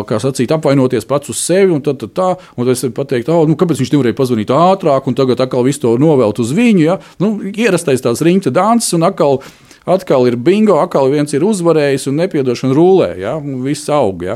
sacīt, 0.09 0.53
apvainoties 0.55 1.05
pats 1.05 1.29
uz 1.29 1.43
sevi, 1.43 1.69
un 1.75 1.83
tad, 1.85 1.99
tad 2.01 2.15
tā, 2.17 2.31
un 2.55 2.65
tad 2.65 2.73
es 2.73 2.81
varu 2.87 2.95
pateikt, 2.97 3.29
oh, 3.29 3.43
nu, 3.45 3.53
kāpēc 3.59 3.83
viņš 3.83 3.93
nevarēja 3.93 4.17
pazvanīt 4.17 4.53
ātrāk, 4.57 5.05
un 5.05 5.17
tagad 5.17 5.45
atkal 5.45 5.67
visu 5.67 5.83
to 5.85 5.93
novelt 6.01 6.41
uz 6.41 6.55
viņu. 6.57 6.81
Ja? 6.81 6.97
Nu, 7.21 7.35
ierastais 7.53 8.01
tās 8.01 8.25
riņķa 8.25 8.55
danses, 8.57 8.97
un 8.97 9.05
atkal 9.05 9.43
atkal 9.87 10.27
ir 10.29 10.37
bingo, 10.37 10.77
atkal 10.83 11.11
viens 11.13 11.33
ir 11.33 11.45
uzvarējis 11.47 12.09
un 12.11 12.19
nepiedošana 12.21 12.75
rulē. 12.77 13.13
Ja? 13.21 13.37
Viss 13.63 13.89
aug. 13.93 14.25
Ja? 14.27 14.35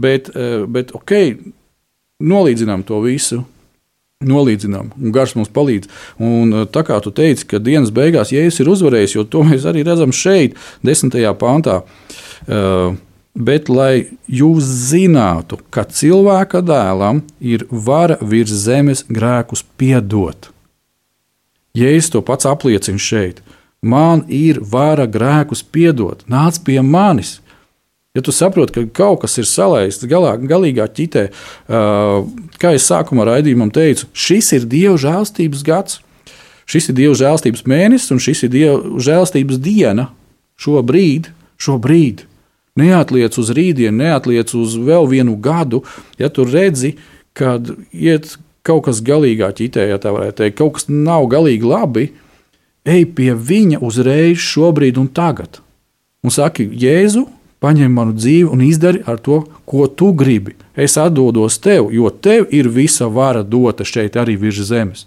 Bet, 0.00 0.28
bet 0.68 0.92
ok, 0.96 1.16
nolīdzinām 2.20 2.84
to 2.86 3.00
visu 3.04 3.42
nolīdzinām, 4.20 4.90
un 5.00 5.12
gars 5.14 5.32
mums 5.36 5.48
palīdz. 5.48 5.88
Un, 6.20 6.52
eh, 6.52 6.66
tā 6.68 6.84
kā 6.84 7.00
tu 7.00 7.10
teici, 7.10 7.46
ka 7.46 7.58
dienas 7.58 7.90
beigās 7.90 8.32
Jēzus 8.32 8.60
ir 8.60 8.68
uzvarējis, 8.68 9.14
jo 9.14 9.24
to 9.24 9.42
mēs 9.42 9.64
arī 9.64 9.84
redzam 9.84 10.12
šeit, 10.12 10.54
desmitajā 10.84 11.34
pāntā. 11.34 11.82
Uh, 12.48 12.96
Bet, 13.32 13.68
lai 13.68 14.10
jūs 14.26 14.64
zinātu, 14.90 15.60
ka 15.70 15.84
cilvēka 15.84 16.60
dēlam 16.66 17.22
ir 17.40 17.62
vara 17.70 18.18
virs 18.20 18.50
zemes 18.50 19.04
grēkus 19.06 19.62
piedot, 19.78 20.50
Jēzus 21.72 22.10
to 22.10 22.22
pats 22.22 22.44
apliecina 22.44 22.98
šeit. 22.98 23.40
Man 23.80 24.26
ir 24.28 24.58
vara 24.60 25.06
grēkus 25.08 25.62
piedot, 25.64 26.26
nāc 26.28 26.58
pie 26.64 26.82
manis. 26.84 27.38
Ja 28.12 28.20
tu 28.20 28.32
saproti, 28.34 28.74
ka 28.74 28.82
kaut 28.92 29.22
kas 29.22 29.38
ir 29.38 29.46
salaists 29.48 30.04
galā, 30.10 30.34
galīgā 30.36 30.84
ķitē, 30.90 31.22
kā 32.60 32.72
es 32.76 32.88
sākumā 32.90 33.24
raidījumam 33.28 33.70
teicu, 33.72 34.08
šis 34.12 34.50
ir 34.58 34.66
Dieva 34.68 34.98
žēlstības 35.00 35.62
gads, 35.64 36.00
šis 36.68 36.90
ir 36.90 36.98
Dieva 36.98 37.14
žēlstības 37.22 37.64
mēnesis 37.70 38.12
un 38.12 38.20
šis 38.20 38.44
ir 38.44 38.52
Dieva 38.52 38.98
žēlstības 39.00 39.62
diena 39.62 40.10
šobrīd. 40.60 41.30
šobrīd. 41.56 42.26
Neatliec 42.80 43.38
uz 43.38 43.50
rītdienu, 43.54 43.96
neatliec 44.02 44.52
uz 44.54 44.76
vēl 44.76 45.08
vienu 45.08 45.36
gadu, 45.36 45.84
ja 46.18 46.28
tu 46.28 46.44
redzi, 46.44 46.96
kad 47.32 47.72
iet 47.92 48.36
kaut 48.62 48.84
kas 48.86 49.00
galīgā 49.00 49.52
ķitē, 49.56 49.88
ja 49.88 49.98
tā 50.02 50.12
varētu 50.14 50.42
teikt, 50.42 50.58
kaut 50.58 50.76
kas 50.78 50.88
nav 50.88 51.26
galīgi 51.32 51.66
labi, 51.66 52.10
ej 52.84 53.04
pie 53.16 53.34
viņa 53.34 53.80
uzreiz, 53.84 54.38
šobrīd 54.40 54.98
un 55.00 55.08
tagad. 55.08 55.60
Un 56.24 56.32
saki, 56.34 56.66
Jēzu, 56.76 57.26
paņem 57.60 57.92
manu 57.92 58.16
dzīvi 58.16 58.48
un 58.48 58.64
izdari 58.64 59.02
ar 59.08 59.20
to, 59.20 59.42
ko 59.68 59.86
tu 59.86 60.12
gribi. 60.16 60.56
Es 60.76 60.96
atdodos 61.00 61.58
tev, 61.60 61.90
jo 61.92 62.10
tev 62.10 62.48
ir 62.50 62.68
visa 62.68 63.08
vara 63.08 63.42
dota 63.42 63.84
šeit 63.84 64.16
arī 64.20 64.36
virs 64.40 64.60
zemes. 64.68 65.06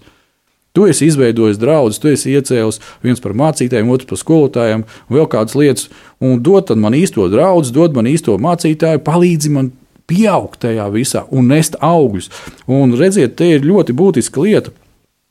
Tu 0.74 0.88
esi 0.90 1.06
izveidojis 1.06 1.60
draugus, 1.62 2.00
tu 2.02 2.10
esi 2.10 2.32
iecēlis 2.34 2.80
viens 3.06 3.22
par 3.22 3.36
mācītājiem, 3.38 3.92
otrs 3.94 4.10
par 4.10 4.18
skolotājiem, 4.18 4.86
vēl 5.14 5.28
kādas 5.30 5.54
lietas, 5.54 5.90
un 6.18 6.42
dod 6.42 6.72
man 6.82 6.98
īsto 6.98 7.28
draugu, 7.30 7.70
dod 7.76 7.94
man 7.94 8.10
īsto 8.10 8.40
mācītāju, 8.42 9.04
palīdzi 9.06 9.54
man 9.54 9.70
pieaugt 10.10 10.64
tajā 10.66 10.88
visā 10.94 11.28
un 11.30 11.52
nest 11.54 11.78
augļus. 11.78 12.32
Un 12.66 12.98
redziet, 12.98 13.38
te 13.38 13.52
ir 13.54 13.68
ļoti 13.70 13.94
būtiska 13.94 14.42
lieta. 14.42 14.74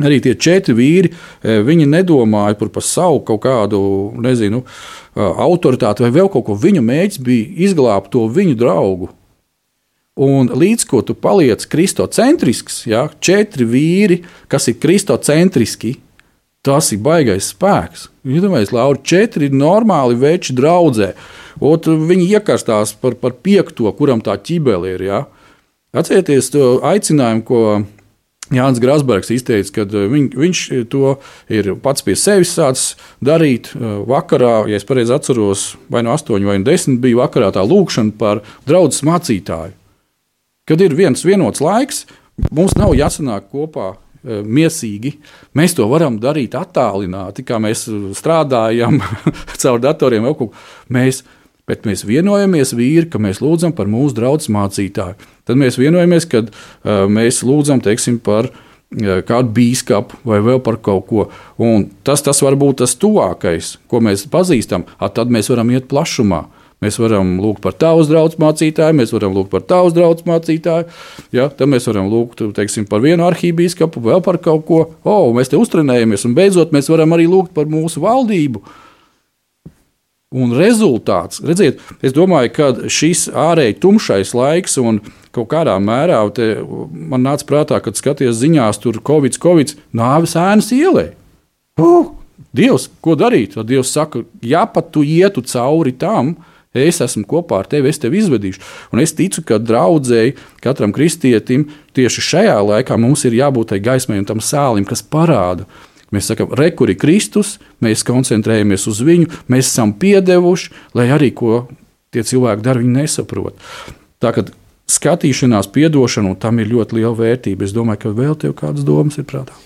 Arī 0.03 0.19
tie 0.23 0.35
četri 0.35 0.75
vīri, 0.77 1.13
eh, 1.43 1.63
viņi 1.63 1.87
nedomāja 1.87 2.59
par, 2.59 2.69
par 2.75 2.83
savu 2.83 3.23
kaut 3.25 3.43
kādu, 3.47 3.81
nezinu, 4.19 4.63
eh, 4.63 5.21
autoritāti 5.21 6.05
vai 6.05 6.11
vēl 6.11 6.31
kaut 6.33 6.47
ko. 6.47 6.59
Viņu 6.59 6.83
mērķis 6.83 7.23
bija 7.23 7.69
izglābt 7.69 8.11
to 8.11 8.27
viņu 8.29 8.57
draugu. 8.59 9.11
Un 10.17 10.49
līdz 10.49 10.85
ko 10.87 11.01
tu 11.01 11.15
paliec 11.15 11.65
kristocentrisks, 11.65 12.83
ja, 12.87 13.07
četri 13.21 13.65
vīri, 13.65 14.19
kas 14.49 14.69
ir 14.69 14.75
kristocentriski, 14.75 15.97
tas 16.63 16.93
ir 16.93 16.99
baisais 16.99 17.49
spēks. 17.55 18.09
Iedomājieties, 18.27 18.75
Laura, 18.77 19.01
četri 19.01 19.49
normāli 19.49 20.19
veči 20.21 20.53
draudzē. 20.53 21.15
Ot, 21.61 21.89
viņi 21.89 22.29
iekarstās 22.37 22.93
par, 23.01 23.17
par 23.17 23.33
piekto, 23.43 23.89
kuram 23.97 24.21
tā 24.21 24.37
ķibeli 24.37 24.95
ir. 24.95 25.07
Ja. 25.09 25.25
Atcerieties 25.97 26.53
to 26.53 26.79
aicinājumu, 26.85 27.45
ko 27.49 27.63
Jānis 28.53 28.81
Grasbergs 28.83 29.33
izteica, 29.33 29.73
ka 29.79 29.87
viņ, 30.13 30.29
viņš 30.37 30.63
to 30.93 31.17
ir 31.53 31.73
pats 31.83 32.05
pie 32.05 32.17
sevis 32.19 32.53
sācis 32.57 32.95
darīt. 33.25 33.73
Vakarā, 34.09 34.69
ja 34.71 34.79
es 34.79 34.87
pareizi 34.89 35.15
atceros, 35.17 35.73
vai 35.93 36.05
no 36.05 36.15
8 36.15 36.45
vai 36.49 36.59
no 36.61 36.69
10 36.69 37.01
bija 37.03 37.23
vakarā 37.25 37.53
tā 37.57 37.65
lūkšana 37.65 38.17
par 38.21 38.43
draugu 38.69 39.09
mācītāju. 39.09 39.77
Kad 40.69 40.85
ir 40.85 40.95
viens 40.95 41.25
vienots 41.27 41.63
laiks, 41.65 42.05
mums 42.55 42.77
nav 42.79 42.95
jāsanāk 42.95 43.49
kopā 43.51 43.95
miesīgi. 44.23 45.17
Mēs 45.59 45.75
to 45.77 45.89
varam 45.91 46.19
darīt 46.23 46.55
attālināti, 46.59 47.45
kā 47.47 47.59
mēs 47.63 47.89
strādājam 48.19 49.01
caur 49.63 49.83
datoriem. 49.83 50.29
Mēs 50.93 51.23
Bet 51.71 51.87
mēs 51.87 52.03
vienojamies, 52.03 52.75
vīri, 52.75 53.07
ka 53.11 53.21
mēs 53.23 53.39
lūdzam 53.43 53.75
par 53.77 53.91
mūsu 53.91 54.17
draugu 54.19 54.51
mācītāju. 54.51 55.31
Tad 55.47 55.59
mēs 55.61 55.79
vienojamies, 55.79 56.27
ka 56.31 56.43
uh, 56.43 57.05
mēs 57.07 57.45
lūdzam 57.47 57.83
teiksim, 57.85 58.19
par 58.23 58.49
uh, 58.51 59.21
kādu 59.29 59.53
biskupu 59.55 60.19
vai 60.27 60.41
vēl 60.43 60.59
par 60.65 60.81
kaut 60.83 61.07
ko. 61.11 61.29
Un 61.63 61.87
tas, 62.03 62.25
tas 62.25 62.43
var 62.43 62.59
būt 62.59 62.83
tas 62.83 62.97
tuvākais, 62.99 63.77
ko 63.87 64.03
mēs 64.03 64.27
pazīstam. 64.33 64.89
Tad 64.99 65.31
mēs 65.33 65.53
varam 65.53 65.71
iet 65.71 65.89
plašumā. 65.91 66.45
Mēs 66.83 66.99
varam 66.99 67.37
lūgt 67.39 67.63
par 67.63 67.77
tavu 67.79 68.03
draugu 68.09 68.41
mācītāju, 68.43 68.97
mēs 68.99 69.13
varam 69.15 69.37
lūgt 69.37 69.53
par 69.53 69.63
tavu 69.71 69.93
draugu 69.95 70.27
mācītāju. 70.27 70.89
Ja, 71.31 71.47
tad 71.47 71.71
mēs 71.71 71.87
varam 71.87 72.09
lūgt 72.11 72.43
teiksim, 72.57 72.89
par 72.91 73.05
vienu 73.05 73.23
arhībīskapu, 73.29 74.03
vēl 74.03 74.23
par 74.27 74.41
kaut 74.43 74.65
ko. 74.67 74.81
O, 75.07 75.19
mēs 75.37 75.53
te 75.53 75.61
uztrenējamies, 75.61 76.27
un 76.27 76.35
beidzot 76.35 76.75
mēs 76.75 76.91
varam 76.91 77.15
arī 77.15 77.29
lūgt 77.31 77.55
par 77.55 77.71
mūsu 77.71 78.03
valdību. 78.03 78.65
Un 80.33 80.55
rezultāts, 80.57 81.43
redziet, 81.45 81.81
es 82.01 82.15
domāju, 82.17 82.53
ka 82.57 82.71
šis 82.89 83.27
ārēji 83.29 83.77
tumšais 83.83 84.33
laiks 84.37 84.79
un 84.81 85.03
kaut 85.33 85.51
kādā 85.53 85.75
mērā 85.81 86.23
man 86.91 87.25
nāca 87.25 87.47
prātā, 87.49 87.81
kad 87.85 87.99
skaties 87.99 88.41
ziņās, 88.41 88.81
tur 88.81 89.01
Covid, 89.05 89.37
Covid, 89.43 89.77
nāves 89.97 90.37
ēnas 90.41 90.73
ielē. 90.77 91.11
Uh, 91.81 92.11
Dievs, 92.53 92.89
ko 93.05 93.17
darīt? 93.17 93.55
Tad 93.57 93.69
Dievs 93.69 93.93
saka, 93.93 94.25
ja 94.45 94.65
pat 94.69 94.91
tu 94.93 95.05
ietu 95.05 95.45
cauri 95.49 95.93
tam, 95.97 96.35
es 96.73 97.01
esmu 97.05 97.25
kopā 97.29 97.63
ar 97.63 97.69
tevi, 97.69 97.93
es 97.93 98.01
tevi 98.01 98.21
izvedīšu. 98.21 98.61
Un 98.93 99.05
es 99.05 99.13
ticu, 99.17 99.45
ka 99.45 99.61
draudzēji, 99.61 100.37
katram 100.65 100.93
kristietim, 100.97 101.69
tieši 101.97 102.25
šajā 102.29 102.59
laikā 102.65 102.97
mums 103.01 103.25
ir 103.29 103.37
jābūt 103.37 103.73
tai 103.73 103.81
gaismai 103.85 104.21
un 104.21 104.29
tam 104.29 104.41
sālim, 104.45 104.89
kas 104.89 105.05
parāda, 105.05 105.69
ka 105.69 105.92
Mēs 106.13 106.29
sakām, 106.29 106.53
rekuri 106.59 106.97
Kristus, 106.99 107.57
mēs 107.85 108.05
koncentrējamies 108.05 108.85
uz 108.91 109.01
viņu, 109.05 109.31
mēs 109.53 109.71
esam 109.71 109.95
piedevuši, 109.97 110.73
lai 110.99 111.09
arī 111.15 111.31
ko 111.33 111.67
tie 112.13 112.25
cilvēki 112.29 112.65
dara, 112.65 112.83
viņi 112.83 112.99
nesaprot. 113.01 113.57
Tā 114.23 114.35
kā 114.37 114.45
skatīšanās, 114.93 115.71
atdošana, 115.73 116.35
tam 116.41 116.61
ir 116.61 116.71
ļoti 116.73 117.01
liela 117.01 117.15
vērtība. 117.17 117.65
Es 117.65 117.73
domāju, 117.73 118.05
ka 118.05 118.17
vēl 118.17 118.37
tev 118.39 118.57
kādas 118.59 118.85
domas 118.85 119.17
ir 119.19 119.27
prātā. 119.29 119.57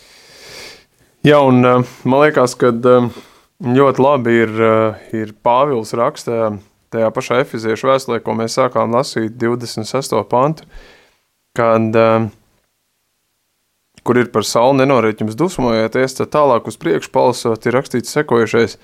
Jā, 1.26 1.40
un 1.42 1.58
man 1.64 2.22
liekas, 2.22 2.54
ka 2.54 2.70
ļoti 2.70 4.02
labi 4.04 4.38
ir, 4.44 4.56
ir 5.16 5.34
Pāvils 5.42 5.94
rakstā 5.98 6.54
tajā 6.94 7.10
pašā 7.10 7.40
efiziešu 7.42 7.90
vēstulē, 7.90 8.20
ko 8.22 8.36
mēs 8.38 8.54
sākām 8.60 8.94
lasīt 8.94 9.34
26. 9.40 10.14
pantu, 10.30 10.68
kad 11.56 11.98
uh, 11.98 12.28
kur 14.06 14.20
ir 14.20 14.30
par 14.32 14.46
sauli 14.46 14.80
nenorēt 14.84 15.20
jums 15.22 15.36
dusmojieties, 15.38 16.16
tad 16.20 16.30
tālāk 16.34 16.70
uz 16.70 16.78
priekšu 16.80 17.10
palasot 17.14 17.66
ir 17.66 17.74
rakstīts 17.76 18.14
sekojušais, 18.14 18.78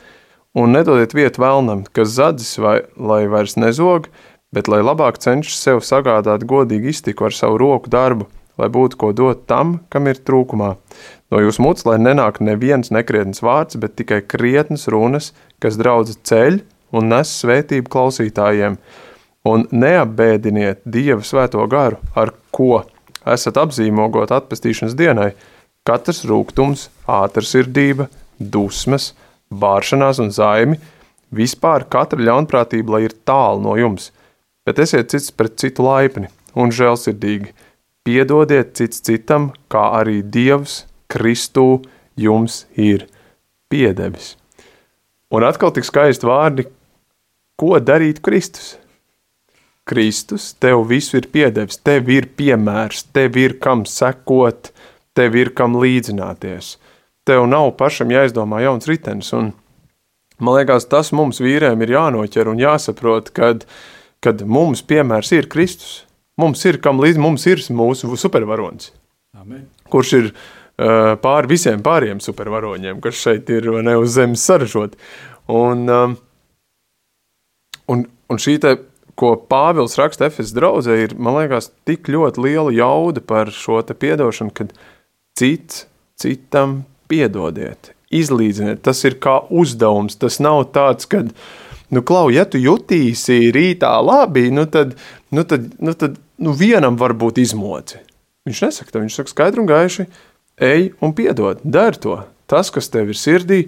un 0.59 0.75
nedodiet 0.75 1.15
vietu 1.17 1.45
vēlnam, 1.45 1.87
kas 1.95 2.17
zadzis 2.19 2.59
vai 2.61 2.81
lai 2.99 3.25
vairs 3.31 3.57
nezog, 3.61 4.11
bet 4.53 4.69
lai 4.69 4.83
labāk 4.85 5.21
cenšas 5.23 5.63
sev 5.65 5.83
sagādāt 5.87 6.45
godīgu 6.49 6.91
iztiku 6.93 7.29
ar 7.29 7.37
savu 7.37 7.61
roku 7.63 7.93
darbu, 7.93 8.29
lai 8.61 8.69
būtu 8.73 8.99
ko 9.01 9.13
dot 9.17 9.47
tam, 9.49 9.79
kam 9.89 10.11
ir 10.11 10.21
trūkumā. 10.21 10.75
No 11.33 11.41
jūsu 11.41 11.65
mutes, 11.65 11.87
lai 11.89 11.97
nenāk 12.03 12.43
neviens 12.45 12.93
nekrietns 12.93 13.41
vārds, 13.45 13.79
bet 13.81 13.97
tikai 13.97 14.21
krietnas 14.21 14.85
runas, 14.93 15.33
kas 15.63 15.79
draudz 15.81 16.19
ceļ 16.29 16.61
un 16.93 17.09
nes 17.09 17.31
svētību 17.41 17.89
klausītājiem, 17.89 18.77
un 19.49 19.65
neapbēdiniet 19.73 20.85
Dieva 20.85 21.25
svēto 21.25 21.65
garu, 21.73 22.03
ar 22.15 22.35
ko 22.53 22.83
esat 23.29 23.59
apzīmogot 23.63 24.33
atpestīšanas 24.35 24.97
dienai, 24.99 25.33
katrs 25.87 26.23
rūkums, 26.29 26.89
ātrsirdība, 27.11 28.09
dusmas, 28.39 29.13
bāršanās 29.53 30.21
un 30.23 30.33
zaimi, 30.35 30.79
vispār 31.35 31.87
katra 31.91 32.21
ļaunprātība, 32.21 32.97
lai 32.97 33.05
ir 33.09 33.17
tālu 33.27 33.63
no 33.65 33.77
jums, 33.79 34.11
bet 34.67 34.81
esiet 34.83 35.11
cits 35.13 35.33
pret 35.35 35.59
citu 35.61 35.87
laipni 35.87 36.31
un 36.59 36.73
žēlsirdīgi. 36.75 37.53
Piedodiet 38.03 38.75
cits 38.79 39.03
citam, 39.07 39.53
kā 39.71 39.93
arī 40.01 40.23
Dievs 40.27 40.83
Kristū 41.13 41.83
jums 42.19 42.65
ir 42.75 43.07
piedevis. 43.71 44.35
Un 45.33 45.47
atkal 45.47 45.73
tik 45.73 45.87
skaisti 45.87 46.27
vārdi, 46.29 46.67
ko 47.57 47.79
darīt 47.81 48.21
Kristus? 48.25 48.75
Kristus 49.85 50.53
tev 50.63 50.85
visu 50.89 51.19
ir 51.19 51.27
piedevis, 51.33 51.81
tev 51.83 52.11
ir 52.13 52.29
piemērs, 52.39 53.07
tev 53.15 53.37
ir 53.41 53.57
kam 53.63 53.83
sekot, 53.89 54.71
tev 55.17 55.37
ir 55.39 55.51
kam 55.59 55.75
līdzināties. 55.81 56.77
Tev 57.27 57.47
nav 57.51 57.73
pašam 57.79 58.13
jāizdomā 58.15 58.63
jauns 58.63 58.87
ritenis. 58.91 59.33
Un, 59.35 59.51
man 60.39 60.59
liekas, 60.61 60.87
tas 60.91 61.13
mums 61.15 61.43
vīriem 61.43 61.83
ir 61.83 61.97
jānoķer 61.97 62.51
un 62.51 62.63
jāsaprot, 62.63 63.31
kad, 63.35 63.67
kad 64.23 64.43
mums 64.47 64.85
piemērs 64.87 65.35
ir 65.35 65.51
Kristus. 65.51 66.03
Mums 66.41 66.63
ir 66.65 66.79
kam 66.83 67.03
līdzi, 67.03 67.21
mums 67.21 67.45
ir 67.51 67.61
mūsu 67.75 68.09
supervaronis. 68.19 68.91
Amen. 69.37 69.67
Kurš 69.93 70.13
ir 70.17 70.31
uh, 70.31 71.13
pāri 71.21 71.51
visiem 71.51 71.83
pārējiem 71.85 72.23
supervaroņiem, 72.25 73.03
kas 73.05 73.19
šeit 73.21 73.51
ir 73.53 73.69
ne 73.85 73.99
uz 74.01 74.15
zemes 74.17 74.47
saražot. 74.47 74.97
Un, 75.53 75.85
um, 75.91 76.17
un, 77.93 78.07
un 78.33 78.41
šī 78.41 78.57
te 78.63 78.77
ko 79.23 79.37
Pāvils 79.39 79.95
raksta 80.01 80.27
Efesas 80.27 80.55
draudzē, 80.57 80.99
ir, 81.05 81.15
man 81.15 81.39
liekas, 81.39 81.71
tik 81.87 82.11
ļoti 82.11 82.43
liela 82.43 82.75
jauda 82.75 83.23
par 83.23 83.53
šo 83.55 83.79
te 83.87 83.95
piedošanu, 83.95 84.51
kad 84.57 84.73
cits 85.39 85.85
citam 86.19 86.83
piedodiet, 87.11 87.93
izlīdziniet. 88.15 88.83
Tas 88.83 89.03
ir 89.07 89.19
kā 89.23 89.39
uzdevums, 89.51 90.19
tas 90.19 90.41
nav 90.43 90.65
tāds, 90.75 91.07
ka, 91.11 91.23
nu, 91.95 92.03
klau, 92.07 92.27
ja 92.35 92.45
tu 92.49 92.61
jutīsi 92.63 93.53
rītā 93.55 93.93
labi, 94.03 94.49
nu 94.55 94.67
tad, 94.71 94.97
nu 95.31 95.47
tad, 95.47 95.71
nu 95.79 95.95
tad 95.99 96.19
nu 96.43 96.55
vienam 96.59 96.99
var 96.99 97.15
būt 97.19 97.39
izmoci. 97.43 98.01
Viņš 98.49 98.63
nesaka, 98.67 98.99
viņš 98.99 99.21
saka 99.21 99.31
skaidri 99.31 99.63
un 99.63 99.71
gaiši, 99.71 100.09
ej 100.67 100.89
un 101.03 101.15
piedod, 101.15 101.63
dari 101.63 102.01
to. 102.03 102.19
Tas, 102.51 102.73
kas 102.75 102.91
tev 102.91 103.13
ir 103.13 103.19
sirdī, 103.19 103.61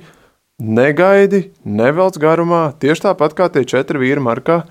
negaidi, 0.59 1.49
nevelc 1.63 2.19
garumā, 2.21 2.65
tieši 2.83 3.07
tāpat 3.07 3.39
kā 3.39 3.49
tie 3.55 3.63
četri 3.71 4.03
vīri 4.03 4.23
markā, 4.23 4.65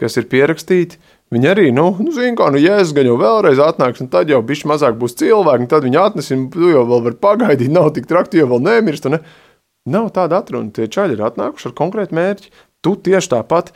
kas 0.00 0.16
ir 0.16 0.26
pierakstīti, 0.30 0.98
viņi 1.34 1.50
arī, 1.50 1.68
nu, 1.76 1.90
nu 2.00 2.14
zina, 2.16 2.32
kā, 2.38 2.48
nu, 2.54 2.60
jēzus 2.62 2.94
gan 2.96 3.10
jau 3.10 3.18
vēlreiz 3.20 3.60
atnāks, 3.62 4.02
un 4.02 4.10
tad 4.12 4.32
jau 4.32 4.40
bišķi 4.46 4.70
mazāk 4.70 4.98
būs 5.00 5.16
cilvēki, 5.20 5.66
un 5.66 5.70
tad 5.70 5.86
viņi 5.86 6.00
atnesim, 6.00 6.48
tu 6.54 6.72
jau 6.72 6.86
vēl 6.88 7.06
var 7.06 7.16
pagaidīt, 7.22 7.70
nav 7.78 7.92
tik 7.96 8.08
trakti, 8.10 8.40
jo 8.42 8.50
vēl 8.54 8.64
nemirst, 8.66 9.08
ne? 9.12 9.22
Nav 9.90 10.10
tāda 10.16 10.42
atruna, 10.42 10.72
tie 10.76 10.90
čaļi 10.92 11.16
ir 11.16 11.24
atnākuši 11.30 11.70
ar 11.70 11.78
konkrētu 11.78 12.16
mērķi, 12.18 12.52
tu 12.84 12.96
tieši 13.00 13.32
tāpat, 13.32 13.72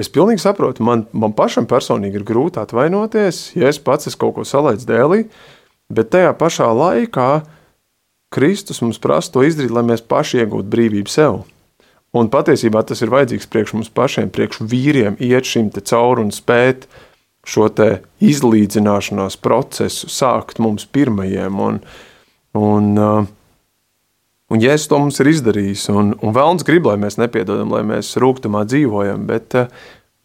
es 0.00 0.10
pilnīgi 0.10 0.42
saprotu, 0.42 0.82
man, 0.86 1.06
man 1.12 1.36
pašam 1.38 1.68
personīgi 1.70 2.20
ir 2.20 2.26
grūti 2.26 2.58
atvainoties, 2.62 3.52
ja 3.58 3.70
es 3.70 3.78
pats 3.82 4.10
esmu 4.10 4.24
kaut 4.24 4.36
ko 4.40 4.48
salaicis 4.48 4.88
dēlī, 4.88 5.24
bet 5.92 6.10
tajā 6.14 6.34
pašā 6.38 6.66
laikā 6.74 7.30
Kristus 8.30 8.78
mums 8.82 8.98
prasa 9.02 9.32
to 9.34 9.42
izdarīt, 9.46 9.72
lai 9.74 9.82
mēs 9.86 10.04
paši 10.06 10.44
iegūtu 10.44 10.70
brīvību 10.70 11.10
sev. 11.10 11.40
Un 12.16 12.30
patiesībā 12.30 12.82
tas 12.86 13.02
ir 13.04 13.12
vajadzīgs 13.12 13.46
priekš 13.50 13.74
mums 13.76 13.90
pašiem, 13.94 14.30
priekš 14.34 14.64
vīriem, 14.66 15.18
iet 15.22 15.46
šim 15.46 15.68
cauri 15.70 16.24
un 16.24 16.32
spēt 16.34 16.88
šo 17.46 17.68
izlīdzināšanās 18.20 19.38
procesu 19.40 20.10
sākt 20.10 20.58
mums 20.58 20.88
pirmajiem. 20.90 21.60
Un, 21.62 21.78
un, 22.58 22.88
uh, 22.98 23.28
un 24.50 24.64
Jēzus 24.64 24.90
to 24.90 24.98
mums 24.98 25.22
ir 25.22 25.30
izdarījis, 25.30 25.86
un, 25.94 26.16
un 26.18 26.34
Vēlns 26.34 26.66
grib, 26.66 26.90
lai 26.90 26.98
mēs 26.98 27.18
nepiedodam, 27.20 27.70
lai 27.70 27.84
mēs 27.86 28.16
rūkumā 28.20 28.64
dzīvojam, 28.66 29.28
bet 29.30 29.56
uh, 29.58 29.70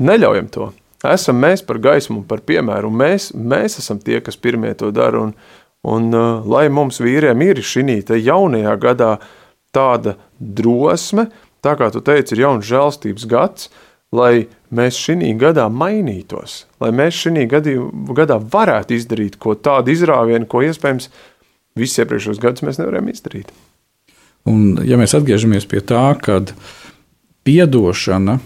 neļaujam 0.02 0.50
to. 0.52 0.72
Esam 1.06 1.38
mēs 1.38 1.62
par 1.62 1.78
gaismu 1.78 2.24
un 2.24 2.26
par 2.26 2.42
piemēru, 2.42 2.90
un 2.90 2.98
mēs, 2.98 3.30
mēs 3.38 3.78
esam 3.78 4.02
tie, 4.02 4.18
kas 4.26 4.42
pirmie 4.42 4.74
to 4.74 4.90
dara. 4.96 5.22
Un, 5.28 5.38
Un 5.86 6.10
uh, 6.18 6.42
lai 6.50 6.66
mums 6.74 6.98
vīriem 7.04 7.44
ir 7.46 7.62
šī 7.62 7.84
jaunajā 8.10 8.74
gadā 8.82 9.12
tāda 9.76 10.16
drosme, 10.40 11.28
tā 11.66 11.76
kā 11.80 11.89
tu 11.93 12.01
teici, 12.05 12.36
ir 12.36 12.45
jauns 12.45 12.70
žēlstības 12.70 13.28
gads, 13.32 13.70
lai 14.16 14.47
mēs 14.76 14.97
šī 15.01 15.34
gadā 15.41 15.68
mainītos, 15.72 16.63
lai 16.80 16.91
mēs 16.95 17.18
šī 17.26 17.45
gadā 17.49 18.39
varētu 18.39 18.95
izdarīt 18.95 19.39
ko 19.41 19.57
tādu 19.57 19.93
izrāvienu, 19.95 20.47
ko 20.47 20.63
iespējams 20.66 21.09
visus 21.76 22.03
iepriekšējos 22.03 22.41
gadus 22.43 22.66
mēs 22.66 22.80
nevarējām 22.80 23.11
izdarīt. 23.11 23.53
Un, 24.45 24.78
ja 24.86 24.99
mēs 25.01 25.16
atgriežamies 25.18 25.66
pie 25.66 25.82
tā, 25.82 26.05
kad 26.22 26.53
piedošana 27.45 28.38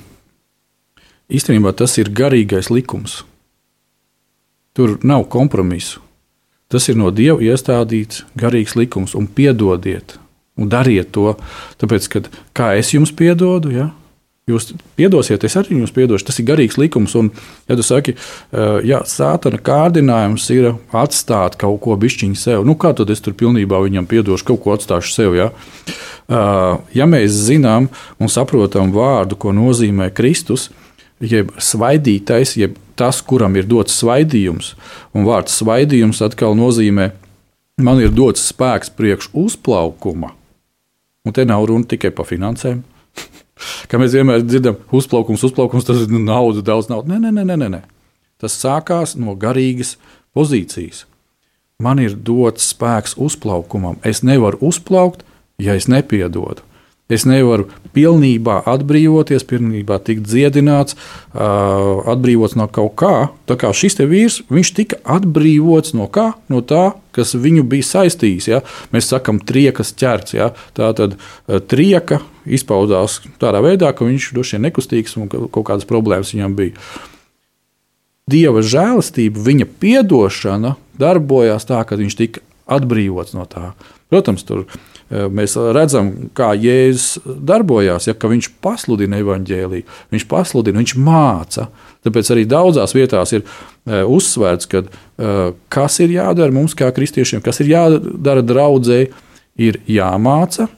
īstenībā 1.30 1.74
tas 1.78 1.98
ir 2.00 2.12
garīgais 2.16 2.72
likums. 2.72 3.24
Tur 4.74 4.98
nav 5.04 5.28
kompromisu. 5.32 6.02
Tas 6.70 6.86
ir 6.92 7.00
no 7.02 7.10
Dieva 7.10 7.42
iestādīts 7.42 8.24
garīgs 8.38 8.76
likums, 8.78 9.16
un 9.18 9.26
piedodiet, 9.26 10.20
un 10.60 10.70
dariet 10.72 11.14
to. 11.16 11.34
Tāpēc, 11.82 12.12
kad 12.12 12.30
kā 12.58 12.74
es 12.80 12.92
jums 12.94 13.14
piedodu, 13.16 13.72
ja, 13.74 13.90
jūs 14.50 14.72
piedosiet, 14.98 15.44
es 15.46 15.56
arī 15.60 15.78
jums 15.78 15.94
piedošu. 15.96 16.28
Tas 16.30 16.40
ir 16.42 16.48
garīgs 16.50 16.80
likums. 16.82 17.16
Un, 17.20 17.32
ja 17.70 17.78
tu 17.78 17.86
saki, 17.86 18.16
ja 18.88 19.02
sātana 19.08 19.62
kārdinājums 19.62 20.50
ir 20.56 20.72
atstāt 20.96 21.58
kaut 21.62 21.82
ko 21.86 21.98
bišķiņu 22.00 22.40
sev, 22.40 22.66
nu 22.68 22.76
kā 22.80 22.94
tad 22.98 23.12
es 23.14 23.24
tur 23.24 23.38
pilnībā 23.38 23.82
viņam 23.86 24.10
piedošu, 24.10 24.48
kaut 24.52 24.64
ko 24.66 24.76
atstāšu 24.78 25.16
sev? 25.16 25.38
Ja, 25.38 25.50
ja 26.96 27.10
mēs 27.10 27.38
zinām 27.48 27.90
un 28.20 28.32
saprotam 28.32 28.94
vārdu, 28.96 29.38
ko 29.40 29.54
nozīmē 29.56 30.12
Kristus, 30.16 30.70
jeb 31.20 31.52
svaidītais, 31.60 32.56
jeb 32.60 32.78
tas, 33.00 33.22
kuram 33.24 33.56
ir 33.60 33.68
dots 33.68 33.96
svaidījums, 34.02 34.74
un 35.16 35.28
vārds 35.28 35.56
svaidījums 35.62 36.24
atkal 36.26 36.58
nozīmē, 36.60 37.12
man 37.80 38.02
ir 38.04 38.12
dots 38.12 38.44
spēks 38.52 38.92
priekš 38.96 39.32
uzplaukuma. 39.36 40.34
Un 41.30 41.36
te 41.38 41.46
nav 41.46 41.68
runa 41.70 41.86
tikai 41.86 42.10
par 42.16 42.26
finansēm. 42.26 42.82
Kā 43.92 44.00
mēs 44.02 44.16
vienmēr 44.18 44.42
dzirdam, 44.42 44.80
uzplaukums, 44.96 45.44
uzplaukums, 45.46 45.86
tas 45.86 46.02
ir 46.02 46.14
nauda, 46.16 46.64
daudz 46.66 46.90
naudas. 46.90 47.12
Nē, 47.12 47.20
nē, 47.28 47.44
nē, 47.44 47.58
nē, 47.60 47.68
nē. 47.76 47.82
Tas 48.42 48.56
sākās 48.58 49.14
no 49.20 49.36
garīgas 49.38 49.98
pozīcijas. 50.34 51.04
Man 51.84 52.02
ir 52.02 52.16
dots 52.16 52.72
spēks 52.74 53.14
uzplaukumam. 53.22 54.00
Es 54.02 54.24
nevaru 54.26 54.58
uzplaukt, 54.72 55.22
ja 55.62 55.76
es 55.78 55.86
nepiedodu. 55.92 56.66
Es 57.10 57.24
nevaru 57.26 57.66
pilnībā 57.98 58.60
atbrīvoties, 58.70 59.42
pilnībā 59.50 59.96
tikt 60.06 60.28
dziedināts, 60.30 60.94
atbrīvots 61.34 62.54
no 62.60 62.68
kaut 62.70 62.94
kā. 63.02 63.14
Tā 63.50 63.56
kā 63.58 63.72
šis 63.74 63.98
vīrs, 63.98 64.36
viņš 64.54 64.72
tika 64.78 65.00
atbrīvots 65.18 65.96
no 65.98 66.06
kā? 66.06 66.28
No 66.54 66.62
tā, 66.62 66.92
kas 67.18 67.34
viņu 67.34 67.64
bija 67.72 67.88
saistījis. 67.88 68.50
Ja? 68.52 68.60
Mēs 68.94 69.10
sakām, 69.10 69.40
triekas 69.42 69.90
ķerts. 69.98 70.36
Ja? 70.38 70.52
Tā 70.78 70.92
tad 70.94 71.18
trieka 71.72 72.22
izpaudās 72.46 73.24
tādā 73.42 73.64
veidā, 73.66 73.90
ka 73.90 74.06
viņš 74.06 74.30
droši 74.38 74.60
vien 74.60 74.68
nekustīgs 74.68 75.18
un 75.18 75.32
kaut 75.34 75.66
kādas 75.66 75.90
problēmas 75.90 76.36
viņam 76.36 76.54
bija. 76.62 76.78
Dieva 78.30 78.62
žēlastība, 78.62 79.42
viņa 79.50 79.66
atdošana 80.04 80.76
darbojās 81.02 81.66
tā, 81.66 81.82
ka 81.90 81.98
viņš 81.98 82.20
tika 82.22 82.46
atbrīvots 82.70 83.34
no 83.34 83.50
tā. 83.50 83.72
Protams, 84.14 84.46
tur 84.46 84.68
Eh, 84.70 84.99
mēs 85.10 85.56
redzam, 85.74 86.12
kā 86.38 86.52
Jēzus 86.54 87.20
darbojās, 87.26 88.08
ja 88.08 88.14
viņš 88.14 88.52
pasludina 88.62 89.20
evaņģēlīju, 89.24 89.88
viņš 90.14 90.26
pasludina, 90.30 90.82
viņš 90.84 90.96
māca. 91.02 91.70
Tāpēc 92.06 92.30
arī 92.34 92.46
daudzās 92.50 92.94
vietās 92.96 93.34
ir 93.34 93.42
eh, 93.42 94.04
uzsvērts, 94.06 94.70
ka 94.70 94.84
eh, 94.86 95.40
kas 95.74 96.00
ir 96.04 96.14
jādara 96.14 96.54
mums, 96.54 96.78
kā 96.78 96.92
kristiešiem, 96.94 97.42
kas 97.46 97.62
ir 97.64 97.74
jādara 97.74 98.46
draudzē, 98.46 99.08
ir 99.60 99.82
jāmāca, 99.90 100.70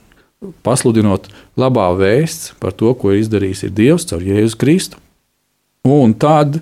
pasludinot 0.65 1.27
labā 1.59 1.91
vēsts 1.99 2.55
par 2.61 2.73
to, 2.73 2.95
ko 2.97 3.11
ir 3.11 3.21
izdarījis 3.21 3.67
ir 3.67 3.75
Dievs 3.77 4.07
caur 4.09 4.23
Jēzu 4.25 4.57
Kristu. 4.57 5.01
Un 5.85 6.13
tad, 6.13 6.59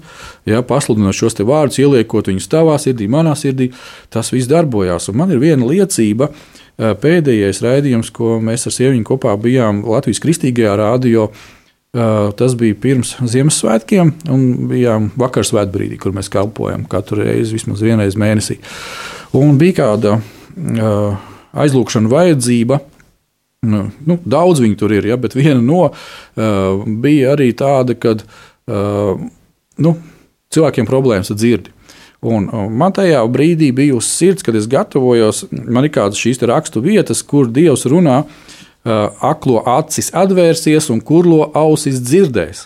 ja 0.47 0.61
pasludinot 0.63 1.15
šos 1.15 1.36
vārdus, 1.43 1.80
ieliekot 1.84 2.32
viņus 2.32 2.47
tavā 2.51 2.78
sirdī, 2.80 3.07
manā 3.11 3.34
sirdī, 3.36 3.70
tas 4.11 4.32
viss 4.32 4.47
darbojās. 4.47 5.09
Un 5.11 5.20
man 5.20 5.34
ir 5.36 5.41
viena 5.43 5.67
liecība, 5.67 6.30
uh, 6.32 6.59
pēdējais 6.80 7.61
raidījums, 7.63 8.11
ko 8.15 8.38
mēs 8.43 8.67
ar 8.69 8.75
sieviņu 8.75 9.07
kopā 9.07 9.36
bijām 9.41 9.84
Latvijas 9.88 10.21
kristīgajā 10.23 10.75
rādio. 10.80 11.30
Tas 11.89 12.53
bija 12.53 12.77
pirms 12.77 13.15
Ziemassvētkiem, 13.25 14.11
un 14.30 14.43
bijām 14.69 15.07
vakar 15.17 15.47
svētbrīdī, 15.47 15.97
kur 15.99 16.13
mēs 16.13 16.30
kalpojam 16.30 16.86
katru 16.89 17.23
reizi, 17.23 17.55
vismaz 17.57 17.82
vienreiz 17.82 18.17
mēnesī. 18.19 18.59
Un 19.36 19.57
bija 19.57 19.80
kāda 19.82 20.19
aizlūgšana 21.57 22.11
vajadzība. 22.13 22.80
Nu, 23.69 23.82
nu, 24.07 24.15
daudz 24.23 24.61
viņu 24.63 24.77
tur 24.80 24.93
ir, 24.95 25.09
ja, 25.09 25.17
bet 25.19 25.34
viena 25.36 25.59
no 25.59 25.89
bija 27.03 27.34
arī 27.34 27.49
tāda, 27.57 27.97
ka 27.99 28.13
nu, 29.84 29.95
cilvēkiem 30.53 30.88
problēmas 30.88 31.34
ar 31.34 31.41
dzirdi. 31.41 31.73
Un, 32.20 32.49
man 32.76 32.91
tajā 32.91 33.22
brīdī 33.32 33.70
bija 33.76 33.95
uz 33.95 34.09
sirds, 34.11 34.43
kad 34.43 34.57
es 34.59 34.67
gatavojos, 34.67 35.45
man 35.51 35.88
ir 35.88 35.93
kādas 35.95 36.20
šīs 36.20 36.41
rakstu 36.49 36.82
vietas, 36.84 37.22
kur 37.24 37.47
Dievs 37.47 37.86
runā, 37.88 38.24
uh, 38.26 39.22
aklo 39.24 39.61
acis 39.63 40.11
atvērsies 40.11 40.89
un 40.91 40.99
kurlo 40.99 41.47
ausis 41.55 42.01
dzirdēs. 42.03 42.65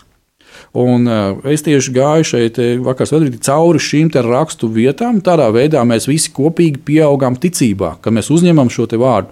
Un, 0.74 1.06
uh, 1.06 1.44
es 1.54 1.62
tieši 1.66 1.94
gāju 1.94 2.26
šeit, 2.32 2.58
vakar 2.82 3.10
svētdien, 3.10 3.38
cauri 3.46 3.82
šīm 3.84 4.10
rakstu 4.26 4.72
vietām. 4.74 5.22
Tādā 5.22 5.52
veidā 5.54 5.86
mēs 5.86 6.10
visi 6.10 6.34
kopīgi 6.34 6.82
pieaugām 6.90 7.38
ticībā, 7.38 8.00
ka 8.02 8.10
mēs 8.10 8.34
uzņemam 8.34 8.74
šo 8.74 8.90
vārdu. 8.98 9.30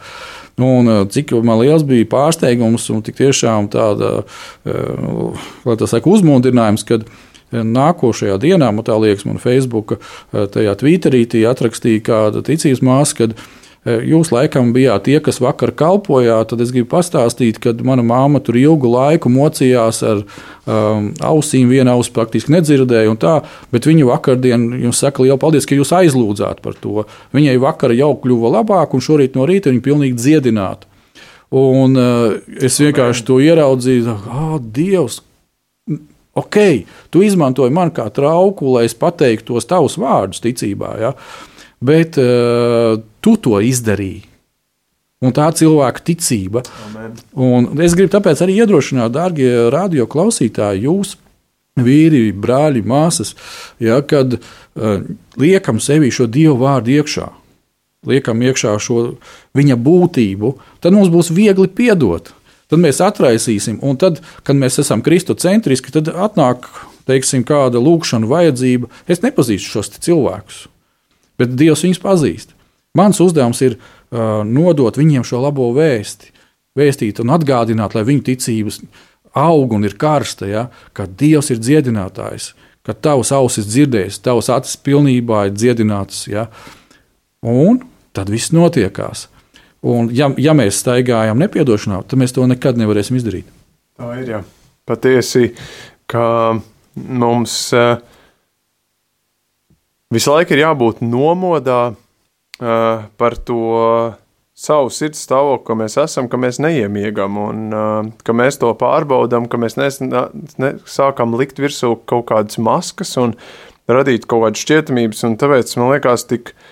Un, 0.62 1.08
cik 1.10 1.32
man 1.42 1.64
liels 1.64 1.82
bija 1.88 2.06
pārsteigums 2.06 2.86
un 2.94 3.02
tik 3.02 3.18
tiešām 3.18 3.72
tāda, 3.74 4.22
uh, 4.70 5.50
tā 5.66 5.90
saka, 5.90 6.12
uzmundrinājums, 6.14 6.86
kad 6.86 7.08
uh, 7.08 7.31
Nākošajā 7.52 8.38
dienā, 8.40 8.70
man 8.72 8.86
tā 8.88 8.96
liekas, 8.96 9.26
man 9.28 9.42
Facebook, 9.42 9.98
eh, 9.98 10.46
tajā 10.48 10.76
Twitterī 10.80 11.26
atrakstīja 11.50 12.04
kāda 12.06 12.44
ticības 12.48 12.80
māsa, 12.80 13.18
kad 13.18 13.34
eh, 13.36 14.00
jūs 14.08 14.32
laikam 14.32 14.72
bijāt 14.74 15.04
tie, 15.10 15.18
kas 15.20 15.42
vakar 15.44 15.74
kalpojāt. 15.76 16.52
Tad 16.52 16.62
es 16.64 16.72
gribu 16.72 16.88
pastāstīt, 16.94 17.60
ka 17.60 17.74
mana 17.84 18.06
māma 18.06 18.40
tur 18.40 18.56
ilgu 18.56 18.92
laiku 18.94 19.32
mocījās 19.34 20.00
ar 20.06 20.22
um, 20.22 21.10
ausīm, 21.20 21.68
viena 21.68 21.98
auss 21.98 22.14
praktiski 22.14 22.54
nedzirdēja, 22.56 23.16
tā, 23.20 23.42
bet 23.74 23.90
viņa 23.90 24.06
vakardien 24.08 24.70
jums 24.86 25.02
saka, 25.04 25.26
lielu 25.26 25.40
paldies, 25.42 25.68
ka 25.68 25.76
jūs 25.76 25.92
aizlūdzāt 25.98 26.62
par 26.64 26.78
to. 26.80 27.08
Viņai 27.36 27.58
vakar 27.60 27.92
jau 27.98 28.14
kļuva 28.22 28.54
labāk, 28.60 28.96
un 28.96 29.04
šorīt 29.04 29.36
no 29.36 29.50
rīta 29.50 29.74
viņa 29.74 29.84
pilnīgi 29.90 30.20
dziedināta. 30.22 30.88
Un 31.52 31.98
uh, 32.00 32.38
es 32.64 32.80
vienkārši 32.80 33.26
to 33.28 33.42
ieraudzīju, 33.44 34.14
ah, 34.32 34.56
Dievs, 34.62 35.20
ok, 36.34 36.58
tu 37.12 37.24
izmantoji 37.26 37.74
mani 37.74 37.94
kā 37.96 38.08
trauku, 38.14 38.74
lai 38.76 38.86
es 38.88 38.96
pateiktu 38.98 39.56
tos 39.56 39.68
tavus 39.70 39.98
vārdus 40.00 40.44
ticībā, 40.44 40.96
ja? 41.02 41.14
bet 41.82 42.20
uh, 42.22 43.00
tu 43.22 43.36
to 43.42 43.60
izdarīji. 43.66 44.28
Un 45.22 45.34
tā 45.38 45.52
cilvēka 45.54 46.02
ticība. 46.02 46.64
Es 47.86 47.94
gribu 47.94 48.10
tāpēc 48.10 48.40
arī 48.42 48.56
iedrošināt, 48.64 49.14
darbie 49.14 49.52
radio 49.70 50.08
klausītāji, 50.10 50.88
jūs, 50.88 51.14
vīri, 51.78 52.32
brāļi, 52.34 52.82
māsas, 52.90 53.36
ja, 53.82 54.00
kad 54.02 54.40
uh, 54.40 55.04
liekam 55.38 55.78
sevi 55.84 56.10
šo 56.14 56.26
dievu 56.32 56.58
vārdu 56.64 56.96
iekšā, 56.96 57.28
liekam 58.10 58.42
iekšā 58.42 58.74
šo 58.82 59.04
viņa 59.58 59.78
būtību, 59.78 60.56
tad 60.82 60.98
mums 60.98 61.14
būs 61.14 61.30
viegli 61.38 61.70
piedot 61.70 62.34
tad 62.72 62.82
mēs 62.82 63.02
atraisīsim. 63.04 63.82
Un 63.86 64.00
tad, 64.02 64.22
kad 64.48 64.58
mēs 64.58 64.80
esam 64.82 65.04
kristocentriski, 65.06 65.94
tad 65.94 66.10
atnāk 66.12 66.70
teiksim, 67.10 67.46
kāda 67.48 67.82
lūkšana 67.82 68.30
vajadzība. 68.30 68.90
Es 69.12 69.24
nepazīstu 69.26 69.76
šos 69.76 69.92
cilvēkus, 70.02 70.66
bet 71.42 71.56
Dievs 71.60 71.86
viņus 71.86 72.02
pazīst. 72.04 72.56
Mans 72.98 73.22
uzdevums 73.24 73.62
ir 73.64 73.78
uh, 73.78 74.42
nodot 74.48 74.98
viņiem 75.00 75.24
šo 75.28 75.42
labo 75.46 75.70
vēsti, 75.76 76.34
vēstīt 76.78 77.22
un 77.24 77.32
atgādināt, 77.36 77.96
lai 77.96 78.04
viņu 78.08 78.26
ticības 78.28 78.82
aug 79.38 79.72
un 79.76 79.88
ir 79.88 79.96
karsta, 80.00 80.48
ja, 80.50 80.66
ka 80.96 81.08
Dievs 81.08 81.52
ir 81.54 81.62
dziedinātājs, 81.64 82.52
ka 82.84 82.96
tavs 82.98 83.32
ausis 83.36 83.70
dzirdēs, 83.70 84.20
tavs 84.24 84.50
acis 84.52 84.80
pilnībā 84.84 85.46
ir 85.48 85.56
dziedinātas. 85.56 86.26
Ja, 86.32 86.50
un 87.46 87.84
tad 88.16 88.32
viss 88.32 88.52
notiekās. 88.56 89.30
Un, 89.82 90.12
ja, 90.14 90.30
ja 90.38 90.54
mēs 90.54 90.84
staigājam 90.84 91.40
nepiedošanā, 91.42 92.04
tad 92.06 92.22
mēs 92.22 92.36
to 92.36 92.46
nekad 92.50 92.78
nevarēsim 92.78 93.18
izdarīt. 93.18 93.48
Tā 93.98 94.14
ir. 94.22 94.28
Jā. 94.30 94.42
Patiesi, 94.86 95.52
ka 96.10 96.26
mums 96.94 97.56
uh, 97.78 97.96
visu 100.14 100.34
laiku 100.34 100.54
ir 100.54 100.66
jābūt 100.68 101.02
nomodā 101.06 101.82
uh, 101.94 103.08
par 103.18 103.38
to 103.48 103.62
savu 104.62 104.92
sirds 104.94 105.24
stāvokli, 105.26 105.66
ka 105.66 105.78
mēs 105.80 105.98
esam, 106.04 106.30
ka 106.30 106.38
mēs 106.38 106.62
neiemiegam 106.62 107.40
un 107.42 107.64
uh, 107.74 108.12
ka 108.26 108.36
mēs 108.38 108.62
to 108.62 108.70
pārbaudām, 108.78 109.50
ka 109.50 109.58
mēs 109.62 109.80
nes, 109.82 109.98
ne, 110.62 110.76
sākam 110.86 111.34
likt 111.40 111.62
virsū 111.62 111.96
kaut 112.10 112.28
kādas 112.30 112.62
maskas 112.62 113.16
un 113.22 113.34
radīt 113.90 114.30
kaut 114.30 114.46
kādas 114.46 114.62
šķietamības. 114.62 115.26
Tāpēc 115.42 115.74
man 115.80 115.96
liekas, 115.96 116.28
tik 116.30 116.54
ļoti 116.54 116.71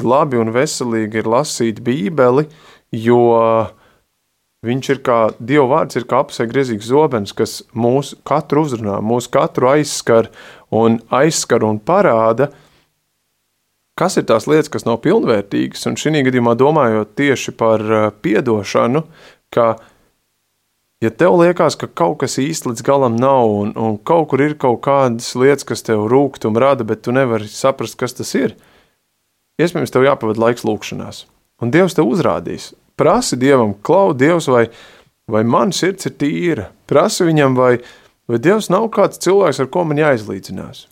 labi 0.00 0.40
un 0.40 0.52
veselīgi 0.54 1.20
ir 1.20 1.28
lasīt 1.28 1.82
Bībeli, 1.84 2.46
jo 2.96 3.22
viņš 4.62 4.90
ir 4.94 5.00
kā 5.04 5.18
Dieva 5.38 5.66
vārds, 5.74 5.98
ir 5.98 6.06
kā 6.08 6.22
apsegriezīgs 6.22 6.88
zobens, 6.88 7.34
kas 7.36 7.60
mūs 7.74 8.14
katru 8.28 8.64
uzrunā, 8.66 9.00
mūs 9.04 9.28
katru 9.32 9.72
aizskar 9.72 10.30
un 10.72 11.00
aizskar 11.12 11.66
un 11.66 11.80
parāda, 11.82 12.52
kas 13.98 14.16
ir 14.16 14.26
tās 14.30 14.46
lietas, 14.48 14.70
kas 14.72 14.86
nav 14.88 15.02
pilnvērtīgas. 15.04 15.84
Un 15.90 15.98
šī 16.00 16.22
gadījumā 16.28 16.54
domājot 16.58 17.16
tieši 17.18 17.56
par 17.58 17.82
eh, 17.82 18.10
piedošanu, 18.24 19.04
ka 19.52 19.74
ja 21.02 21.10
tev 21.10 21.40
liekas, 21.42 21.76
ka 21.76 21.90
kaut 21.90 22.20
kas 22.22 22.38
īsti 22.40 22.70
līdz 22.70 22.86
galam 22.86 23.18
nav, 23.18 23.50
un, 23.50 23.72
un 23.76 23.98
kaut 23.98 24.30
kur 24.30 24.44
ir 24.44 24.54
kaut 24.54 24.80
kādas 24.86 25.34
lietas, 25.36 25.66
kas 25.68 25.84
tev 25.84 26.06
rūkstoši 26.10 26.62
rada, 26.62 26.86
bet 26.86 27.02
tu 27.04 27.14
nevari 27.14 27.50
saprast, 27.50 27.98
kas 28.00 28.14
tas 28.14 28.30
ir, 28.38 28.54
iespējams, 29.62 29.92
tev 29.94 30.06
jāpavada 30.06 30.42
laiks 30.42 30.66
lūkšanās. 30.68 31.24
Un 31.62 31.72
Dievs 31.74 31.96
tev 31.96 32.10
uzrādīs. 32.10 32.72
Prasi 32.98 33.38
Dievam, 33.40 33.74
klau, 33.86 34.12
Dievs, 34.16 34.48
vai, 34.50 34.66
vai 35.30 35.42
mana 35.48 35.74
sirds 35.74 36.08
ir 36.10 36.16
tīra. 36.20 36.70
Prasi 36.90 37.26
viņam, 37.28 37.56
vai, 37.58 37.76
vai 38.28 38.40
Dievs 38.42 38.70
nav 38.72 38.88
kāds 38.94 39.22
cilvēks, 39.22 39.62
ar 39.62 39.70
ko 39.72 39.86
man 39.88 40.02
jāizlīdzinās. 40.02 40.86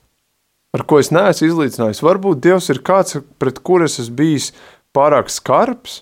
Ar 0.77 0.87
ko 0.87 1.01
es 1.03 1.11
neesmu 1.11 1.49
izlīdzinājis. 1.51 2.05
Varbūt 2.07 2.45
Dievs 2.47 2.71
ir 2.71 2.79
kāds, 2.87 3.19
pret 3.43 3.59
kuru 3.67 3.89
es 3.91 3.99
esmu 3.99 4.21
bijis 4.23 4.53
pārāk 4.95 5.31
skarbs, 5.33 6.01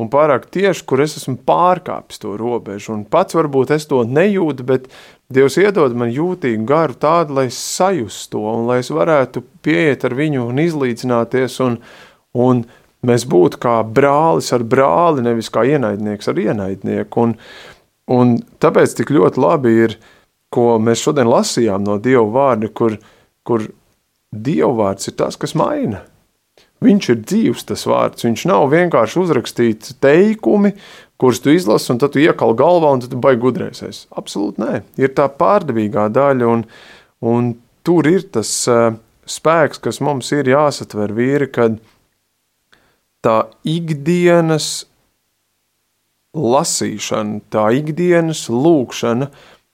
un 0.00 0.08
pārāk 0.12 0.48
tieši, 0.52 0.84
kur 0.88 1.00
es 1.04 1.16
esmu 1.20 1.38
pārkāpis 1.48 2.20
to 2.20 2.34
robežu. 2.40 2.92
Un 2.94 3.04
pats 3.08 3.36
varbūt 3.36 3.72
es 3.76 3.88
to 3.88 4.02
nejūtu, 4.08 4.66
bet 4.68 4.88
Dievs 5.32 5.56
iedod 5.58 5.96
man 5.98 6.12
jūtīgu 6.14 6.62
garu 6.68 6.94
tādu, 7.02 7.34
lai 7.38 7.48
es 7.50 7.56
sajustu 7.58 8.36
to, 8.36 8.42
un 8.46 8.68
lai 8.68 8.78
es 8.82 8.92
varētu 8.94 9.42
pieiet 9.66 10.04
ar 10.06 10.14
viņu 10.14 10.44
un 10.46 10.60
izlīdzināties, 10.62 11.56
un, 11.64 11.80
un 12.36 12.64
mēs 13.06 13.26
būtu 13.28 13.60
kā 13.62 13.78
brālis 13.84 14.52
ar 14.56 14.64
brāli, 14.66 15.24
nevis 15.24 15.50
kā 15.52 15.64
ienaidnieks 15.68 16.28
ar 16.32 16.40
ienaidnieku. 16.42 17.26
Un, 17.26 17.36
un 18.12 18.36
tāpēc 18.62 18.96
tik 18.98 19.12
ļoti 19.14 19.42
labi 19.42 19.74
ir, 19.86 19.96
ko 20.52 20.76
mēs 20.82 21.02
šodien 21.04 21.28
lasījām 21.30 21.86
no 21.86 21.98
Dieva 22.02 22.26
vārda, 22.32 22.70
kur, 22.70 22.98
kur 23.46 23.66
Dieva 24.32 24.72
vārds 24.82 25.10
ir 25.10 25.16
tas, 25.18 25.38
kas 25.40 25.56
maina. 25.58 26.04
Viņš 26.84 27.08
ir 27.08 27.20
dzīves 27.24 27.64
tas 27.70 27.86
vārds. 27.88 28.26
Viņš 28.26 28.44
nav 28.50 28.66
vienkārši 28.72 29.20
uzrakstīts 29.22 29.96
teikumi, 30.02 30.74
kurus 31.16 31.40
tu 31.40 31.54
izlasi, 31.54 31.88
un 31.94 32.00
tad 32.02 32.12
tu 32.12 32.20
iekal 32.20 32.52
galvā, 32.58 32.92
un 32.92 33.00
tu 33.00 33.20
baigi 33.20 33.40
gudrēsies. 33.46 34.04
Absolūti 34.20 34.60
nē. 34.60 34.82
Ir 35.00 35.14
tā 35.16 35.30
pārdevīgā 35.32 36.10
daļa, 36.12 36.50
un, 36.52 36.66
un 37.24 37.54
tur 37.86 38.08
ir 38.10 38.26
tas 38.34 38.50
uh, 38.68 38.90
spēks, 39.24 39.80
kas 39.82 40.02
mums 40.04 40.28
ir 40.36 40.52
jāsatver 40.52 41.16
vīri, 41.16 41.48
kad 41.52 41.80
tā 43.24 43.36
ikdienas 43.66 44.86
lasīšana, 46.36 47.40
tā 47.52 47.68
ikdienas 47.78 48.46
lūkšana, 48.52 49.30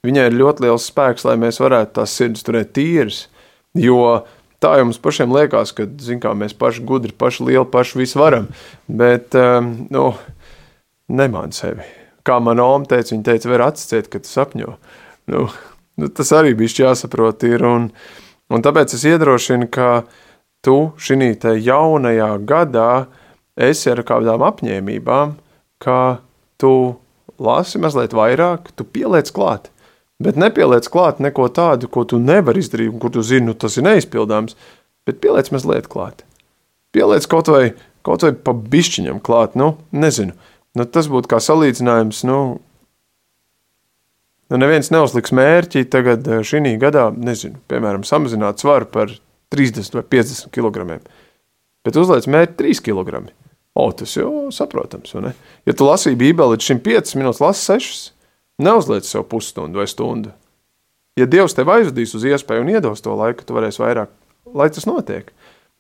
viņai 0.07 0.29
ir 0.29 0.39
ļoti 0.39 0.67
liels 0.67 0.87
spēks, 0.91 1.27
lai 1.27 1.37
mēs 1.41 1.61
varētu 1.63 1.99
tās 1.99 2.15
sirds 2.19 2.47
turēt 2.47 2.73
tīras. 2.77 3.27
Jo 3.79 4.23
tā 4.63 4.77
jau 4.79 4.87
mums 4.87 5.01
pašiem 5.03 5.33
liekas, 5.35 5.75
ka 5.77 5.87
kā, 6.23 6.35
mēs 6.39 6.55
paši 6.59 6.85
gudri, 6.87 7.15
paši 7.19 7.49
lieli, 7.49 7.67
paši 7.71 7.99
visu 8.03 8.21
varam. 8.23 8.49
Bet 8.87 9.35
um, 9.39 9.75
nu, 9.93 10.11
nemāni 11.13 11.57
sevi. 11.57 11.87
Kā 12.27 12.39
manā 12.39 12.67
omā 12.77 12.87
teica, 12.91 13.15
viņa 13.15 13.27
teica, 13.27 13.51
var 13.51 13.67
atsciet, 13.67 14.11
kad 14.13 14.29
sapņo. 14.29 14.77
Nu, 15.33 15.47
nu, 15.99 16.11
tas 16.15 16.31
arī 16.37 16.55
bija 16.59 16.87
jāsaprot. 16.87 17.43
Ir, 17.49 17.65
un, 17.67 17.89
un 18.53 18.63
tāpēc 18.63 18.95
es 18.95 19.07
iedrošinu, 19.11 19.67
ka 19.73 20.05
tu 20.63 20.93
šī 21.03 21.35
jaunajā 21.59 22.31
gadā 22.47 22.93
esi 23.57 23.91
ar 23.93 24.03
kādām 24.07 24.45
apņēmībām, 24.47 25.37
ka 25.83 25.99
tu 26.61 26.73
lasi 27.43 27.81
mazliet 27.83 28.15
vairāk, 28.17 28.73
tu 28.77 28.87
pieliec 28.87 29.31
klāt. 29.35 29.71
Bet 30.23 30.39
nepieliec 30.39 30.87
klāt 30.93 31.19
neko 31.23 31.49
tādu, 31.51 31.89
ko 31.91 32.05
tu 32.07 32.21
nevari 32.23 32.63
izdarīt, 32.63 32.93
un 32.93 33.01
kur 33.03 33.11
tu 33.11 33.25
zini, 33.27 33.49
nu, 33.49 33.57
tas 33.59 33.77
ir 33.79 33.87
neizpildāms. 33.87 34.55
Bet 35.09 35.19
pieliec 35.23 35.51
mazliet 35.51 35.89
klāt. 35.91 36.23
Pieliec 36.95 37.27
kaut 37.27 37.51
vai, 37.51 37.73
kaut 38.07 38.23
vai 38.23 38.31
pa 38.37 38.55
bišķiņam 38.55 39.19
klāt, 39.25 39.57
nu, 39.59 39.75
nezinu. 39.91 40.37
Nu, 40.79 40.87
tas 40.87 41.09
būtu 41.11 41.29
kā 41.29 41.41
salīdzinājums, 41.43 42.23
nu, 42.29 42.39
nu 44.53 44.61
neviens 44.63 44.93
neuzliks 44.95 45.35
mērķi 45.35 45.85
tagad 45.93 46.29
eh, 46.29 46.45
šī 46.47 46.77
gadā, 46.81 47.11
nezinu, 47.13 47.59
piemēram, 47.69 48.07
samazināt 48.09 48.63
svaru 48.63 48.89
par 48.95 49.13
30 49.53 49.99
vai 49.99 50.07
50 50.17 50.55
kg. 50.55 51.03
Bet 51.83 51.99
uzliec 51.99 52.31
mērķi 52.31 52.61
3 52.63 52.85
kg. 52.87 53.27
O, 53.75 53.87
tas 53.97 54.13
jau 54.17 54.51
saprotams, 54.53 55.15
vai 55.17 55.23
ne? 55.29 55.33
Ja 55.69 55.73
tu 55.77 55.87
lasīji 55.89 56.19
Bībeli 56.21 56.57
līdz 56.57 56.69
šim 56.69 56.81
5 56.85 57.15
minūtes, 57.17 57.41
lasi 57.41 57.65
6. 57.71 58.03
Neuzliec 58.63 59.09
sev 59.09 59.25
pusstundu 59.31 59.81
vai 59.81 59.89
stundu. 59.89 60.35
Ja 61.17 61.27
Dievs 61.29 61.57
tev 61.57 61.71
aizvedīs 61.73 62.13
uz 62.17 62.25
iespēju 62.29 62.65
un 62.65 62.73
iedos 62.73 63.05
to 63.05 63.15
laiku, 63.17 63.45
tu 63.45 63.57
varēsi 63.57 63.81
vairāk, 63.83 64.13
lai 64.57 64.69
tas 64.73 64.89
notiek. 64.89 65.33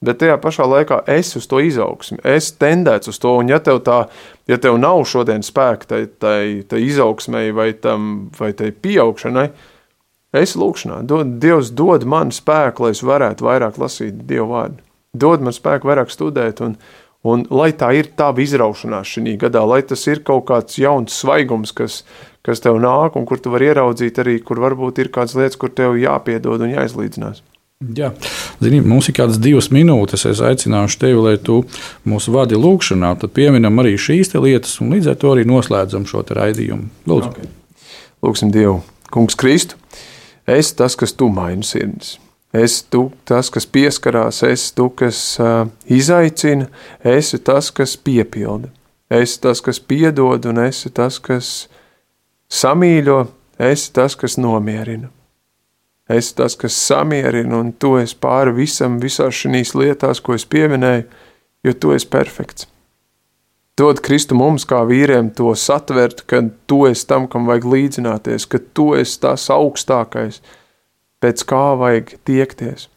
Bet 0.03 0.18
tajā 0.18 0.34
pašā 0.43 0.64
laikā 0.66 0.99
es 1.14 1.30
uz 1.38 1.47
to 1.47 1.61
izaugsmu, 1.62 2.18
es 2.26 2.51
tendēju 2.59 3.12
uz 3.12 3.20
to, 3.22 3.36
un 3.38 3.53
ja 3.53 3.61
tev, 3.62 3.78
tā, 3.86 4.01
ja 4.51 4.59
tev 4.59 4.80
nav 4.82 5.05
šodien 5.07 5.45
spēka 5.47 5.88
tai, 5.93 6.01
tai, 6.11 6.40
tai 6.68 6.80
izaugsmai 6.88 7.45
vai, 7.55 7.68
tam, 7.78 8.09
vai 8.38 8.51
tai 8.59 8.72
pieaugšanai, 8.74 9.47
es 10.43 10.57
lūkšanā, 10.59 11.05
dod, 11.07 11.36
Dievs 11.45 11.70
dod 11.78 12.09
man 12.09 12.34
spēku, 12.34 12.88
lai 12.88 12.97
es 12.97 13.05
varētu 13.07 13.47
vairāk 13.47 13.78
lasīt 13.78 14.24
Dievu 14.26 14.51
vārdu. 14.57 14.82
Dod 15.14 15.45
man 15.45 15.55
spēku 15.55 15.86
vairāk 15.86 16.11
studēt, 16.11 16.64
un, 16.64 16.74
un 17.28 17.44
lai 17.50 17.70
tā 17.78 17.92
ir 17.96 18.10
tava 18.18 18.42
izraušanās 18.42 19.14
šī 19.14 19.36
gadā, 19.40 19.62
lai 19.68 19.82
tas 19.86 20.02
ir 20.10 20.24
kaut 20.26 20.46
kāds 20.50 20.78
jauns 20.80 21.14
svaigums, 21.22 21.72
kas, 21.76 22.02
kas 22.46 22.62
tev 22.64 22.80
nāk, 22.82 23.16
un 23.18 23.26
kur 23.28 23.40
tu 23.42 23.52
vari 23.54 23.70
ieraudzīt 23.70 24.18
arī, 24.22 24.38
kur 24.42 24.62
varbūt 24.62 25.02
ir 25.04 25.12
kādas 25.14 25.36
lietas, 25.38 25.58
kur 25.60 25.70
tev 25.70 25.96
jāpiedod 26.00 26.64
un 26.66 26.74
jāizlīdzinās. 26.74 27.42
Jā, 27.82 28.12
Zini, 28.62 28.78
mums 28.86 29.08
ir 29.10 29.16
kādas 29.16 29.40
divas 29.42 29.66
minūtes. 29.74 30.22
Es 30.30 30.42
aicināšu 30.44 31.00
tevi, 31.02 31.18
lai 31.18 31.34
tu 31.42 31.62
mūs 32.06 32.28
vadi 32.30 32.58
lūgšanā, 32.58 33.16
tad 33.18 33.32
pieminam 33.34 33.82
arī 33.82 33.96
šīs 33.98 34.30
lietas, 34.36 34.76
un 34.82 34.94
līdz 34.94 35.10
ar 35.10 35.18
to 35.18 35.32
arī 35.34 35.46
noslēdzam 35.50 36.06
šo 36.06 36.22
raidījumu. 36.22 36.86
Lūdzu, 37.10 37.32
okay. 37.32 37.50
Lūgsim 38.22 38.52
Dievu, 38.54 38.78
Kungs, 39.10 39.34
Kristu. 39.38 39.80
Es 40.46 40.72
tas, 40.78 40.94
kas 40.98 41.14
tu 41.14 41.26
maini 41.30 41.66
sirdis. 41.66 42.16
Es 42.53 42.82
tu 42.82 43.07
tas, 43.24 43.48
kas 43.48 43.64
pieskarās, 43.64 44.42
es 44.44 44.66
tu, 44.76 44.90
kas 44.92 45.18
uh, 45.40 45.64
izaicina, 45.88 46.66
esi 47.00 47.38
tas, 47.40 47.70
kas 47.72 47.96
piepilda. 47.96 48.68
Es 49.12 49.38
tas, 49.40 49.61
kas 49.61 49.80
piedod, 49.80 50.44
un 50.48 50.61
esi 50.61 50.90
tas, 50.92 51.18
kas 51.20 51.48
samīļo, 52.53 53.18
esi 53.61 53.90
tas, 53.96 54.16
kas 54.16 54.36
nomierina. 54.40 55.09
Esi 56.12 56.34
tas, 56.36 56.57
kas 56.61 56.76
samierina, 56.76 57.57
un 57.57 57.72
tu 57.72 57.94
esi 58.00 58.16
pāri 58.20 58.53
visam, 58.57 58.98
visās 59.00 59.36
šīs 59.38 59.72
lietās, 59.78 60.20
ko 60.20 60.36
es 60.36 60.44
pieminēju, 60.44 61.05
jo 61.64 61.74
tu 61.80 61.92
esi 61.96 62.09
perfekts. 62.12 62.68
Dod 63.78 64.03
Kristu 64.05 64.36
mums, 64.36 64.66
kā 64.68 64.82
vīriem, 64.84 65.30
to 65.32 65.55
satvert, 65.57 66.26
ka 66.28 66.42
tu 66.68 66.82
esi 66.88 67.07
tam, 67.09 67.24
kam 67.32 67.48
vajag 67.48 67.68
līdzināties, 67.72 68.44
ka 68.44 68.61
tu 68.76 68.90
esi 68.98 69.16
tas 69.22 69.48
augstākais, 69.53 70.42
pēc 71.22 71.44
kā 71.48 71.62
vajag 71.78 72.16
tiekties. 72.26 72.88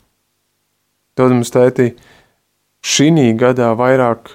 Dod 1.16 1.32
mums, 1.32 1.54
tēti, 1.54 1.94
šī 2.84 3.12
gadā 3.40 3.72
vairāk 3.78 4.34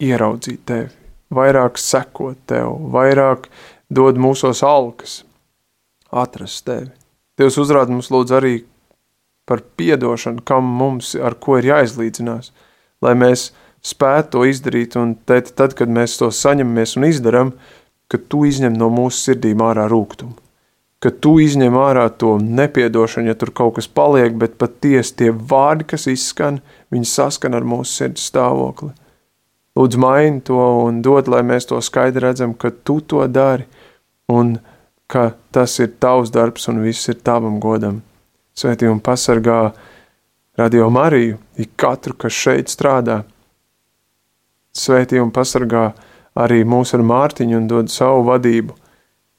ieraudzīt 0.00 0.62
tevi, 0.68 0.90
vairāk 1.34 1.78
sekot 1.80 2.38
tev, 2.46 2.76
vairāk 2.92 3.48
dod 3.90 4.18
mūsos 4.20 4.62
alkas, 4.62 5.22
atrast 6.10 6.64
tevi. 6.66 6.90
Dievs 7.40 7.58
uzrāda 7.60 7.92
mums 7.92 8.10
lūdzu 8.12 8.36
arī 8.36 8.54
par 9.48 9.62
piedošanu, 9.76 10.44
kam 10.46 10.66
mums 10.78 11.14
ar 11.16 11.34
ko 11.34 11.58
ir 11.58 11.70
jāizlīdzinās, 11.72 12.52
lai 13.02 13.14
mēs 13.18 13.50
spētu 13.82 14.36
to 14.36 14.44
izdarīt, 14.46 14.96
un 15.00 15.16
tēt, 15.26 15.54
tad, 15.58 15.74
kad 15.78 15.90
mēs 15.90 16.18
to 16.20 16.28
saņemamies 16.30 16.96
un 17.00 17.08
izdarām, 17.08 17.52
ka 18.10 18.20
tu 18.30 18.44
izņem 18.46 18.76
no 18.76 18.90
mūsu 18.92 19.30
sirdīm 19.30 19.62
ārā 19.64 19.86
rūgtumu, 19.90 20.36
ka 21.00 21.10
tu 21.10 21.38
izņem 21.40 21.76
ārā 21.80 22.06
to 22.20 22.34
nepiedošanu, 22.40 23.30
ja 23.32 23.36
tur 23.38 23.52
kaut 23.56 23.78
kas 23.78 23.88
paliek, 23.88 24.34
bet 24.36 24.58
patiesi 24.60 25.16
tie 25.22 25.30
vārdi, 25.32 25.86
kas 25.92 26.06
izskan, 26.12 26.60
viņi 26.92 27.08
saskan 27.08 27.56
ar 27.56 27.64
mūsu 27.64 27.92
sirds 27.94 28.26
stāvokli. 28.28 28.92
Lūdzu, 29.78 30.00
maini 30.02 30.42
to 30.44 30.60
un 30.84 31.00
dod, 31.00 31.30
lai 31.30 31.40
mēs 31.46 31.70
to 31.70 31.78
skaidri 31.80 32.26
redzam, 32.26 32.52
ka 32.52 32.72
tu 32.84 32.98
to 33.00 33.24
dari, 33.30 33.64
un 34.28 34.58
ka 35.10 35.30
tas 35.54 35.78
ir 35.80 35.94
tavs 36.02 36.32
darbs 36.34 36.68
un 36.68 36.82
viss 36.84 37.08
ir 37.08 37.18
tavam 37.24 37.56
godam. 37.62 38.02
Svētī 38.54 38.90
un 38.90 39.00
pasargā 39.00 39.72
radio 40.58 40.90
Mariju, 40.92 41.38
ik 41.56 41.72
katru, 41.80 42.14
kas 42.14 42.36
šeit 42.36 42.68
strādā. 42.68 43.22
Svētī 44.76 45.22
un 45.22 45.32
pasargā 45.32 45.90
arī 46.36 46.60
mūs 46.68 46.92
ar 46.94 47.02
Mārtiņu 47.06 47.56
un 47.56 47.70
dod 47.70 47.90
savu 47.90 48.26
vadību. 48.28 48.76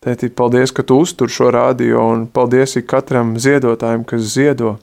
Tēti, 0.01 0.31
paldies, 0.33 0.71
ka 0.73 0.81
tu 0.81 0.95
uztur 1.03 1.29
šo 1.29 1.51
radio 1.53 2.01
un 2.09 2.23
paldies 2.25 2.73
katram 2.89 3.35
ziedotājam, 3.37 4.01
kas 4.01 4.33
ziedo. 4.33 4.79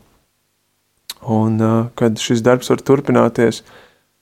un 1.27 1.59
uh, 1.61 1.87
kad 1.99 2.21
šis 2.23 2.39
darbs 2.47 2.71
var 2.71 2.79
turpināties, 2.79 3.64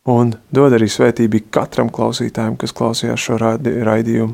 un 0.09 0.33
dod 0.51 0.73
arī 0.73 0.89
svētību 0.89 1.43
katram 1.53 1.91
klausītājam, 1.93 2.57
kas 2.57 2.73
klausījās 2.73 3.21
šo 3.21 3.37
raidījumu. 3.37 4.33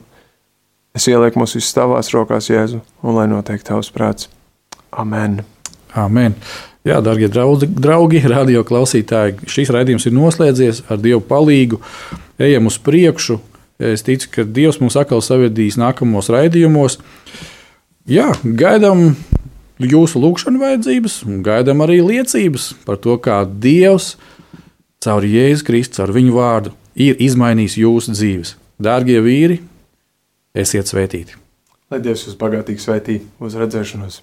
Es 0.94 1.08
ielieku 1.10 1.40
mūs 1.42 1.56
visus 1.56 1.74
tavās 1.74 2.12
rokās, 2.14 2.46
Jēzu, 2.52 2.78
un 3.02 3.18
lai 3.18 3.26
notiek 3.26 3.62
tavs 3.66 3.90
prāts. 3.90 4.28
Amen! 4.92 5.40
Amen. 5.98 6.36
Jā, 6.86 7.00
darbie 7.02 7.26
draugi, 7.28 7.66
draugi 7.66 8.22
radio 8.22 8.62
klausītāji, 8.62 9.50
šis 9.50 9.74
raidījums 9.74 10.06
ir 10.06 10.14
noslēdzies 10.14 10.84
ar 10.86 11.02
Dievu 11.02 11.24
palīdzību. 11.26 11.82
Ejam 12.38 12.70
uz 12.70 12.78
priekšu. 12.78 13.42
Es 13.82 14.04
ticu, 14.06 14.28
ka 14.30 14.44
Dievs 14.46 14.78
mums 14.82 14.96
atkal 15.00 15.22
savedīs 15.24 15.78
nākamos 15.80 16.30
raidījumos. 16.30 17.00
Jā, 18.10 18.28
gaidām 18.42 19.12
jūsu 19.82 20.22
lūgšanu 20.22 20.62
vajadzības, 20.62 21.18
un 21.26 21.42
gaidām 21.46 21.82
arī 21.84 21.98
liecības 22.04 22.72
par 22.86 23.00
to, 23.02 23.16
kā 23.22 23.42
Dievs 23.46 24.14
caur 25.02 25.26
Jēzu 25.26 25.66
Kristu, 25.66 25.98
caur 25.98 26.14
viņu 26.14 26.34
vārdu, 26.36 26.74
ir 26.94 27.18
izmainījis 27.22 27.78
jūsu 27.82 28.14
dzīves. 28.14 28.56
Dārgie 28.82 29.18
vīri, 29.22 29.60
esiet 30.54 30.90
svētīti! 30.90 31.38
Lai 31.92 32.00
Dievs 32.02 32.28
jūs 32.28 32.38
bagātīgi 32.40 32.82
svētī 32.82 33.22
uz 33.42 33.58
redzēšanos! 33.58 34.22